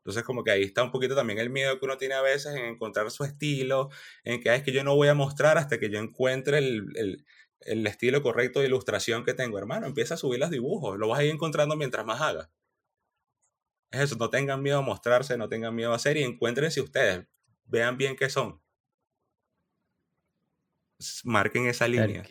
Entonces, 0.02 0.24
como 0.24 0.42
que 0.42 0.50
ahí 0.50 0.62
está 0.62 0.82
un 0.82 0.90
poquito 0.90 1.14
también 1.14 1.38
el 1.38 1.48
miedo 1.48 1.78
que 1.78 1.84
uno 1.84 1.96
tiene 1.96 2.14
a 2.14 2.22
veces 2.22 2.56
en 2.56 2.64
encontrar 2.64 3.10
su 3.12 3.24
estilo, 3.24 3.88
en 4.24 4.40
que 4.40 4.50
ah, 4.50 4.56
es 4.56 4.64
que 4.64 4.72
yo 4.72 4.82
no 4.82 4.96
voy 4.96 5.08
a 5.08 5.14
mostrar 5.14 5.58
hasta 5.58 5.78
que 5.78 5.90
yo 5.90 6.00
encuentre 6.00 6.58
el, 6.58 7.24
estilo 7.64 8.22
correcto 8.22 8.60
de 8.60 8.66
ilustración 8.66 9.24
que 9.24 9.34
tengo. 9.34 9.58
Hermano, 9.58 9.86
empieza 9.86 10.14
a 10.14 10.16
subir 10.16 10.40
los 10.40 10.50
dibujos, 10.50 10.98
lo 10.98 11.08
vas 11.08 11.20
a 11.20 11.24
ir 11.24 11.30
encontrando 11.30 11.76
mientras 11.76 12.04
más 12.04 12.20
hagas. 12.20 12.50
Es 13.92 14.00
eso, 14.00 14.16
no 14.16 14.28
tengan 14.28 14.60
miedo 14.62 14.78
a 14.78 14.82
mostrarse, 14.82 15.36
no 15.36 15.48
tengan 15.48 15.74
miedo 15.74 15.92
a 15.92 15.96
hacer 15.96 16.16
y 16.16 16.24
encuéntrense 16.24 16.80
ustedes, 16.80 17.26
vean 17.66 17.96
bien 17.96 18.16
qué 18.16 18.28
son 18.28 18.62
marquen 21.24 21.66
esa 21.66 21.88
línea. 21.88 22.24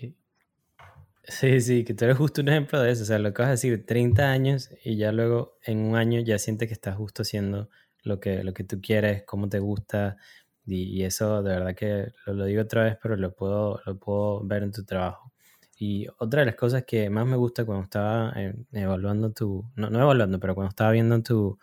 Sí, 1.31 1.61
sí, 1.61 1.85
que 1.85 1.93
tú 1.93 2.03
eres 2.03 2.17
justo 2.17 2.41
un 2.41 2.49
ejemplo 2.49 2.81
de 2.81 2.91
eso. 2.91 3.03
O 3.03 3.05
sea, 3.05 3.17
lo 3.17 3.33
que 3.33 3.41
vas 3.41 3.47
a 3.47 3.51
decir, 3.51 3.85
30 3.85 4.31
años 4.31 4.69
y 4.83 4.97
ya 4.97 5.13
luego 5.13 5.57
en 5.63 5.79
un 5.79 5.95
año 5.95 6.19
ya 6.19 6.37
sientes 6.37 6.67
que 6.67 6.73
estás 6.73 6.97
justo 6.97 7.21
haciendo 7.21 7.69
lo 8.03 8.19
que, 8.19 8.43
lo 8.43 8.53
que 8.53 8.65
tú 8.65 8.81
quieres, 8.81 9.23
cómo 9.25 9.47
te 9.47 9.59
gusta. 9.59 10.17
Y, 10.65 11.03
eso 11.03 11.41
de 11.41 11.51
verdad 11.51 11.75
que 11.75 12.11
lo, 12.25 12.45
digo 12.45 12.61
otra 12.63 12.83
vez, 12.83 12.97
pero 13.01 13.15
lo 13.15 13.33
puedo, 13.33 13.81
lo 13.85 13.97
puedo 13.97 14.43
ver 14.45 14.63
en 14.63 14.71
tu 14.73 14.83
trabajo. 14.83 15.31
Y 15.77 16.07
otra 16.19 16.41
de 16.41 16.47
las 16.47 16.55
cosas 16.55 16.83
que 16.85 17.09
más 17.09 17.25
me 17.25 17.37
gusta 17.37 17.65
cuando 17.65 17.85
estaba 17.85 18.33
eh, 18.35 18.53
evaluando 18.73 19.31
tu, 19.31 19.71
no, 19.75 19.89
no 19.89 20.01
evaluando, 20.01 20.39
pero 20.39 20.53
cuando 20.53 20.69
estaba 20.69 20.91
viendo 20.91 21.21
tu, 21.23 21.57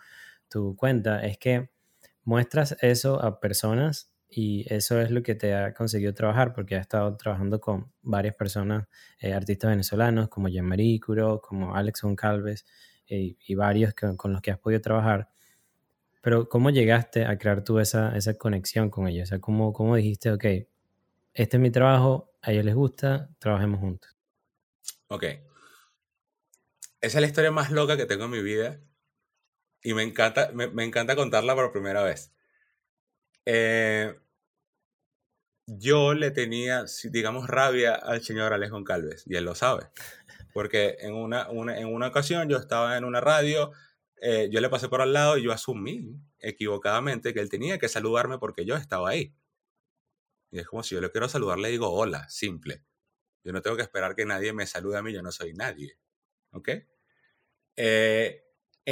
tu 0.49 0.75
cuenta, 0.75 1.25
es 1.25 1.37
que 1.37 1.69
muestras 2.23 2.75
eso 2.81 3.23
a 3.23 3.39
personas 3.39 4.11
y 4.29 4.71
eso 4.71 5.01
es 5.01 5.09
lo 5.09 5.23
que 5.23 5.33
te 5.33 5.55
ha 5.55 5.73
conseguido 5.73 6.13
trabajar, 6.13 6.53
porque 6.53 6.75
has 6.75 6.81
estado 6.81 7.17
trabajando 7.17 7.59
con 7.59 7.91
varias 8.03 8.35
personas, 8.35 8.87
eh, 9.19 9.33
artistas 9.33 9.71
venezolanos 9.71 10.29
como 10.29 10.49
Jean-Marie 10.49 10.99
Curo, 10.99 11.41
como 11.41 11.75
Alex 11.75 12.03
Goncalves 12.03 12.65
eh, 13.07 13.35
y 13.39 13.55
varios 13.55 13.93
con 13.95 14.31
los 14.31 14.41
que 14.41 14.51
has 14.51 14.59
podido 14.59 14.81
trabajar. 14.81 15.29
Pero 16.21 16.47
¿cómo 16.47 16.69
llegaste 16.69 17.25
a 17.25 17.39
crear 17.39 17.63
tú 17.63 17.79
esa, 17.79 18.13
conexión 18.37 18.91
con 18.91 19.07
ellos? 19.07 19.23
O 19.23 19.29
sea, 19.29 19.39
¿cómo, 19.39 19.73
¿cómo 19.73 19.95
dijiste, 19.95 20.31
ok, 20.31 20.43
este 21.33 21.57
es 21.57 21.59
mi 21.59 21.71
trabajo, 21.71 22.31
a 22.43 22.51
ellos 22.51 22.65
les 22.65 22.75
gusta, 22.75 23.29
trabajemos 23.39 23.79
juntos? 23.79 24.15
Ok. 25.07 25.23
Esa 27.01 27.17
es 27.17 27.21
la 27.21 27.27
historia 27.27 27.51
más 27.51 27.71
loca 27.71 27.97
que 27.97 28.05
tengo 28.05 28.25
en 28.25 28.31
mi 28.31 28.43
vida 28.43 28.79
y 29.81 29.95
me 29.95 30.03
encanta, 30.03 30.51
me 30.53 30.83
encanta 30.83 31.15
contarla 31.15 31.55
por 31.55 31.71
primera 31.71 32.03
vez. 32.03 32.31
Eh, 33.45 34.13
yo 35.65 36.13
le 36.13 36.31
tenía, 36.31 36.85
digamos, 37.11 37.47
rabia 37.47 37.95
al 37.95 38.21
señor 38.23 38.53
Alejo 38.53 38.83
Calves, 38.83 39.23
y 39.27 39.35
él 39.35 39.45
lo 39.45 39.55
sabe. 39.55 39.87
Porque 40.53 40.97
en 40.99 41.13
una, 41.13 41.47
en 41.49 41.87
una 41.93 42.07
ocasión 42.07 42.49
yo 42.49 42.57
estaba 42.57 42.97
en 42.97 43.03
una 43.03 43.21
radio, 43.21 43.71
eh, 44.21 44.49
yo 44.51 44.61
le 44.61 44.69
pasé 44.69 44.89
por 44.89 45.01
al 45.01 45.13
lado 45.13 45.37
y 45.37 45.43
yo 45.43 45.51
asumí 45.51 46.19
equivocadamente 46.39 47.33
que 47.33 47.39
él 47.39 47.49
tenía 47.49 47.77
que 47.77 47.87
saludarme 47.87 48.39
porque 48.39 48.65
yo 48.65 48.75
estaba 48.75 49.09
ahí. 49.09 49.33
Y 50.51 50.59
es 50.59 50.67
como 50.67 50.83
si 50.83 50.95
yo 50.95 51.01
le 51.01 51.11
quiero 51.11 51.29
saludar, 51.29 51.59
le 51.59 51.69
digo 51.69 51.91
hola, 51.91 52.27
simple. 52.29 52.83
Yo 53.43 53.53
no 53.53 53.61
tengo 53.61 53.77
que 53.77 53.83
esperar 53.83 54.15
que 54.15 54.25
nadie 54.25 54.53
me 54.53 54.65
salude 54.65 54.97
a 54.97 55.03
mí, 55.03 55.13
yo 55.13 55.21
no 55.21 55.31
soy 55.31 55.53
nadie. 55.53 55.97
¿Ok? 56.51 56.69
Eh, 57.75 58.43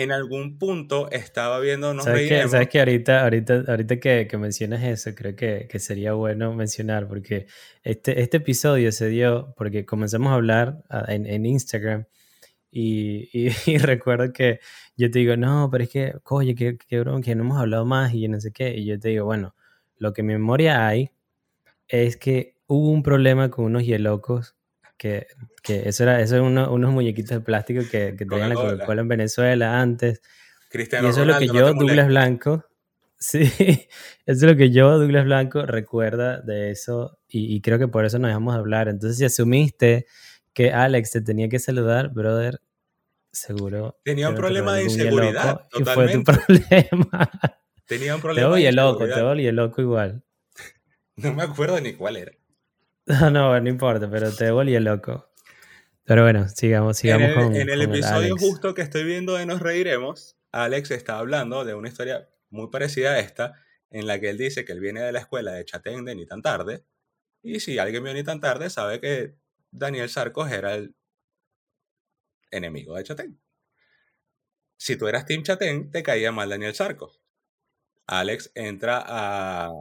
en 0.01 0.11
algún 0.11 0.57
punto 0.57 1.09
estaba 1.11 1.59
viendo... 1.59 1.93
Nos 1.93 2.05
¿Sabes, 2.05 2.29
que, 2.29 2.47
¿Sabes 2.47 2.69
que 2.69 2.79
ahorita, 2.79 3.23
ahorita, 3.23 3.63
ahorita 3.67 3.99
que, 3.99 4.27
que 4.29 4.37
mencionas 4.37 4.83
eso, 4.83 5.15
creo 5.15 5.35
que, 5.35 5.67
que, 5.69 5.79
sería 5.79 6.13
bueno 6.13 6.53
mencionar, 6.53 7.07
porque 7.07 7.47
este, 7.83 8.21
este 8.21 8.37
episodio 8.37 8.91
se 8.91 9.09
dio 9.09 9.53
porque 9.57 9.85
comenzamos 9.85 10.31
a 10.31 10.35
hablar 10.35 10.83
ah, 10.89 11.05
en, 11.07 11.25
en 11.25 11.45
Instagram 11.45 12.05
y, 12.71 13.29
y, 13.33 13.49
recuerdo 13.79 14.31
que 14.33 14.59
yo 14.95 15.09
te 15.09 15.19
digo, 15.19 15.35
no, 15.35 15.69
pero 15.71 15.83
es 15.83 15.89
que, 15.89 16.13
oye, 16.25 16.53
que, 16.53 16.77
que, 16.77 17.03
que 17.23 17.35
no 17.35 17.43
hemos 17.43 17.57
hablado 17.57 17.85
más 17.85 18.13
y 18.13 18.27
no 18.27 18.39
sé 18.39 18.51
qué. 18.51 18.75
Y 18.77 18.85
yo 18.85 18.99
te 18.99 19.09
digo, 19.09 19.25
bueno, 19.25 19.55
lo 19.97 20.13
que 20.13 20.21
en 20.21 20.27
memoria 20.27 20.87
hay 20.87 21.11
es 21.87 22.17
que 22.17 22.55
hubo 22.67 22.91
un 22.91 23.03
problema 23.03 23.49
con 23.49 23.65
unos 23.65 23.83
hielocos 23.83 24.56
que, 24.97 25.27
que 25.63 25.87
eso 25.87 26.03
era, 26.03 26.21
eso 26.21 26.43
unos 26.43 26.91
muñequitos 26.91 27.31
de 27.31 27.39
plástico 27.41 27.81
que, 27.89 28.15
que 28.17 28.25
tenían 28.25 28.49
la 28.49 28.55
Coca-Cola 28.55 29.01
en 29.01 29.07
Venezuela 29.07 29.79
antes. 29.79 30.21
Cristiano 30.69 31.07
y 31.07 31.11
eso 31.11 31.21
es 31.21 31.27
lo 31.27 31.37
que 31.37 31.47
yo, 31.47 31.73
Douglas 31.73 32.07
Blanco, 32.07 32.65
sí, 33.17 33.43
eso 33.43 33.87
es 34.25 34.41
lo 34.43 34.55
que 34.55 34.71
yo, 34.71 34.97
Douglas 34.97 35.25
Blanco, 35.25 35.65
recuerda 35.65 36.41
de 36.41 36.71
eso 36.71 37.19
y, 37.27 37.55
y, 37.55 37.61
creo 37.61 37.79
que 37.79 37.87
por 37.87 38.05
eso 38.05 38.19
nos 38.19 38.29
dejamos 38.29 38.55
hablar. 38.55 38.87
Entonces, 38.87 39.17
si 39.17 39.25
asumiste 39.25 40.05
que 40.53 40.71
Alex 40.71 41.11
te 41.11 41.21
tenía 41.21 41.49
que 41.49 41.59
saludar, 41.59 42.09
brother, 42.09 42.59
seguro. 43.31 43.99
Tenía 44.03 44.29
un 44.29 44.35
problema 44.35 44.75
de 44.75 44.83
inseguridad. 44.85 45.67
Y 45.73 45.83
fue 45.83 46.11
tu 46.11 46.23
problema. 46.23 47.31
Tenía 47.85 48.15
un 48.15 48.21
problema. 48.21 48.49
Te 48.49 48.53
oye 48.53 48.71
loco, 48.71 49.05
te 49.05 49.21
oye 49.21 49.51
loco 49.51 49.81
igual. 49.81 50.23
No 51.15 51.33
me 51.33 51.41
acuerdo 51.41 51.81
ni 51.81 51.93
cuál 51.93 52.17
era. 52.17 52.31
No, 53.07 53.29
no, 53.31 53.59
no 53.59 53.69
importa, 53.69 54.09
pero 54.09 54.31
te 54.31 54.51
volví 54.51 54.77
loco. 54.79 55.31
Pero 56.03 56.23
bueno, 56.23 56.47
sigamos, 56.49 56.97
sigamos 56.97 57.29
en 57.29 57.29
el, 57.29 57.35
con. 57.35 57.55
En 57.55 57.69
el 57.69 57.81
episodio 57.81 58.35
justo 58.37 58.73
que 58.73 58.81
estoy 58.81 59.03
viendo 59.03 59.35
de 59.35 59.45
Nos 59.45 59.61
Reiremos, 59.61 60.37
Alex 60.51 60.91
está 60.91 61.17
hablando 61.17 61.65
de 61.65 61.73
una 61.73 61.87
historia 61.87 62.29
muy 62.49 62.69
parecida 62.69 63.13
a 63.13 63.19
esta, 63.19 63.53
en 63.89 64.07
la 64.07 64.19
que 64.19 64.29
él 64.29 64.37
dice 64.37 64.65
que 64.65 64.73
él 64.73 64.79
viene 64.79 65.01
de 65.01 65.11
la 65.11 65.19
escuela 65.19 65.53
de 65.53 65.65
Chatén 65.65 66.05
de 66.05 66.15
Ni 66.15 66.25
tan 66.25 66.41
tarde. 66.41 66.83
Y 67.41 67.59
si 67.61 67.79
alguien 67.79 68.03
viene 68.03 68.19
ni 68.19 68.25
tan 68.25 68.39
tarde, 68.39 68.69
sabe 68.69 68.99
que 68.99 69.35
Daniel 69.71 70.09
Sarcos 70.09 70.51
era 70.51 70.75
el 70.75 70.95
enemigo 72.51 72.95
de 72.95 73.03
Chatén. 73.03 73.39
Si 74.77 74.95
tú 74.95 75.07
eras 75.07 75.25
Team 75.25 75.43
Chatén, 75.43 75.91
te 75.91 76.03
caía 76.03 76.31
mal 76.31 76.49
Daniel 76.49 76.75
Sarcos. 76.75 77.21
Alex 78.05 78.51
entra 78.55 79.03
a, 79.05 79.71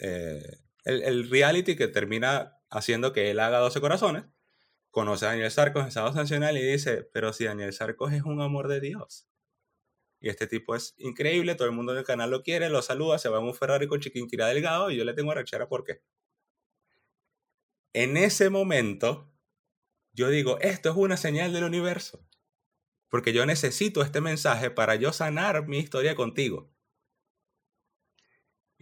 eh, 0.00 0.58
el, 0.84 1.28
reality 1.30 1.76
que 1.76 1.88
termina 1.88 2.58
haciendo 2.70 3.12
que 3.12 3.30
él 3.30 3.40
haga 3.40 3.58
12 3.58 3.80
corazones, 3.80 4.24
conoce 4.90 5.26
a 5.26 5.30
Daniel 5.30 5.50
Sarcos 5.50 5.82
en 5.82 5.88
estado 5.88 6.12
sancional 6.12 6.56
y 6.56 6.62
dice, 6.62 7.08
pero 7.12 7.32
si 7.32 7.44
Daniel 7.44 7.72
Sarcos 7.72 8.12
es 8.12 8.22
un 8.22 8.40
amor 8.40 8.68
de 8.68 8.80
Dios. 8.80 9.28
Y 10.20 10.28
este 10.28 10.46
tipo 10.46 10.74
es 10.74 10.94
increíble, 10.98 11.54
todo 11.54 11.68
el 11.68 11.74
mundo 11.74 11.92
en 11.92 11.98
el 11.98 12.04
canal 12.04 12.30
lo 12.30 12.42
quiere, 12.42 12.68
lo 12.68 12.82
saluda, 12.82 13.18
se 13.18 13.28
va 13.28 13.38
en 13.38 13.44
un 13.44 13.54
Ferrari 13.54 13.86
con 13.86 14.00
Chiquinquira 14.00 14.48
Delgado 14.48 14.90
y 14.90 14.96
yo 14.96 15.04
le 15.04 15.14
tengo 15.14 15.32
a 15.32 15.34
rechera 15.34 15.68
por 15.68 15.84
qué. 15.84 16.02
En 17.92 18.16
ese 18.16 18.50
momento, 18.50 19.32
yo 20.12 20.28
digo, 20.28 20.58
esto 20.60 20.90
es 20.90 20.96
una 20.96 21.16
señal 21.16 21.52
del 21.52 21.64
universo. 21.64 22.24
Porque 23.08 23.32
yo 23.32 23.44
necesito 23.44 24.02
este 24.02 24.20
mensaje 24.20 24.70
para 24.70 24.94
yo 24.94 25.12
sanar 25.12 25.66
mi 25.66 25.78
historia 25.78 26.14
contigo. 26.14 26.72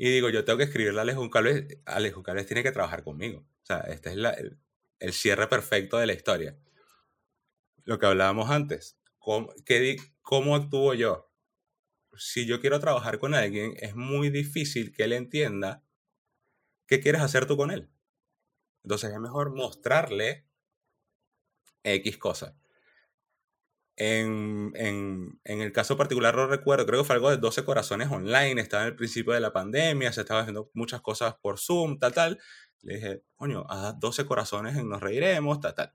Y 0.00 0.10
digo, 0.10 0.30
yo 0.30 0.44
tengo 0.44 0.58
que 0.58 0.64
escribirle 0.64 1.00
a 1.00 1.02
Alejo 1.02 1.28
Calves. 1.28 1.76
Alejo 1.84 2.22
Calves 2.22 2.46
tiene 2.46 2.62
que 2.62 2.70
trabajar 2.70 3.02
conmigo. 3.02 3.40
O 3.40 3.66
sea, 3.66 3.80
este 3.80 4.10
es 4.10 4.16
el, 4.16 5.12
cierre 5.12 5.48
perfecto 5.48 5.98
de 5.98 6.06
la 6.06 6.12
historia. 6.12 6.56
Lo 7.82 7.98
que 7.98 8.06
hablábamos 8.06 8.48
antes. 8.48 8.96
¿Cómo, 9.18 9.52
qué, 9.66 9.96
¿Cómo 10.22 10.54
actúo 10.54 10.94
yo? 10.94 11.32
Si 12.16 12.46
yo 12.46 12.60
quiero 12.60 12.78
trabajar 12.78 13.18
con 13.18 13.34
alguien, 13.34 13.74
es 13.80 13.96
muy 13.96 14.30
difícil 14.30 14.92
que 14.92 15.02
él 15.02 15.14
entienda 15.14 15.84
qué 16.86 17.00
quieres 17.00 17.20
hacer 17.20 17.46
tú 17.46 17.56
con 17.56 17.72
él. 17.72 17.90
Entonces 18.84 19.10
es 19.12 19.18
mejor 19.18 19.52
mostrarle 19.52 20.46
X 21.82 22.18
cosas. 22.18 22.54
En, 24.00 24.70
en, 24.76 25.40
en, 25.42 25.60
el 25.60 25.72
caso 25.72 25.96
particular 25.96 26.36
no 26.36 26.46
recuerdo, 26.46 26.86
creo 26.86 27.00
que 27.00 27.06
fue 27.06 27.16
algo 27.16 27.30
de 27.30 27.36
12 27.36 27.64
corazones 27.64 28.08
online, 28.08 28.60
estaba 28.60 28.84
en 28.84 28.90
el 28.90 28.94
principio 28.94 29.32
de 29.32 29.40
la 29.40 29.52
pandemia, 29.52 30.12
se 30.12 30.20
estaba 30.20 30.42
haciendo 30.42 30.70
muchas 30.72 31.00
cosas 31.00 31.34
por 31.42 31.58
Zoom, 31.58 31.98
tal, 31.98 32.12
tal. 32.12 32.38
Le 32.82 32.94
dije, 32.94 33.22
coño, 33.34 33.66
haz 33.68 33.98
12 33.98 34.24
corazones 34.24 34.76
en 34.76 34.88
Nos 34.88 35.00
Reiremos, 35.00 35.58
tal, 35.58 35.74
tal. 35.74 35.94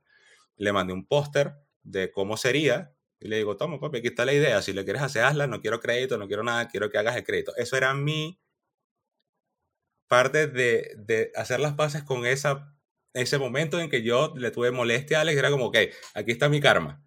Le 0.58 0.74
mandé 0.74 0.92
un 0.92 1.08
póster 1.08 1.54
de 1.82 2.12
cómo 2.12 2.36
sería 2.36 2.94
y 3.22 3.30
le 3.30 3.38
digo, 3.38 3.56
toma, 3.56 3.80
papi, 3.80 4.00
aquí 4.00 4.08
está 4.08 4.26
la 4.26 4.34
idea, 4.34 4.62
si 4.62 4.74
le 4.74 4.84
quieres 4.84 5.02
hacer, 5.02 5.24
hazla, 5.24 5.48
no 5.48 5.62
quiero 5.62 5.80
crédito, 5.80 6.18
no 6.18 6.28
quiero 6.28 6.44
nada, 6.44 6.68
quiero 6.68 6.90
que 6.90 6.98
hagas 6.98 7.16
el 7.16 7.24
crédito. 7.24 7.54
Eso 7.56 7.78
era 7.78 7.94
mi 7.94 8.38
parte 10.10 10.48
de, 10.48 10.94
de 10.98 11.32
hacer 11.36 11.62
las 11.62 11.76
paces 11.76 12.04
con 12.04 12.26
esa, 12.26 12.76
ese 13.14 13.38
momento 13.38 13.80
en 13.80 13.90
que 13.90 14.04
yo 14.04 14.34
le 14.36 14.52
tuve 14.52 14.72
molestia 14.72 15.20
a 15.20 15.22
Alex, 15.22 15.38
era 15.38 15.52
como, 15.52 15.68
ok, 15.68 15.78
aquí 16.16 16.32
está 16.34 16.50
mi 16.50 16.60
karma 16.60 17.03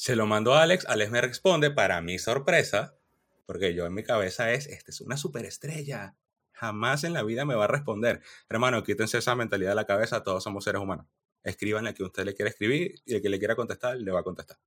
se 0.00 0.16
lo 0.16 0.24
mando 0.24 0.54
a 0.54 0.62
Alex, 0.62 0.86
Alex 0.86 1.10
me 1.10 1.20
responde, 1.20 1.70
para 1.70 2.00
mi 2.00 2.18
sorpresa, 2.18 2.96
porque 3.44 3.74
yo 3.74 3.84
en 3.84 3.92
mi 3.92 4.02
cabeza 4.02 4.50
es, 4.50 4.66
este 4.66 4.92
es 4.92 5.02
una 5.02 5.18
superestrella, 5.18 6.16
jamás 6.52 7.04
en 7.04 7.12
la 7.12 7.22
vida 7.22 7.44
me 7.44 7.54
va 7.54 7.64
a 7.64 7.68
responder. 7.68 8.22
Hermano, 8.48 8.82
quítense 8.82 9.18
esa 9.18 9.34
mentalidad 9.34 9.72
de 9.72 9.74
la 9.74 9.84
cabeza, 9.84 10.22
todos 10.22 10.42
somos 10.42 10.64
seres 10.64 10.80
humanos. 10.80 11.04
Escriban 11.42 11.86
a 11.86 11.92
que 11.92 12.02
usted 12.02 12.24
le 12.24 12.34
quiera 12.34 12.48
escribir 12.48 12.94
y 13.04 13.16
el 13.16 13.20
que 13.20 13.28
le 13.28 13.38
quiera 13.38 13.54
contestar, 13.54 13.98
le 13.98 14.10
va 14.10 14.20
a 14.20 14.22
contestar. 14.22 14.58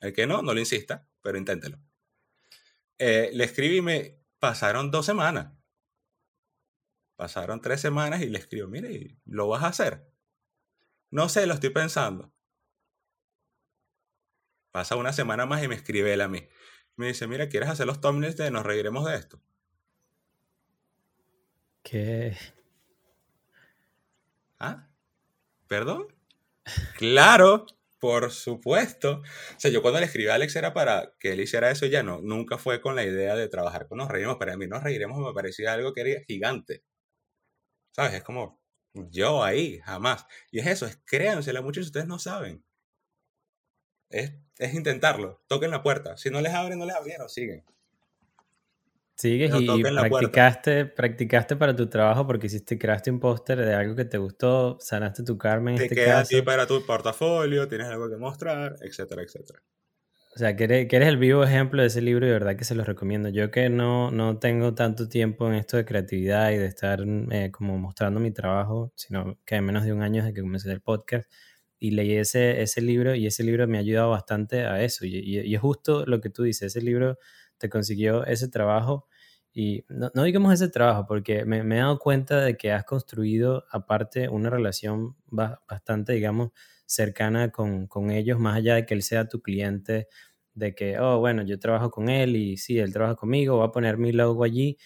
El 0.00 0.12
que 0.12 0.26
no, 0.26 0.42
no 0.42 0.52
le 0.52 0.60
insista, 0.60 1.08
pero 1.22 1.38
inténtelo. 1.38 1.80
Eh, 2.98 3.30
le 3.32 3.44
escribí 3.44 3.78
y 3.78 3.82
me 3.82 4.20
pasaron 4.38 4.90
dos 4.90 5.06
semanas. 5.06 5.50
Pasaron 7.16 7.62
tres 7.62 7.80
semanas 7.80 8.20
y 8.20 8.26
le 8.26 8.38
escribo, 8.38 8.68
mire, 8.68 9.16
¿lo 9.24 9.48
vas 9.48 9.62
a 9.62 9.68
hacer? 9.68 10.12
No 11.10 11.30
sé, 11.30 11.46
lo 11.46 11.54
estoy 11.54 11.70
pensando. 11.70 12.34
Pasa 14.72 14.96
una 14.96 15.12
semana 15.12 15.46
más 15.46 15.62
y 15.62 15.68
me 15.68 15.74
escribe 15.74 16.12
él 16.12 16.20
a 16.20 16.28
mí. 16.28 16.46
Me 16.96 17.06
dice, 17.06 17.26
mira, 17.26 17.48
¿quieres 17.48 17.68
hacer 17.68 17.86
los 17.86 18.00
thumbnails 18.00 18.36
de 18.36 18.50
Nos 18.50 18.64
reiremos 18.64 19.06
de 19.06 19.16
esto? 19.16 19.40
¿Qué? 21.82 22.36
¿Ah? 24.58 24.88
¿Perdón? 25.68 26.06
claro, 26.96 27.66
por 27.98 28.30
supuesto. 28.30 29.22
O 29.56 29.60
sea, 29.60 29.70
yo 29.70 29.80
cuando 29.82 30.00
le 30.00 30.06
escribí 30.06 30.28
a 30.28 30.34
Alex 30.34 30.56
era 30.56 30.74
para 30.74 31.14
que 31.18 31.32
él 31.32 31.40
hiciera 31.40 31.70
eso 31.70 31.86
ya 31.86 32.02
no. 32.02 32.20
Nunca 32.20 32.58
fue 32.58 32.80
con 32.80 32.94
la 32.96 33.04
idea 33.04 33.36
de 33.36 33.48
trabajar 33.48 33.88
con 33.88 33.98
Nos 33.98 34.08
reiremos. 34.08 34.36
Para 34.36 34.56
mí 34.56 34.66
Nos 34.66 34.82
reiremos 34.82 35.18
me 35.18 35.32
parecía 35.32 35.72
algo 35.72 35.92
que 35.94 36.00
era 36.02 36.22
gigante. 36.26 36.84
¿Sabes? 37.92 38.14
Es 38.14 38.22
como 38.22 38.60
yo 38.94 39.42
ahí, 39.44 39.80
jamás. 39.80 40.26
Y 40.50 40.60
es 40.60 40.66
eso, 40.66 40.86
es 40.86 41.00
créansela, 41.04 41.62
muchos 41.62 41.84
de 41.84 41.88
ustedes 41.88 42.06
no 42.06 42.18
saben 42.18 42.64
es, 44.10 44.32
es 44.58 44.74
intentarlo. 44.74 45.40
Toquen 45.46 45.70
la 45.70 45.82
puerta. 45.82 46.16
Si 46.16 46.30
no 46.30 46.40
les 46.40 46.52
abren, 46.52 46.78
no 46.78 46.86
les 46.86 46.96
abrieron, 46.96 47.28
siguen. 47.28 47.64
Sigues 49.18 49.52
y 49.58 49.82
practicaste, 49.82 50.86
practicaste 50.86 51.56
para 51.56 51.74
tu 51.74 51.88
trabajo 51.88 52.24
porque 52.24 52.46
hiciste, 52.46 52.78
creaste 52.78 53.10
un 53.10 53.18
póster 53.18 53.58
de 53.58 53.74
algo 53.74 53.96
que 53.96 54.04
te 54.04 54.16
gustó, 54.16 54.78
sanaste 54.78 55.24
tu 55.24 55.36
karma 55.36 55.72
en 55.72 55.76
te 55.76 55.82
este 55.84 55.96
queda 55.96 56.20
caso. 56.20 56.44
para 56.44 56.68
tu 56.68 56.86
portafolio, 56.86 57.66
tienes 57.66 57.88
algo 57.88 58.08
que 58.08 58.16
mostrar, 58.16 58.76
etcétera, 58.80 59.22
etcétera. 59.22 59.60
O 60.36 60.38
sea, 60.38 60.54
que 60.54 60.62
eres, 60.62 60.86
que 60.86 60.94
eres, 60.94 61.08
el 61.08 61.16
vivo 61.16 61.42
ejemplo 61.42 61.82
de 61.82 61.88
ese 61.88 62.00
libro 62.00 62.26
y 62.26 62.28
de 62.28 62.34
verdad 62.34 62.54
que 62.54 62.62
se 62.62 62.76
los 62.76 62.86
recomiendo. 62.86 63.28
Yo 63.28 63.50
que 63.50 63.68
no, 63.68 64.12
no 64.12 64.38
tengo 64.38 64.74
tanto 64.74 65.08
tiempo 65.08 65.48
en 65.48 65.54
esto 65.54 65.76
de 65.76 65.84
creatividad 65.84 66.52
y 66.52 66.58
de 66.58 66.66
estar 66.66 67.00
eh, 67.32 67.50
como 67.50 67.76
mostrando 67.76 68.20
mi 68.20 68.30
trabajo, 68.30 68.92
sino 68.94 69.36
que 69.44 69.56
hay 69.56 69.62
menos 69.62 69.84
de 69.84 69.92
un 69.92 70.00
año 70.00 70.22
desde 70.22 70.32
que 70.32 70.42
comencé 70.42 70.70
el 70.70 70.80
podcast, 70.80 71.28
y 71.78 71.92
leí 71.92 72.16
ese, 72.16 72.62
ese 72.62 72.80
libro 72.80 73.14
y 73.14 73.26
ese 73.26 73.44
libro 73.44 73.66
me 73.68 73.78
ha 73.78 73.80
ayudado 73.80 74.10
bastante 74.10 74.64
a 74.66 74.82
eso. 74.82 75.06
Y, 75.06 75.54
es 75.54 75.60
justo 75.60 76.04
lo 76.06 76.20
que 76.20 76.30
tú 76.30 76.42
dices, 76.42 76.74
ese 76.74 76.84
libro 76.84 77.18
te 77.58 77.68
consiguió 77.68 78.24
ese 78.26 78.48
trabajo 78.48 79.06
y 79.52 79.84
no, 79.88 80.10
no 80.14 80.24
digamos 80.24 80.52
ese 80.54 80.68
trabajo 80.68 81.06
porque 81.06 81.44
me, 81.44 81.62
me, 81.64 81.76
he 81.76 81.78
dado 81.78 81.98
cuenta 81.98 82.40
de 82.40 82.56
que 82.56 82.72
has 82.72 82.84
construido 82.84 83.64
aparte 83.70 84.28
una 84.28 84.50
relación 84.50 85.16
bastante, 85.26 86.12
digamos, 86.12 86.50
cercana 86.86 87.50
con, 87.50 87.86
con 87.86 88.10
ellos, 88.10 88.38
más 88.38 88.56
allá 88.56 88.74
de 88.76 88.86
que 88.86 88.94
él 88.94 89.02
sea 89.02 89.28
tu 89.28 89.42
cliente, 89.42 90.08
de 90.54 90.74
que, 90.74 90.98
oh, 90.98 91.18
bueno, 91.20 91.42
yo 91.42 91.58
trabajo 91.58 91.90
con 91.90 92.08
él 92.08 92.36
y 92.36 92.56
sí, 92.56 92.78
él 92.78 92.92
trabaja 92.92 93.14
conmigo, 93.16 93.56
voy 93.56 93.66
a 93.68 93.70
poner 93.72 93.98
mi 93.98 94.12
logo 94.12 94.44
allí, 94.44 94.76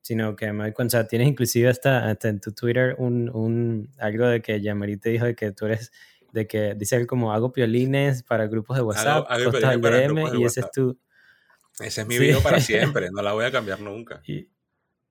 sino 0.00 0.36
que 0.36 0.52
me 0.52 0.64
doy 0.64 0.72
cuenta, 0.72 1.00
o 1.00 1.06
tienes 1.06 1.28
inclusive 1.28 1.68
hasta, 1.68 2.16
en 2.22 2.40
tu 2.40 2.52
Twitter 2.52 2.94
un, 2.98 3.28
un 3.30 3.90
algo 3.98 4.26
de 4.26 4.40
que 4.40 4.60
Yamari 4.60 4.96
te 4.98 5.10
dijo 5.10 5.26
de 5.26 5.34
que 5.34 5.52
tú 5.52 5.66
eres, 5.66 5.92
de 6.32 6.46
que 6.46 6.74
dice 6.74 7.06
como 7.06 7.32
hago 7.32 7.52
piolines 7.52 8.22
para 8.22 8.46
grupos 8.46 8.76
de 8.76 8.82
WhatsApp, 8.82 9.26
hago, 9.28 9.50
DM, 9.50 10.38
y 10.38 10.44
ese 10.44 10.60
es 10.60 10.70
tu... 10.70 10.98
Ese 11.80 12.00
es 12.02 12.06
mi 12.06 12.18
video 12.18 12.42
para 12.42 12.60
siempre, 12.60 13.08
no 13.10 13.22
la 13.22 13.32
voy 13.32 13.44
a 13.44 13.52
cambiar 13.52 13.80
nunca. 13.80 14.20
Y, 14.26 14.48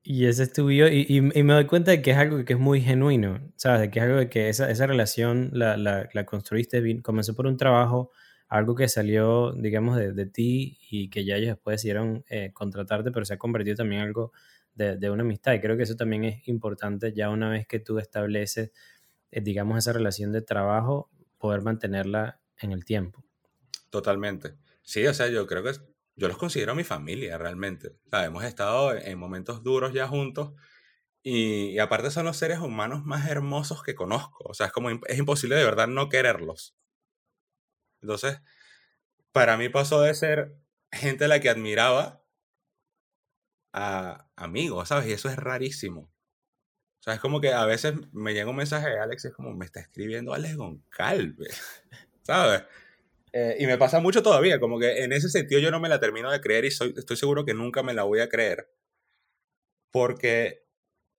y 0.03 0.25
ese 0.25 0.43
es 0.43 0.53
tu 0.53 0.67
video, 0.67 0.87
y, 0.87 1.05
y, 1.07 1.21
me 1.21 1.53
doy 1.53 1.65
cuenta 1.65 1.91
de 1.91 2.01
que 2.01 2.11
es 2.11 2.17
algo 2.17 2.43
que 2.45 2.53
es 2.53 2.59
muy 2.59 2.81
genuino, 2.81 3.51
¿sabes? 3.55 3.81
De 3.81 3.89
que 3.89 3.99
es 3.99 4.05
algo 4.05 4.17
de 4.17 4.29
que 4.29 4.49
esa, 4.49 4.69
esa 4.69 4.87
relación 4.87 5.49
la, 5.53 5.77
la, 5.77 6.09
la 6.13 6.25
construiste, 6.25 6.81
bien, 6.81 7.01
comenzó 7.01 7.35
por 7.35 7.47
un 7.47 7.57
trabajo, 7.57 8.11
algo 8.47 8.75
que 8.75 8.87
salió, 8.87 9.51
digamos, 9.53 9.97
de, 9.97 10.13
de 10.13 10.25
ti 10.25 10.79
y 10.89 11.09
que 11.09 11.25
ya 11.25 11.35
ellos 11.35 11.49
después 11.49 11.75
decidieron 11.75 12.23
eh, 12.29 12.51
contratarte, 12.53 13.11
pero 13.11 13.25
se 13.25 13.33
ha 13.33 13.37
convertido 13.37 13.75
también 13.75 14.01
en 14.01 14.07
algo 14.07 14.31
de, 14.73 14.95
de, 14.97 15.09
una 15.09 15.23
amistad. 15.23 15.53
Y 15.53 15.59
creo 15.59 15.75
que 15.75 15.83
eso 15.83 15.95
también 15.95 16.23
es 16.23 16.47
importante 16.47 17.13
ya 17.13 17.29
una 17.29 17.49
vez 17.49 17.67
que 17.67 17.79
tú 17.79 17.99
estableces, 17.99 18.71
digamos, 19.31 19.77
esa 19.77 19.93
relación 19.93 20.31
de 20.31 20.41
trabajo, 20.41 21.09
poder 21.37 21.61
mantenerla 21.61 22.41
en 22.59 22.71
el 22.71 22.85
tiempo. 22.85 23.23
Totalmente. 23.89 24.55
Sí, 24.81 25.05
o 25.05 25.13
sea, 25.13 25.27
yo 25.27 25.47
creo 25.47 25.63
que 25.63 25.71
yo 26.15 26.27
los 26.27 26.37
considero 26.37 26.75
mi 26.75 26.83
familia 26.83 27.37
realmente. 27.37 27.95
O 28.11 28.17
hemos 28.17 28.43
estado 28.43 28.95
en 28.95 29.19
momentos 29.19 29.63
duros 29.63 29.93
ya 29.93 30.07
juntos 30.07 30.53
y, 31.23 31.77
aparte 31.79 32.09
son 32.09 32.25
los 32.25 32.37
seres 32.37 32.59
humanos 32.59 33.03
más 33.05 33.29
hermosos 33.29 33.83
que 33.83 33.95
conozco. 33.95 34.45
O 34.45 34.53
sea, 34.53 34.67
es 34.67 34.71
como 34.71 34.89
es 34.89 35.17
imposible 35.17 35.55
de 35.55 35.65
verdad 35.65 35.87
no 35.87 36.09
quererlos. 36.09 36.75
Entonces, 38.01 38.39
para 39.31 39.57
mí 39.57 39.69
pasó 39.69 40.01
de 40.01 40.13
ser 40.13 40.55
gente 40.91 41.25
a 41.25 41.27
la 41.27 41.39
que 41.39 41.49
admiraba 41.49 42.23
a 43.73 44.29
amigos, 44.35 44.89
¿sabes? 44.89 45.07
Y 45.07 45.11
eso 45.13 45.29
es 45.29 45.35
rarísimo. 45.35 46.09
Sea, 47.07 47.13
es 47.13 47.21
como 47.21 47.39
que 47.39 47.53
a 47.53 47.65
veces 47.65 47.93
me 48.11 48.33
llega 48.33 48.49
un 48.49 48.57
mensaje 48.57 48.89
de 48.89 48.99
Alex 48.99 49.23
y 49.23 49.27
es 49.29 49.33
como, 49.33 49.53
me 49.53 49.63
está 49.63 49.79
escribiendo 49.79 50.33
Alex 50.33 50.57
Goncalves, 50.57 51.61
¿sabes? 52.23 52.63
Eh, 53.31 53.55
y 53.59 53.65
me 53.65 53.77
pasa 53.77 54.01
mucho 54.01 54.21
todavía, 54.21 54.59
como 54.59 54.77
que 54.77 55.05
en 55.05 55.13
ese 55.13 55.29
sentido 55.29 55.61
yo 55.61 55.71
no 55.71 55.79
me 55.79 55.87
la 55.87 56.01
termino 56.01 56.29
de 56.29 56.41
creer 56.41 56.65
y 56.65 56.71
soy, 56.71 56.93
estoy 56.97 57.15
seguro 57.15 57.45
que 57.45 57.53
nunca 57.53 57.81
me 57.81 57.93
la 57.93 58.03
voy 58.03 58.19
a 58.19 58.27
creer. 58.27 58.69
Porque, 59.89 60.65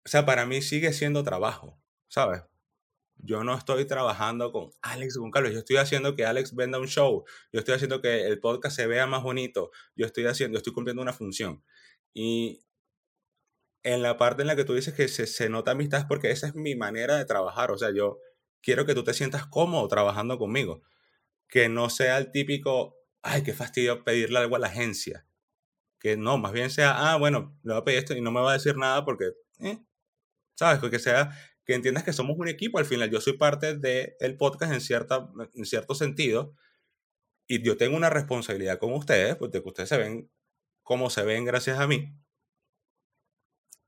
o 0.04 0.08
sea, 0.10 0.26
para 0.26 0.44
mí 0.44 0.60
sigue 0.60 0.92
siendo 0.92 1.24
trabajo, 1.24 1.80
¿sabes? 2.08 2.42
Yo 3.16 3.42
no 3.42 3.56
estoy 3.56 3.86
trabajando 3.86 4.52
con 4.52 4.70
Alex 4.82 5.16
Goncalves, 5.16 5.54
yo 5.54 5.60
estoy 5.60 5.78
haciendo 5.78 6.16
que 6.16 6.26
Alex 6.26 6.54
venda 6.54 6.78
un 6.78 6.88
show, 6.88 7.24
yo 7.50 7.60
estoy 7.60 7.76
haciendo 7.76 8.02
que 8.02 8.26
el 8.26 8.40
podcast 8.40 8.76
se 8.76 8.86
vea 8.86 9.06
más 9.06 9.22
bonito, 9.22 9.70
yo 9.96 10.04
estoy 10.04 10.26
haciendo, 10.26 10.58
estoy 10.58 10.74
cumpliendo 10.74 11.00
una 11.00 11.14
función. 11.14 11.64
Y 12.12 12.67
en 13.94 14.02
la 14.02 14.16
parte 14.16 14.42
en 14.42 14.48
la 14.48 14.56
que 14.56 14.64
tú 14.64 14.74
dices 14.74 14.94
que 14.94 15.08
se, 15.08 15.26
se 15.26 15.48
nota 15.48 15.72
amistad 15.72 16.00
es 16.00 16.06
porque 16.06 16.30
esa 16.30 16.46
es 16.46 16.54
mi 16.54 16.74
manera 16.76 17.16
de 17.16 17.24
trabajar, 17.24 17.70
o 17.70 17.78
sea, 17.78 17.90
yo 17.92 18.18
quiero 18.60 18.86
que 18.86 18.94
tú 18.94 19.04
te 19.04 19.14
sientas 19.14 19.46
cómodo 19.46 19.86
trabajando 19.88 20.38
conmigo 20.38 20.82
que 21.48 21.68
no 21.68 21.90
sea 21.90 22.18
el 22.18 22.30
típico, 22.30 22.96
ay, 23.22 23.42
qué 23.42 23.52
fastidio 23.52 24.04
pedirle 24.04 24.38
algo 24.38 24.56
a 24.56 24.58
la 24.58 24.68
agencia. 24.68 25.26
Que 25.98 26.16
no, 26.16 26.38
más 26.38 26.52
bien 26.52 26.70
sea, 26.70 27.12
ah, 27.12 27.16
bueno, 27.16 27.58
le 27.64 27.72
voy 27.72 27.80
a 27.80 27.84
pedir 27.84 27.98
esto 27.98 28.14
y 28.14 28.20
no 28.20 28.30
me 28.30 28.40
va 28.40 28.50
a 28.50 28.54
decir 28.54 28.76
nada 28.76 29.04
porque, 29.04 29.32
eh, 29.60 29.78
¿sabes? 30.54 30.78
Que 30.90 30.98
sea, 30.98 31.30
que 31.64 31.74
entiendas 31.74 32.04
que 32.04 32.12
somos 32.12 32.36
un 32.38 32.48
equipo 32.48 32.78
al 32.78 32.84
final. 32.84 33.10
Yo 33.10 33.20
soy 33.20 33.36
parte 33.36 33.76
del 33.76 34.36
podcast 34.36 34.72
en, 34.72 34.80
cierta, 34.80 35.28
en 35.54 35.64
cierto 35.64 35.94
sentido 35.94 36.54
y 37.46 37.62
yo 37.62 37.76
tengo 37.76 37.96
una 37.96 38.10
responsabilidad 38.10 38.78
con 38.78 38.92
ustedes, 38.92 39.36
porque 39.36 39.62
ustedes 39.64 39.88
se 39.88 39.96
ven 39.96 40.30
como 40.82 41.10
se 41.10 41.22
ven 41.24 41.44
gracias 41.44 41.78
a 41.78 41.86
mí. 41.86 42.14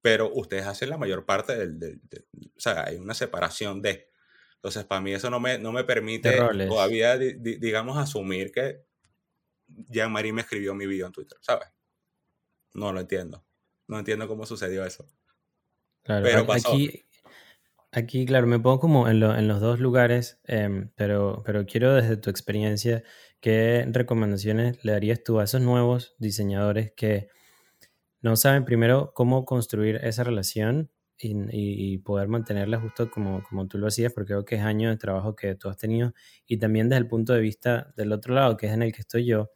Pero 0.02 0.30
ustedes 0.32 0.66
hacen 0.66 0.90
la 0.90 0.96
mayor 0.96 1.26
parte 1.26 1.56
del, 1.56 1.78
del 1.78 2.00
o 2.56 2.60
sea, 2.60 2.84
hay 2.86 2.96
una 2.96 3.14
separación 3.14 3.82
de. 3.82 4.08
Entonces, 4.56 4.84
para 4.84 5.00
mí 5.00 5.12
eso 5.12 5.30
no 5.30 5.40
me, 5.40 5.58
no 5.58 5.72
me 5.72 5.84
permite 5.84 6.36
todavía, 6.68 7.16
digamos, 7.16 7.96
asumir 7.96 8.52
que 8.52 8.84
Jean-Marie 9.88 10.32
me 10.32 10.42
escribió 10.42 10.74
mi 10.74 10.86
video 10.86 11.06
en 11.06 11.12
Twitter, 11.12 11.38
¿sabes? 11.40 11.68
No 12.74 12.92
lo 12.92 13.00
entiendo. 13.00 13.44
No 13.88 13.98
entiendo 13.98 14.28
cómo 14.28 14.46
sucedió 14.46 14.84
eso. 14.84 15.08
Claro, 16.02 16.24
pero 16.24 16.46
pasó. 16.46 16.72
Aquí, 16.72 17.06
aquí, 17.90 18.26
claro, 18.26 18.46
me 18.46 18.58
pongo 18.58 18.80
como 18.80 19.08
en, 19.08 19.22
en 19.22 19.48
los 19.48 19.60
dos 19.60 19.80
lugares, 19.80 20.40
em, 20.44 20.90
pero, 20.94 21.42
pero 21.44 21.66
quiero 21.66 21.94
desde 21.94 22.16
tu 22.16 22.30
experiencia, 22.30 23.02
¿qué 23.40 23.86
recomendaciones 23.88 24.84
le 24.84 24.92
darías 24.92 25.22
tú 25.24 25.40
a 25.40 25.44
esos 25.44 25.60
nuevos 25.60 26.14
diseñadores 26.18 26.92
que 26.92 27.28
no 28.22 28.36
saben 28.36 28.64
primero 28.64 29.12
cómo 29.14 29.44
construir 29.44 29.96
esa 30.02 30.24
relación 30.24 30.90
y, 31.22 31.98
poder 31.98 32.28
mantenerla 32.28 32.80
justo 32.80 33.10
como, 33.10 33.42
como 33.42 33.66
tú 33.68 33.78
lo 33.78 33.86
hacías, 33.86 34.12
porque 34.12 34.28
creo 34.28 34.44
que 34.44 34.56
es 34.56 34.62
años 34.62 34.90
de 34.90 34.96
trabajo 34.96 35.36
que 35.36 35.54
tú 35.54 35.68
has 35.68 35.76
tenido, 35.76 36.14
y 36.46 36.58
también 36.58 36.88
desde 36.88 37.00
el 37.00 37.08
punto 37.08 37.34
de 37.34 37.40
vista 37.40 37.92
del 37.96 38.12
otro 38.12 38.34
lado, 38.34 38.56
que 38.56 38.66
es 38.66 38.72
en 38.72 38.82
el 38.82 38.92
que 38.92 39.00
estoy 39.00 39.26
yo, 39.26 39.50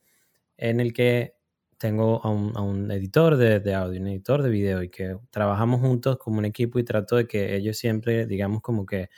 en 0.56 0.80
el 0.80 0.92
que 0.92 1.36
tengo 1.78 2.24
a 2.24 2.30
un, 2.30 2.56
a 2.56 2.62
un 2.62 2.90
editor 2.90 3.36
de, 3.36 3.60
de, 3.60 3.74
audio, 3.74 4.00
un 4.00 4.08
editor 4.08 4.42
de 4.42 4.50
video, 4.50 4.82
y 4.82 4.90
que 4.90 5.16
trabajamos 5.30 5.80
juntos 5.80 6.18
como 6.18 6.38
un 6.38 6.44
equipo 6.44 6.78
y 6.78 6.84
trato 6.84 7.16
de 7.16 7.26
que 7.26 7.56
ellos 7.56 7.78
siempre, 7.78 8.26
digamos, 8.26 8.60
como 8.62 8.86
que 8.86 9.08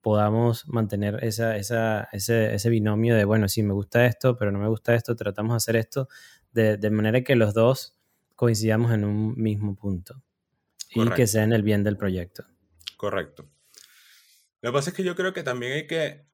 podamos 0.00 0.68
mantener 0.68 1.22
esa, 1.24 1.56
esa, 1.56 2.08
ese, 2.12 2.54
ese 2.54 2.70
binomio 2.70 3.16
de, 3.16 3.24
bueno, 3.24 3.48
sí, 3.48 3.62
me 3.62 3.74
gusta 3.74 4.06
esto, 4.06 4.36
pero 4.36 4.52
no 4.52 4.60
me 4.60 4.68
gusta 4.68 4.94
esto, 4.94 5.16
tratamos 5.16 5.52
de 5.54 5.56
hacer 5.56 5.76
esto, 5.76 6.08
de, 6.52 6.76
de 6.76 6.90
manera 6.90 7.22
que 7.22 7.36
los 7.36 7.54
dos 7.54 7.97
coincidamos 8.38 8.92
en 8.92 9.04
un 9.04 9.34
mismo 9.34 9.74
punto 9.74 10.22
y 10.90 11.10
que 11.10 11.26
sea 11.26 11.42
en 11.42 11.52
el 11.52 11.64
bien 11.64 11.82
del 11.82 11.96
proyecto. 11.96 12.44
Correcto. 12.96 13.50
Lo 14.60 14.70
que 14.70 14.74
pasa 14.74 14.90
es 14.90 14.96
que 14.96 15.02
yo 15.02 15.16
creo 15.16 15.32
que 15.32 15.42
también 15.42 15.72
hay 15.72 15.88
que, 15.88 16.24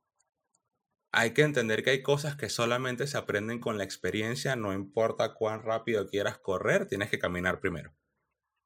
hay 1.13 1.31
que 1.31 1.41
entender 1.41 1.83
que 1.83 1.89
hay 1.89 2.03
cosas 2.03 2.37
que 2.37 2.51
solamente 2.51 3.07
se 3.07 3.17
aprenden 3.17 3.59
con 3.59 3.79
la 3.79 3.85
experiencia, 3.85 4.55
no 4.55 4.75
importa 4.75 5.33
cuán 5.33 5.63
rápido 5.63 6.07
quieras 6.07 6.37
correr, 6.37 6.87
tienes 6.87 7.09
que 7.09 7.19
caminar 7.19 7.59
primero. 7.59 7.95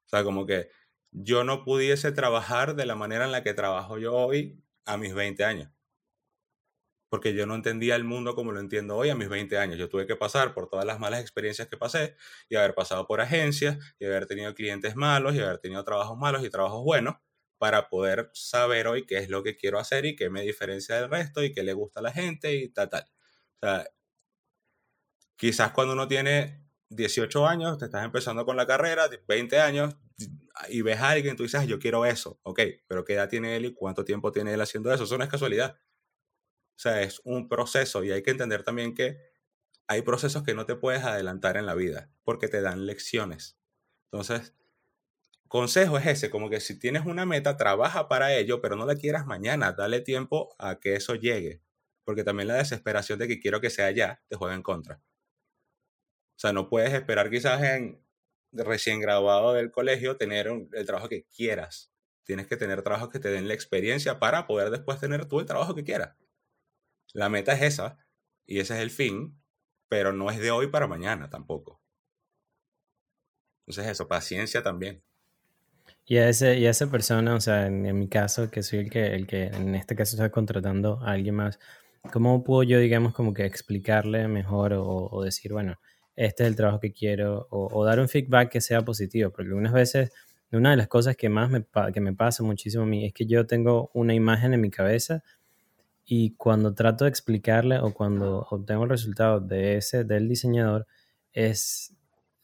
O 0.05 0.09
sea, 0.09 0.25
como 0.25 0.45
que 0.45 0.69
yo 1.11 1.45
no 1.45 1.63
pudiese 1.63 2.11
trabajar 2.11 2.75
de 2.75 2.85
la 2.85 2.95
manera 2.95 3.23
en 3.23 3.31
la 3.31 3.41
que 3.41 3.53
trabajo 3.53 3.97
yo 3.99 4.15
hoy 4.15 4.61
a 4.83 4.97
mis 4.97 5.13
20 5.13 5.45
años 5.45 5.71
porque 7.09 7.33
yo 7.33 7.45
no 7.45 7.55
entendía 7.55 7.95
el 7.95 8.03
mundo 8.03 8.35
como 8.35 8.51
lo 8.51 8.59
entiendo 8.59 8.95
hoy 8.95 9.09
a 9.09 9.15
mis 9.15 9.29
20 9.29 9.57
años. 9.57 9.77
Yo 9.77 9.89
tuve 9.89 10.07
que 10.07 10.15
pasar 10.15 10.53
por 10.53 10.69
todas 10.69 10.85
las 10.85 10.99
malas 10.99 11.21
experiencias 11.21 11.67
que 11.67 11.77
pasé 11.77 12.15
y 12.49 12.55
haber 12.55 12.75
pasado 12.75 13.07
por 13.07 13.21
agencias 13.21 13.77
y 13.99 14.05
haber 14.05 14.27
tenido 14.27 14.53
clientes 14.53 14.95
malos 14.95 15.35
y 15.35 15.39
haber 15.39 15.57
tenido 15.59 15.83
trabajos 15.83 16.17
malos 16.17 16.43
y 16.45 16.49
trabajos 16.49 16.83
buenos 16.83 17.15
para 17.57 17.89
poder 17.89 18.29
saber 18.33 18.87
hoy 18.87 19.05
qué 19.05 19.17
es 19.17 19.29
lo 19.29 19.43
que 19.43 19.57
quiero 19.57 19.79
hacer 19.79 20.05
y 20.05 20.15
qué 20.15 20.29
me 20.29 20.41
diferencia 20.41 20.95
del 20.95 21.09
resto 21.09 21.43
y 21.43 21.51
qué 21.51 21.63
le 21.63 21.73
gusta 21.73 21.99
a 21.99 22.03
la 22.03 22.11
gente 22.11 22.55
y 22.55 22.69
tal, 22.69 22.89
tal. 22.89 23.03
O 23.61 23.67
sea, 23.67 23.85
quizás 25.35 25.71
cuando 25.71 25.93
uno 25.93 26.07
tiene 26.07 26.63
18 26.89 27.47
años, 27.47 27.77
te 27.77 27.85
estás 27.85 28.03
empezando 28.05 28.45
con 28.45 28.57
la 28.57 28.65
carrera, 28.65 29.09
20 29.27 29.59
años, 29.59 29.95
y 30.69 30.81
ves 30.81 30.99
a 30.99 31.09
alguien, 31.09 31.35
tú 31.35 31.43
dices, 31.43 31.67
yo 31.67 31.79
quiero 31.79 32.05
eso, 32.05 32.39
ok, 32.43 32.59
pero 32.87 33.05
¿qué 33.05 33.13
edad 33.13 33.29
tiene 33.29 33.55
él 33.55 33.65
y 33.65 33.73
cuánto 33.73 34.03
tiempo 34.03 34.31
tiene 34.31 34.53
él 34.53 34.61
haciendo 34.61 34.93
eso? 34.93 35.03
Eso 35.03 35.17
no 35.17 35.23
es 35.23 35.29
casualidad. 35.29 35.77
O 36.79 36.81
sea, 36.81 37.01
es 37.01 37.19
un 37.25 37.49
proceso 37.49 38.05
y 38.05 38.13
hay 38.13 38.23
que 38.23 38.31
entender 38.31 38.63
también 38.63 38.95
que 38.95 39.17
hay 39.85 40.01
procesos 40.01 40.43
que 40.43 40.53
no 40.53 40.65
te 40.65 40.77
puedes 40.77 41.03
adelantar 41.03 41.57
en 41.57 41.65
la 41.65 41.75
vida 41.75 42.09
porque 42.23 42.47
te 42.47 42.61
dan 42.61 42.85
lecciones. 42.85 43.57
Entonces, 44.05 44.55
consejo 45.49 45.97
es 45.97 46.05
ese, 46.05 46.29
como 46.29 46.49
que 46.49 46.61
si 46.61 46.79
tienes 46.79 47.05
una 47.05 47.25
meta, 47.25 47.57
trabaja 47.57 48.07
para 48.07 48.33
ello, 48.33 48.61
pero 48.61 48.77
no 48.77 48.85
la 48.85 48.95
quieras 48.95 49.25
mañana, 49.25 49.73
dale 49.73 49.99
tiempo 49.99 50.55
a 50.57 50.79
que 50.79 50.95
eso 50.95 51.15
llegue, 51.15 51.61
porque 52.05 52.23
también 52.23 52.47
la 52.47 52.55
desesperación 52.55 53.19
de 53.19 53.27
que 53.27 53.41
quiero 53.41 53.59
que 53.59 53.69
sea 53.69 53.91
ya 53.91 54.23
te 54.29 54.37
juega 54.37 54.55
en 54.55 54.63
contra. 54.63 55.01
O 56.37 56.39
sea, 56.39 56.53
no 56.53 56.69
puedes 56.69 56.93
esperar 56.93 57.29
quizás 57.29 57.61
en 57.61 58.01
recién 58.53 59.01
graduado 59.01 59.51
del 59.51 59.69
colegio 59.69 60.15
tener 60.15 60.47
el 60.47 60.85
trabajo 60.85 61.09
que 61.09 61.25
quieras. 61.25 61.91
Tienes 62.23 62.47
que 62.47 62.55
tener 62.55 62.83
trabajos 62.83 63.09
que 63.09 63.19
te 63.19 63.27
den 63.27 63.49
la 63.49 63.53
experiencia 63.53 64.17
para 64.17 64.47
poder 64.47 64.69
después 64.69 64.97
tener 64.97 65.25
tú 65.25 65.41
el 65.41 65.45
trabajo 65.45 65.75
que 65.75 65.83
quieras. 65.83 66.15
La 67.13 67.29
meta 67.29 67.53
es 67.53 67.61
esa 67.61 67.97
y 68.45 68.59
ese 68.59 68.75
es 68.75 68.81
el 68.81 68.91
fin, 68.91 69.39
pero 69.87 70.13
no 70.13 70.29
es 70.29 70.39
de 70.39 70.51
hoy 70.51 70.67
para 70.67 70.87
mañana 70.87 71.29
tampoco. 71.29 71.81
Entonces 73.65 73.91
eso, 73.91 74.07
paciencia 74.07 74.63
también. 74.63 75.03
Y 76.05 76.17
a, 76.17 76.27
ese, 76.27 76.57
y 76.57 76.65
esa 76.65 76.89
persona, 76.89 77.35
o 77.35 77.39
sea, 77.39 77.67
en, 77.67 77.97
mi 77.97 78.07
caso, 78.07 78.49
que 78.49 78.63
soy 78.63 78.79
el 78.79 78.89
que, 78.89 79.13
el 79.13 79.27
que 79.27 79.43
en 79.43 79.75
este 79.75 79.95
caso 79.95 80.15
está 80.15 80.31
contratando 80.31 80.99
a 81.03 81.11
alguien 81.11 81.35
más, 81.35 81.59
¿cómo 82.11 82.43
puedo 82.43 82.63
yo, 82.63 82.79
digamos, 82.79 83.13
como 83.13 83.33
que 83.33 83.45
explicarle 83.45 84.27
mejor 84.27 84.73
o, 84.75 85.21
decir, 85.23 85.53
bueno, 85.53 85.79
este 86.15 86.43
es 86.43 86.49
el 86.49 86.55
trabajo 86.55 86.79
que 86.79 86.93
quiero, 86.93 87.47
o, 87.51 87.85
dar 87.85 87.99
un 87.99 88.09
feedback 88.09 88.49
que 88.49 88.61
sea 88.61 88.81
positivo? 88.83 89.29
Porque 89.29 89.49
algunas 89.49 89.73
veces, 89.73 90.11
una 90.51 90.71
de 90.71 90.77
las 90.77 90.87
cosas 90.87 91.15
que 91.15 91.29
más 91.29 91.51
me, 91.51 91.63
que 91.93 92.01
me 92.01 92.13
pasa 92.13 92.41
muchísimo 92.43 92.83
a 92.83 92.87
mí 92.87 93.05
es 93.05 93.13
que 93.13 93.27
yo 93.27 93.45
tengo 93.45 93.91
una 93.93 94.15
imagen 94.15 94.55
en 94.55 94.61
mi 94.61 94.71
cabeza 94.71 95.23
y 96.11 96.35
cuando 96.37 96.73
trato 96.73 97.05
de 97.05 97.11
explicarle 97.11 97.77
o 97.77 97.93
cuando 97.93 98.47
obtengo 98.49 98.83
el 98.83 98.89
resultado 98.89 99.39
de 99.39 99.77
ese, 99.77 100.03
del 100.05 100.27
diseñador, 100.27 100.87
es, 101.31 101.93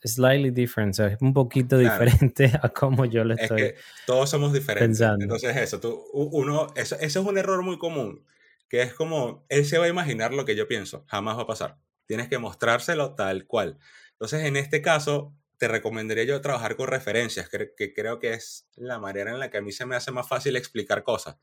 slightly 0.04 0.52
different, 0.52 1.00
es 1.00 1.20
un 1.20 1.34
poquito 1.34 1.80
diferente 1.80 2.52
a 2.62 2.70
cómo 2.70 3.06
yo 3.06 3.24
lo 3.24 3.34
estoy. 3.34 3.60
Es 3.60 3.74
que 3.74 3.80
todos 4.06 4.30
somos 4.30 4.54
diferentes. 4.54 5.02
Entonces, 5.02 5.58
eso, 5.58 5.80
tú, 5.80 6.06
uno, 6.14 6.68
eso, 6.76 6.96
eso 7.00 7.20
es 7.22 7.26
un 7.26 7.40
error 7.40 7.64
muy 7.64 7.80
común, 7.80 8.24
que 8.70 8.84
es 8.84 8.94
como, 8.94 9.48
él 9.50 9.66
se 9.66 9.80
va 9.80 9.86
a 9.86 9.90
imaginar 9.90 10.32
lo 10.32 10.46
que 10.46 10.56
yo 10.56 10.68
pienso, 10.68 11.04
jamás 11.08 11.36
va 11.36 11.42
a 11.42 11.48
pasar. 11.48 11.80
Tienes 12.06 12.30
que 12.30 12.38
mostrárselo 12.38 13.16
tal 13.16 13.48
cual. 13.48 13.80
Entonces, 14.12 14.44
en 14.44 14.58
este 14.58 14.84
caso, 14.84 15.34
te 15.58 15.68
recomendaría 15.68 16.26
yo 16.26 16.40
trabajar 16.40 16.76
con 16.76 16.88
referencias, 16.88 17.50
que, 17.50 17.74
que 17.76 17.96
creo 17.96 18.20
que 18.20 18.34
es 18.34 18.68
la 18.76 19.00
manera 19.00 19.32
en 19.32 19.40
la 19.40 19.50
que 19.50 19.58
a 19.58 19.62
mí 19.62 19.72
se 19.72 19.88
me 19.88 19.96
hace 19.96 20.12
más 20.12 20.28
fácil 20.28 20.56
explicar 20.56 21.02
cosas. 21.02 21.38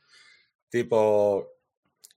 Tipo, 0.68 1.52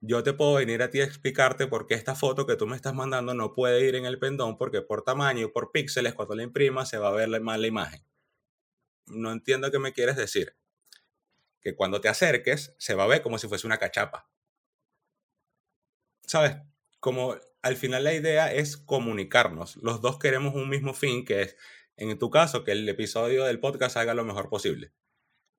yo 0.00 0.22
te 0.22 0.32
puedo 0.32 0.54
venir 0.54 0.82
a 0.82 0.90
ti 0.90 1.00
a 1.00 1.04
explicarte 1.04 1.66
por 1.66 1.86
qué 1.86 1.94
esta 1.94 2.14
foto 2.14 2.46
que 2.46 2.56
tú 2.56 2.66
me 2.66 2.76
estás 2.76 2.94
mandando 2.94 3.34
no 3.34 3.54
puede 3.54 3.86
ir 3.86 3.94
en 3.94 4.04
el 4.04 4.18
pendón 4.18 4.58
porque 4.58 4.82
por 4.82 5.02
tamaño 5.02 5.46
y 5.46 5.50
por 5.50 5.72
píxeles 5.72 6.14
cuando 6.14 6.34
la 6.34 6.42
imprima 6.42 6.84
se 6.84 6.98
va 6.98 7.08
a 7.08 7.12
ver 7.12 7.28
mal 7.40 7.60
la 7.60 7.66
imagen. 7.66 8.04
No 9.06 9.32
entiendo 9.32 9.70
qué 9.70 9.78
me 9.78 9.92
quieres 9.92 10.16
decir. 10.16 10.56
Que 11.60 11.74
cuando 11.74 12.00
te 12.00 12.08
acerques 12.08 12.74
se 12.78 12.94
va 12.94 13.04
a 13.04 13.08
ver 13.08 13.22
como 13.22 13.38
si 13.38 13.48
fuese 13.48 13.66
una 13.66 13.78
cachapa. 13.78 14.28
¿Sabes? 16.26 16.56
Como 17.00 17.36
al 17.62 17.76
final 17.76 18.04
la 18.04 18.14
idea 18.14 18.52
es 18.52 18.76
comunicarnos. 18.76 19.76
Los 19.76 20.00
dos 20.00 20.18
queremos 20.18 20.54
un 20.54 20.68
mismo 20.68 20.92
fin 20.92 21.24
que 21.24 21.42
es, 21.42 21.56
en 21.96 22.18
tu 22.18 22.30
caso, 22.30 22.64
que 22.64 22.72
el 22.72 22.88
episodio 22.88 23.44
del 23.44 23.60
podcast 23.60 23.96
haga 23.96 24.14
lo 24.14 24.24
mejor 24.24 24.48
posible. 24.48 24.92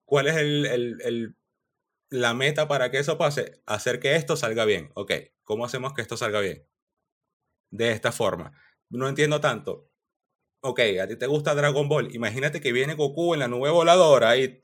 ¿Cuál 0.06 0.28
es 0.28 0.38
el, 0.38 0.66
el 0.66 1.36
la 2.10 2.34
meta 2.34 2.68
para 2.68 2.92
que 2.92 3.00
eso 3.00 3.18
pase, 3.18 3.62
hacer 3.66 4.00
que 4.00 4.16
esto 4.16 4.36
salga 4.36 4.66
bien. 4.66 4.92
Ok, 4.94 5.12
¿cómo 5.44 5.66
hacemos 5.66 5.94
que 5.94 6.02
esto 6.02 6.18
salga 6.18 6.40
bien? 6.40 6.66
De 7.70 7.92
esta 7.92 8.12
forma. 8.12 8.54
No 8.90 9.08
entiendo 9.08 9.42
tanto. 9.42 9.90
Ok, 10.62 10.80
a 11.02 11.08
ti 11.08 11.18
te 11.18 11.28
gusta 11.28 11.56
Dragon 11.56 11.88
Ball. 11.88 12.14
Imagínate 12.16 12.62
que 12.62 12.72
viene 12.72 12.96
Goku 12.96 13.34
en 13.34 13.42
la 13.42 13.48
nube 13.48 13.70
voladora 13.70 14.38
y... 14.38 14.64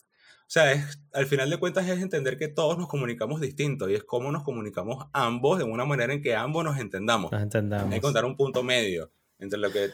O 0.00 0.52
sea, 0.52 0.72
es, 0.72 1.00
al 1.14 1.26
final 1.26 1.48
de 1.48 1.56
cuentas 1.56 1.88
es 1.88 2.02
entender 2.02 2.36
que 2.36 2.48
todos 2.48 2.76
nos 2.76 2.86
comunicamos 2.86 3.40
distinto 3.40 3.88
y 3.88 3.94
es 3.94 4.04
cómo 4.04 4.30
nos 4.30 4.42
comunicamos 4.42 5.06
ambos 5.14 5.58
de 5.58 5.64
una 5.64 5.86
manera 5.86 6.12
en 6.12 6.20
que 6.20 6.34
ambos 6.34 6.62
nos 6.62 6.78
entendamos. 6.78 7.32
Nos 7.32 7.42
entendamos. 7.42 7.86
Hay 7.86 7.90
que 7.90 7.96
encontrar 7.96 8.26
un 8.26 8.36
punto 8.36 8.62
medio 8.62 9.12
entre 9.38 9.58
lo 9.58 9.70
que 9.70 9.90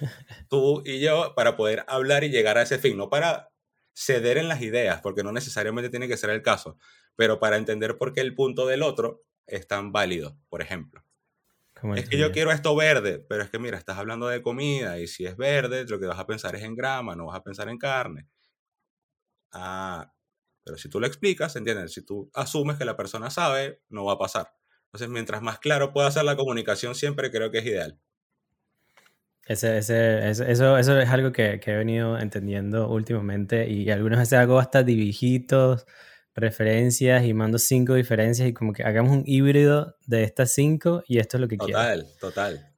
tú 0.48 0.82
y 0.84 0.98
yo 0.98 1.34
para 1.36 1.56
poder 1.56 1.84
hablar 1.86 2.24
y 2.24 2.30
llegar 2.30 2.58
a 2.58 2.62
ese 2.62 2.78
fin, 2.78 2.96
no 2.96 3.08
para 3.08 3.50
ceder 3.98 4.38
en 4.38 4.46
las 4.46 4.62
ideas, 4.62 5.00
porque 5.00 5.24
no 5.24 5.32
necesariamente 5.32 5.90
tiene 5.90 6.06
que 6.06 6.16
ser 6.16 6.30
el 6.30 6.40
caso, 6.40 6.78
pero 7.16 7.40
para 7.40 7.56
entender 7.56 7.98
por 7.98 8.12
qué 8.12 8.20
el 8.20 8.34
punto 8.36 8.64
del 8.64 8.82
otro 8.82 9.24
es 9.46 9.66
tan 9.66 9.90
válido, 9.90 10.38
por 10.48 10.62
ejemplo. 10.62 11.04
Es 11.94 12.08
que 12.08 12.18
yo 12.18 12.32
quiero 12.32 12.50
esto 12.52 12.74
verde, 12.74 13.18
pero 13.18 13.42
es 13.42 13.50
que 13.50 13.58
mira, 13.58 13.76
estás 13.76 13.98
hablando 13.98 14.28
de 14.28 14.42
comida 14.42 14.98
y 14.98 15.06
si 15.06 15.26
es 15.26 15.36
verde, 15.36 15.84
lo 15.84 15.98
que 15.98 16.06
vas 16.06 16.18
a 16.18 16.26
pensar 16.26 16.54
es 16.54 16.62
en 16.62 16.74
grama, 16.74 17.16
no 17.16 17.26
vas 17.26 17.36
a 17.36 17.42
pensar 17.42 17.68
en 17.68 17.78
carne. 17.78 18.28
Ah, 19.52 20.12
pero 20.64 20.76
si 20.76 20.88
tú 20.88 21.00
lo 21.00 21.06
explicas, 21.06 21.56
¿entiendes? 21.56 21.92
Si 21.92 22.04
tú 22.04 22.30
asumes 22.34 22.78
que 22.78 22.84
la 22.84 22.96
persona 22.96 23.30
sabe, 23.30 23.82
no 23.88 24.04
va 24.04 24.14
a 24.14 24.18
pasar. 24.18 24.52
Entonces, 24.86 25.08
mientras 25.08 25.42
más 25.42 25.58
claro 25.58 25.92
pueda 25.92 26.10
ser 26.10 26.24
la 26.24 26.36
comunicación, 26.36 26.94
siempre 26.94 27.30
creo 27.30 27.50
que 27.50 27.58
es 27.58 27.66
ideal. 27.66 28.00
Ese, 29.48 29.78
ese, 29.78 30.28
eso, 30.28 30.76
eso 30.76 31.00
es 31.00 31.08
algo 31.08 31.32
que, 31.32 31.58
que, 31.58 31.72
he 31.72 31.76
venido 31.76 32.18
entendiendo 32.18 32.90
últimamente 32.90 33.66
y 33.66 33.90
algunas 33.90 34.18
veces 34.18 34.34
hago 34.34 34.58
hasta 34.58 34.82
dibujitos, 34.82 35.86
referencias 36.34 37.24
y 37.24 37.32
mando 37.32 37.58
cinco 37.58 37.94
diferencias 37.94 38.46
y 38.46 38.52
como 38.52 38.74
que 38.74 38.82
hagamos 38.82 39.10
un 39.10 39.22
híbrido 39.24 39.96
de 40.06 40.22
estas 40.24 40.52
cinco 40.52 41.02
y 41.08 41.18
esto 41.18 41.38
es 41.38 41.40
lo 41.40 41.48
que 41.48 41.56
quiero. 41.56 41.78
Total, 41.78 42.06
total. 42.20 42.74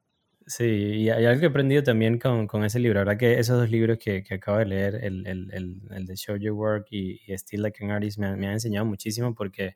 Sí, 0.47 0.63
y 0.63 1.09
hay 1.09 1.25
algo 1.25 1.41
que 1.41 1.47
he 1.47 1.49
aprendido 1.49 1.83
también 1.83 2.17
con, 2.17 2.47
con 2.47 2.63
ese 2.63 2.79
libro. 2.79 2.99
La 2.99 3.05
verdad 3.05 3.19
que 3.19 3.37
esos 3.37 3.59
dos 3.59 3.69
libros 3.69 3.97
que, 3.97 4.23
que 4.23 4.35
acabo 4.35 4.57
de 4.57 4.65
leer, 4.65 4.95
el, 4.95 5.27
el, 5.27 5.51
el, 5.51 5.81
el, 5.91 6.05
de 6.05 6.15
Show 6.15 6.37
Your 6.37 6.53
Work 6.53 6.87
y, 6.89 7.19
y 7.27 7.37
Still 7.37 7.63
Like 7.63 7.83
an 7.83 7.91
Artist, 7.91 8.17
me, 8.17 8.33
me 8.37 8.47
han 8.47 8.53
enseñado 8.53 8.85
muchísimo 8.85 9.35
porque 9.35 9.75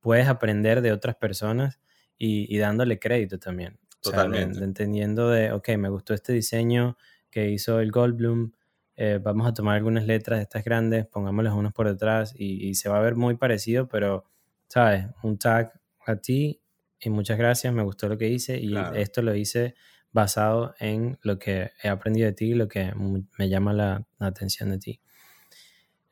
puedes 0.00 0.26
aprender 0.26 0.82
de 0.82 0.90
otras 0.90 1.14
personas 1.14 1.78
y, 2.18 2.52
y 2.52 2.58
dándole 2.58 2.98
crédito 2.98 3.38
también. 3.38 3.78
Totalmente. 4.10 4.62
entendiendo 4.62 5.30
de, 5.30 5.52
ok, 5.52 5.70
me 5.78 5.88
gustó 5.88 6.14
este 6.14 6.32
diseño 6.32 6.96
que 7.30 7.50
hizo 7.50 7.80
el 7.80 7.90
Goldblum, 7.90 8.52
eh, 8.96 9.18
vamos 9.20 9.46
a 9.48 9.54
tomar 9.54 9.76
algunas 9.76 10.06
letras 10.06 10.38
de 10.38 10.44
estas 10.44 10.64
grandes, 10.64 11.06
pongámoslas 11.06 11.54
unos 11.54 11.72
por 11.72 11.88
detrás 11.88 12.32
y, 12.36 12.74
se 12.74 12.88
va 12.88 12.98
a 12.98 13.00
ver 13.00 13.16
muy 13.16 13.36
parecido, 13.36 13.88
pero, 13.88 14.24
¿sabes? 14.68 15.06
Un 15.22 15.38
tag 15.38 15.72
a 16.06 16.16
ti 16.16 16.60
y 17.00 17.10
muchas 17.10 17.38
gracias, 17.38 17.72
me 17.74 17.82
gustó 17.82 18.08
lo 18.08 18.16
que 18.16 18.28
hice 18.28 18.58
y 18.58 18.74
esto 18.94 19.22
lo 19.22 19.34
hice 19.34 19.74
basado 20.12 20.74
en 20.78 21.18
lo 21.22 21.38
que 21.40 21.72
he 21.82 21.88
aprendido 21.88 22.26
de 22.26 22.34
ti 22.34 22.50
y 22.52 22.54
lo 22.54 22.68
que 22.68 22.92
me 23.36 23.48
llama 23.48 23.72
la, 23.72 24.06
atención 24.20 24.70
de 24.70 24.78
ti. 24.78 25.00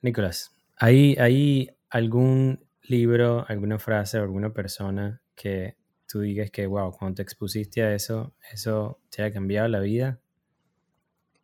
Nicolás, 0.00 0.52
¿hay, 0.76 1.14
¿hay 1.20 1.70
algún 1.88 2.66
libro, 2.82 3.44
alguna 3.48 3.78
frase 3.78 4.18
o 4.18 4.22
alguna 4.22 4.52
persona 4.52 5.22
que 5.36 5.76
tú 6.12 6.20
digas 6.20 6.50
que, 6.50 6.66
wow, 6.66 6.92
cuando 6.92 7.16
te 7.16 7.22
expusiste 7.22 7.82
a 7.82 7.94
eso, 7.94 8.36
eso 8.52 9.00
te 9.08 9.22
ha 9.22 9.32
cambiado 9.32 9.66
la 9.68 9.80
vida? 9.80 10.20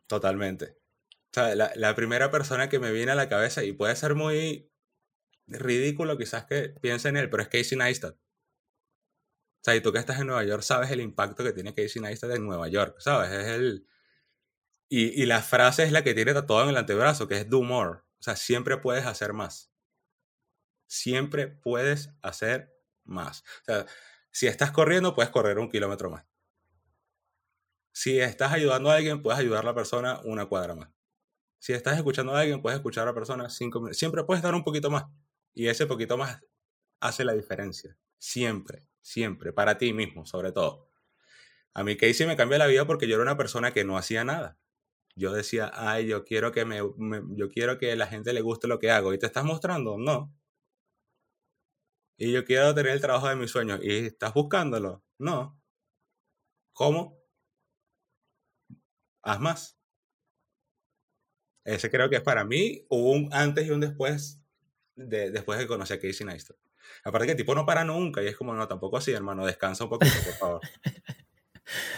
Totalmente. 0.05 0.77
O 1.31 1.33
sea, 1.33 1.55
la, 1.55 1.95
primera 1.95 2.29
persona 2.29 2.69
que 2.69 2.77
me 2.77 2.91
viene 2.91 3.11
a 3.11 3.15
la 3.15 3.27
cabeza, 3.27 3.63
y 3.63 3.71
puede 3.73 3.95
ser 3.95 4.13
muy 4.13 4.71
ridículo 5.47 6.19
quizás 6.19 6.45
que 6.45 6.69
piense 6.81 7.09
en 7.09 7.17
él, 7.17 7.31
pero 7.31 7.41
es 7.41 7.49
Casey 7.49 7.79
Neistat. 7.79 8.13
O 8.13 9.63
sea, 9.63 9.75
y 9.75 9.81
tú 9.81 9.91
que 9.91 9.97
estás 9.97 10.19
en 10.19 10.27
Nueva 10.27 10.43
York 10.43 10.61
sabes 10.61 10.91
el 10.91 11.01
impacto 11.01 11.43
que 11.43 11.51
tiene 11.51 11.73
Casey 11.73 11.99
Neistat 11.99 12.29
en 12.31 12.45
Nueva 12.45 12.67
York, 12.67 12.97
¿sabes? 12.99 13.31
Es 13.31 13.47
el... 13.47 13.87
Y, 14.87 15.21
y 15.21 15.25
la 15.25 15.41
frase 15.41 15.83
es 15.83 15.91
la 15.91 16.03
que 16.03 16.13
tiene 16.13 16.33
tatuado 16.33 16.65
en 16.65 16.69
el 16.69 16.77
antebrazo, 16.77 17.27
que 17.27 17.37
es 17.37 17.49
do 17.49 17.63
more. 17.63 18.01
O 18.01 18.21
sea, 18.21 18.35
siempre 18.35 18.77
puedes 18.77 19.07
hacer 19.07 19.33
más. 19.33 19.71
Siempre 20.87 21.47
puedes 21.47 22.11
hacer 22.21 22.71
más. 23.03 23.43
O 23.61 23.65
sea, 23.65 23.85
si 24.39 24.47
estás 24.47 24.71
corriendo, 24.71 25.13
puedes 25.13 25.31
correr 25.31 25.59
un 25.59 25.69
kilómetro 25.69 26.09
más. 26.09 26.23
Si 27.91 28.21
estás 28.21 28.53
ayudando 28.53 28.89
a 28.89 28.95
alguien, 28.95 29.21
puedes 29.21 29.37
ayudar 29.37 29.63
a 29.63 29.65
la 29.65 29.75
persona 29.75 30.21
una 30.23 30.45
cuadra 30.45 30.75
más. 30.75 30.89
Si 31.57 31.73
estás 31.73 31.97
escuchando 31.97 32.33
a 32.33 32.39
alguien, 32.39 32.61
puedes 32.61 32.77
escuchar 32.77 33.03
a 33.03 33.07
la 33.07 33.13
persona 33.13 33.49
cinco 33.49 33.81
minutos. 33.81 33.97
Siempre 33.97 34.23
puedes 34.23 34.41
dar 34.41 34.55
un 34.55 34.63
poquito 34.63 34.89
más. 34.89 35.07
Y 35.53 35.67
ese 35.67 35.87
poquito 35.87 36.17
más 36.17 36.39
hace 37.01 37.25
la 37.25 37.33
diferencia. 37.33 37.97
Siempre, 38.17 38.87
siempre. 39.01 39.51
Para 39.51 39.77
ti 39.77 39.91
mismo, 39.91 40.25
sobre 40.25 40.53
todo. 40.53 40.87
A 41.73 41.83
mí 41.83 41.97
Casey 41.97 42.25
me 42.25 42.37
cambió 42.37 42.57
la 42.57 42.67
vida 42.67 42.87
porque 42.87 43.09
yo 43.09 43.15
era 43.15 43.23
una 43.23 43.35
persona 43.35 43.73
que 43.73 43.83
no 43.83 43.97
hacía 43.97 44.23
nada. 44.23 44.57
Yo 45.17 45.33
decía, 45.33 45.69
ay, 45.73 46.07
yo 46.07 46.23
quiero 46.23 46.53
que 46.53 46.63
me, 46.63 46.77
yo 46.77 47.49
quiero 47.49 47.77
que 47.77 47.93
la 47.97 48.07
gente 48.07 48.31
le 48.31 48.39
guste 48.39 48.69
lo 48.69 48.79
que 48.79 48.89
hago. 48.89 49.13
¿Y 49.13 49.19
te 49.19 49.25
estás 49.25 49.43
mostrando? 49.43 49.97
No 49.97 50.33
y 52.19 52.33
yo 52.33 52.43
quiero 52.43 52.75
tener 52.75 52.91
el 52.91 53.01
trabajo 53.01 53.29
de 53.29 53.37
mis 53.37 53.49
sueños 53.49 53.79
y 53.81 54.07
estás 54.07 54.33
buscándolo. 54.33 55.01
No. 55.17 55.57
¿Cómo? 56.73 57.17
Haz 59.23 59.39
más. 59.39 59.79
Ese 61.63 61.89
creo 61.89 62.09
que 62.09 62.17
es 62.17 62.21
para 62.21 62.43
mí 62.43 62.85
un 62.89 63.29
antes 63.31 63.65
y 63.65 63.71
un 63.71 63.79
después 63.79 64.41
de, 64.95 65.31
después 65.31 65.59
de 65.59 65.67
conocer 65.67 65.97
a 65.97 66.01
Casey 66.01 66.25
Neistat. 66.25 66.57
Aparte 67.05 67.27
que 67.27 67.31
el 67.31 67.37
tipo 67.37 67.55
no 67.55 67.65
para 67.65 67.85
nunca 67.85 68.21
y 68.21 68.27
es 68.27 68.35
como, 68.35 68.53
no, 68.53 68.67
tampoco 68.67 68.97
así, 68.97 69.11
hermano, 69.11 69.45
descansa 69.45 69.85
un 69.85 69.89
poquito, 69.89 70.15
por 70.25 70.33
favor. 70.33 70.61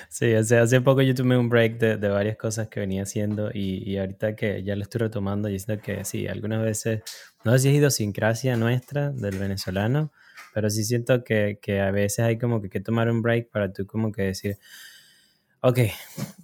Sí, 0.09 0.34
hace, 0.34 0.57
hace 0.57 0.82
poco 0.82 1.01
yo 1.01 1.15
tomé 1.15 1.38
un 1.38 1.49
break 1.49 1.78
de, 1.78 1.97
de 1.97 2.09
varias 2.09 2.38
cosas 2.38 2.67
que 2.67 2.80
venía 2.80 3.03
haciendo 3.03 3.51
y, 3.53 3.89
y, 3.89 3.97
ahorita 3.97 4.36
que 4.36 4.63
ya 4.63 4.76
lo 4.76 4.84
estoy 4.84 4.99
retomando, 4.99 5.49
y 5.49 5.59
siento 5.59 5.84
que 5.84 6.05
sí, 6.05 6.28
algunas 6.28 6.61
veces, 6.61 7.01
no 7.43 7.53
sé 7.53 7.59
si 7.59 7.69
es 7.69 7.76
idiosincrasia 7.76 8.55
nuestra 8.57 9.11
del 9.11 9.38
venezolano, 9.38 10.11
pero 10.53 10.69
sí 10.69 10.84
siento 10.84 11.24
que, 11.24 11.59
que 11.61 11.82
a 11.82 11.91
veces 11.91 12.26
hay 12.26 12.38
como 12.38 12.61
que, 12.61 12.69
que 12.69 12.80
tomar 12.80 13.09
un 13.09 13.22
break 13.22 13.49
para 13.49 13.72
tú 13.72 13.86
como 13.86 14.11
que 14.11 14.24
decir, 14.24 14.57
ok, 15.61 15.78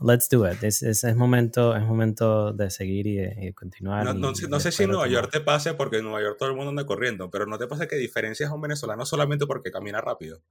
let's 0.01 0.29
do 0.29 0.49
it. 0.49 0.63
Es, 0.63 0.81
es, 0.81 1.03
es 1.03 1.15
momento, 1.15 1.75
es 1.75 1.83
momento 1.83 2.53
de 2.53 2.69
seguir 2.69 3.07
y 3.07 3.15
de, 3.17 3.53
continuar. 3.53 4.05
No, 4.05 4.13
no, 4.13 4.31
no 4.31 4.59
sé 4.59 4.71
si 4.71 4.83
en 4.83 4.91
Nueva 4.91 5.07
York 5.07 5.29
te 5.31 5.41
pase, 5.41 5.73
porque 5.73 5.97
en 5.97 6.03
Nueva 6.03 6.21
York 6.21 6.37
todo 6.37 6.49
el 6.49 6.55
mundo 6.55 6.69
anda 6.69 6.85
corriendo, 6.85 7.29
pero 7.29 7.45
no 7.45 7.57
te 7.57 7.67
pasa 7.67 7.87
que 7.87 7.95
diferencias 7.95 8.49
a 8.49 8.53
un 8.53 8.61
venezolano 8.61 9.05
solamente 9.05 9.45
porque 9.45 9.71
camina 9.71 10.01
rápido. 10.01 10.41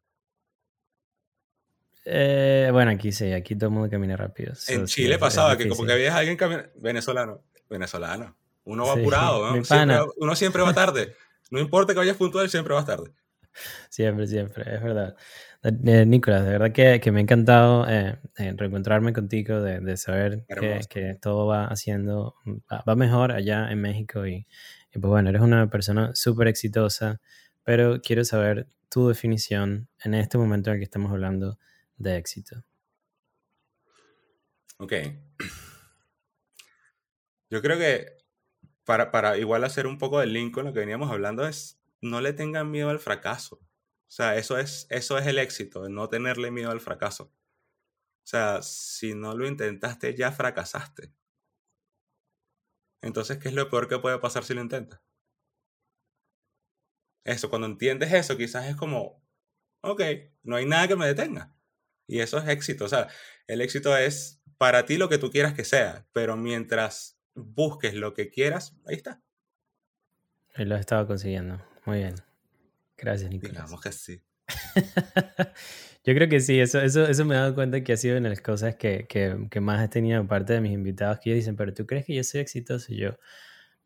Eh, 2.09 2.69
bueno, 2.73 2.93
aquí 2.93 3.11
sí, 3.11 3.33
aquí 3.33 3.57
todo 3.57 3.69
el 3.69 3.75
mundo 3.75 3.91
camina 3.91 4.17
rápido. 4.17 4.53
en 4.69 4.87
Chile 4.87 5.19
pasaba 5.19 5.57
que 5.57 5.69
como 5.69 5.85
que 5.85 5.93
había 5.93 6.17
alguien 6.17 6.39
venezolano, 6.77 7.43
venezolano. 7.69 8.37
Uno 8.63 8.87
va 8.87 8.93
apurado, 8.93 9.45
¿no? 9.57 9.65
Siempre, 9.65 9.99
uno 10.17 10.37
siempre 10.37 10.63
va 10.63 10.73
tarde. 10.73 11.15
No 11.51 11.59
importa 11.59 11.93
que 11.93 11.99
vayas 11.99 12.17
puntual, 12.17 12.49
siempre 12.49 12.75
vas 12.75 12.87
tarde. 12.87 13.11
Siempre, 13.89 14.27
siempre, 14.29 14.73
es 14.73 14.83
verdad. 14.83 15.17
Eh, 15.65 16.07
Nicolás, 16.07 16.45
de 16.45 16.51
verdad 16.51 16.73
que, 16.73 17.01
que 17.01 17.11
me 17.11 17.19
ha 17.19 17.23
encantado 17.23 17.89
eh, 17.89 18.19
eh, 18.37 18.55
reencontrarme 18.57 19.13
contigo, 19.13 19.61
de, 19.61 19.81
de 19.81 19.97
saber 19.97 20.45
que, 20.47 20.81
que, 20.89 21.15
todo 21.21 21.47
va 21.47 21.67
haciendo, 21.67 22.37
va, 22.71 22.95
mejor 22.95 23.33
allá 23.33 23.69
en 23.71 23.81
México 23.81 24.27
y, 24.27 24.47
y 24.95 24.99
pues 24.99 25.11
bueno, 25.11 25.31
eres 25.31 25.43
una 25.43 25.69
persona 25.69 26.15
súper 26.15 26.47
exitosa, 26.47 27.21
pero 27.65 28.01
quiero 28.01 28.25
saber 28.25 28.69
tu 28.89 29.09
definición 29.09 29.89
en 30.05 30.15
este 30.15 30.39
momento 30.39 30.71
en 30.71 30.75
el 30.75 30.81
que 30.81 30.85
estamos 30.85 31.11
hablando 31.11 31.59
de 31.97 32.17
éxito? 32.17 32.65
Ok. 34.79 34.93
Yo 37.51 37.63
creo 37.63 37.79
que 37.79 38.17
para, 38.85 39.11
para 39.11 39.39
igual 39.39 39.65
hacer 39.65 39.87
un 39.87 39.99
poco 39.99 40.21
de 40.21 40.27
link 40.27 40.55
con 40.55 40.65
lo 40.65 40.73
que 40.73 40.81
veníamos 40.81 41.11
hablando 41.11 41.47
es 41.47 41.81
no 42.01 42.21
le 42.21 42.33
tengan 42.33 42.71
miedo 42.71 42.91
al 42.91 43.01
fracaso. 43.01 43.57
O 43.57 44.11
sea, 44.11 44.37
eso 44.37 44.59
es, 44.59 44.87
eso 44.91 45.19
es 45.19 45.27
el 45.27 45.39
éxito, 45.39 45.89
no 45.89 46.09
tenerle 46.09 46.51
miedo 46.51 46.71
al 46.71 46.81
fracaso. 46.81 47.25
O 48.25 48.29
sea, 48.29 48.63
si 48.63 49.15
no 49.15 49.37
lo 49.37 49.47
intentaste, 49.47 50.15
ya 50.15 50.33
fracasaste. 50.33 51.13
Entonces, 53.03 53.39
¿qué 53.39 53.49
es 53.49 53.55
lo 53.55 53.69
peor 53.71 53.89
que 53.89 53.99
puede 53.99 54.19
pasar 54.19 54.45
si 54.45 54.55
lo 54.55 54.63
intentas? 54.63 55.01
Eso, 57.25 57.51
cuando 57.51 57.67
entiendes 57.67 58.13
eso, 58.13 58.37
quizás 58.37 58.67
es 58.67 58.77
como, 58.77 59.21
ok, 59.81 60.01
no 60.45 60.57
hay 60.57 60.67
nada 60.67 60.89
que 60.89 60.97
me 60.97 61.07
detenga. 61.07 61.56
Y 62.07 62.21
eso 62.21 62.39
es 62.39 62.49
éxito. 62.49 62.85
O 62.85 62.89
sea, 62.89 63.09
el 63.47 63.61
éxito 63.61 63.97
es 63.97 64.43
para 64.59 64.87
ti 64.87 64.97
lo 64.97 65.09
que 65.09 65.19
tú 65.19 65.31
quieras 65.31 65.55
que 65.55 65.65
sea, 65.65 66.07
pero 66.13 66.37
mientras 66.37 67.19
busques 67.35 67.95
lo 67.95 68.15
que 68.15 68.31
quieras, 68.31 68.77
ahí 68.87 68.97
está. 68.97 69.23
Y 70.57 70.65
lo 70.65 70.77
he 70.77 70.81
estado 70.81 71.07
consiguiendo. 71.07 71.63
Muy 71.85 71.99
bien. 71.99 72.15
Gracias, 72.97 73.31
Nicolás. 73.31 73.55
Digamos 73.55 73.81
que 73.81 73.93
sí. 73.93 74.23
Yo 76.05 76.15
creo 76.15 76.29
que 76.29 76.41
sí, 76.41 76.61
eso, 76.61 76.81
eso, 76.81 77.05
eso 77.05 77.25
me 77.25 77.35
he 77.35 77.39
dado 77.39 77.55
cuenta 77.55 77.83
que 77.83 77.93
ha 77.93 77.97
sido 77.97 78.17
una 78.17 78.29
de 78.29 78.37
las 78.37 78.41
cosas 78.41 78.77
que, 78.77 79.07
que, 79.09 79.49
que 79.51 79.61
más 79.61 79.85
he 79.85 79.89
tenido 79.89 80.25
parte 80.29 80.53
de 80.53 80.61
mis 80.61 80.73
invitados 80.73 81.19
que 81.19 81.31
ellos 81.31 81.43
dicen, 81.43 81.57
pero 81.57 81.75
¿tú 81.75 81.85
crees 81.85 82.07
que 82.07 82.15
yo 82.15 82.23
soy 82.23 82.41
exitoso? 82.41 82.93
Y 82.93 82.99
yo, 82.99 83.19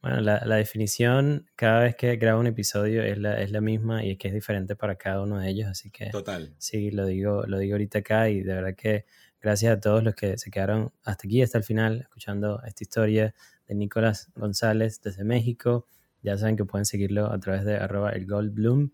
bueno, 0.03 0.21
la, 0.21 0.43
la, 0.47 0.57
definición 0.57 1.47
cada 1.57 1.81
vez 1.81 1.95
que 1.95 2.17
grabo 2.17 2.41
un 2.41 2.47
episodio 2.47 3.03
es 3.03 3.19
la, 3.19 3.41
es 3.41 3.51
la 3.51 3.61
misma 3.61 4.03
y 4.05 4.13
es 4.13 4.19
que 4.19 4.29
es 4.29 4.35
diferente 4.35 4.75
para 4.75 4.97
cada 4.97 5.23
uno 5.23 5.39
de 5.39 5.51
ellos, 5.51 5.69
así 5.69 5.91
que 5.91 6.07
Total. 6.11 6.55
sí, 6.59 6.91
lo 6.91 7.05
digo, 7.05 7.45
lo 7.47 7.59
digo 7.59 7.75
ahorita 7.75 7.99
acá 7.99 8.31
y 8.31 8.41
de 8.41 8.55
verdad 8.55 8.75
que 8.75 9.05
gracias 9.41 9.77
a 9.77 9.81
todos 9.81 10.03
los 10.03 10.15
que 10.15 10.39
se 10.39 10.51
quedaron 10.51 10.93
hasta 11.05 11.27
aquí, 11.27 11.43
hasta 11.43 11.59
el 11.59 11.65
final, 11.65 12.01
escuchando 12.01 12.63
esta 12.67 12.85
historia 12.85 13.35
de 13.67 13.75
Nicolás 13.75 14.31
González 14.35 15.01
desde 15.03 15.25
México. 15.25 15.87
Ya 16.23 16.37
saben 16.37 16.57
que 16.57 16.65
pueden 16.65 16.85
seguirlo 16.85 17.33
a 17.33 17.39
través 17.39 17.65
de 17.65 17.77
arroba 17.77 18.11
el 18.11 18.27
Goldblum. 18.27 18.91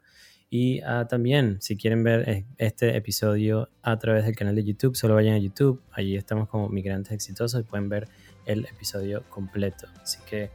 Y 0.49 0.81
uh, 0.85 1.07
también, 1.09 1.61
si 1.61 1.77
quieren 1.77 2.05
ver 2.05 2.29
eh, 2.29 2.47
este 2.59 2.97
episodio 2.97 3.69
a 3.83 3.99
través 3.99 4.25
del 4.25 4.37
canal 4.37 4.55
de 4.55 4.63
YouTube, 4.63 4.95
solo 4.95 5.15
vayan 5.15 5.35
a 5.35 5.39
YouTube. 5.39 5.83
Allí 5.91 6.17
estamos 6.17 6.49
como 6.49 6.69
Migrantes 6.69 7.13
Exitosos 7.13 7.61
y 7.61 7.65
pueden 7.65 7.89
ver 7.89 8.09
el 8.45 8.65
episodio 8.67 9.25
completo. 9.29 9.89
Así 10.01 10.19
que 10.29 10.51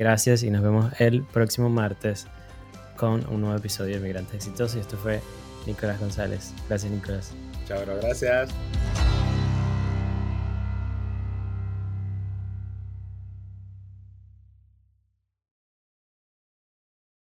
gracias 0.00 0.42
y 0.42 0.50
nos 0.50 0.62
vemos 0.62 0.92
el 0.98 1.22
próximo 1.22 1.68
martes 1.68 2.26
con 2.96 3.24
un 3.28 3.42
nuevo 3.42 3.56
episodio 3.56 3.96
de 3.96 4.00
Migrantes 4.00 4.34
Exitosos. 4.34 4.76
Y 4.78 4.80
esto 4.80 4.96
fue 4.96 5.20
Nicolás 5.66 6.00
González. 6.00 6.52
Gracias, 6.68 6.90
Nicolás. 6.90 7.32
Chao. 7.68 7.82
Gracias. 8.00 8.50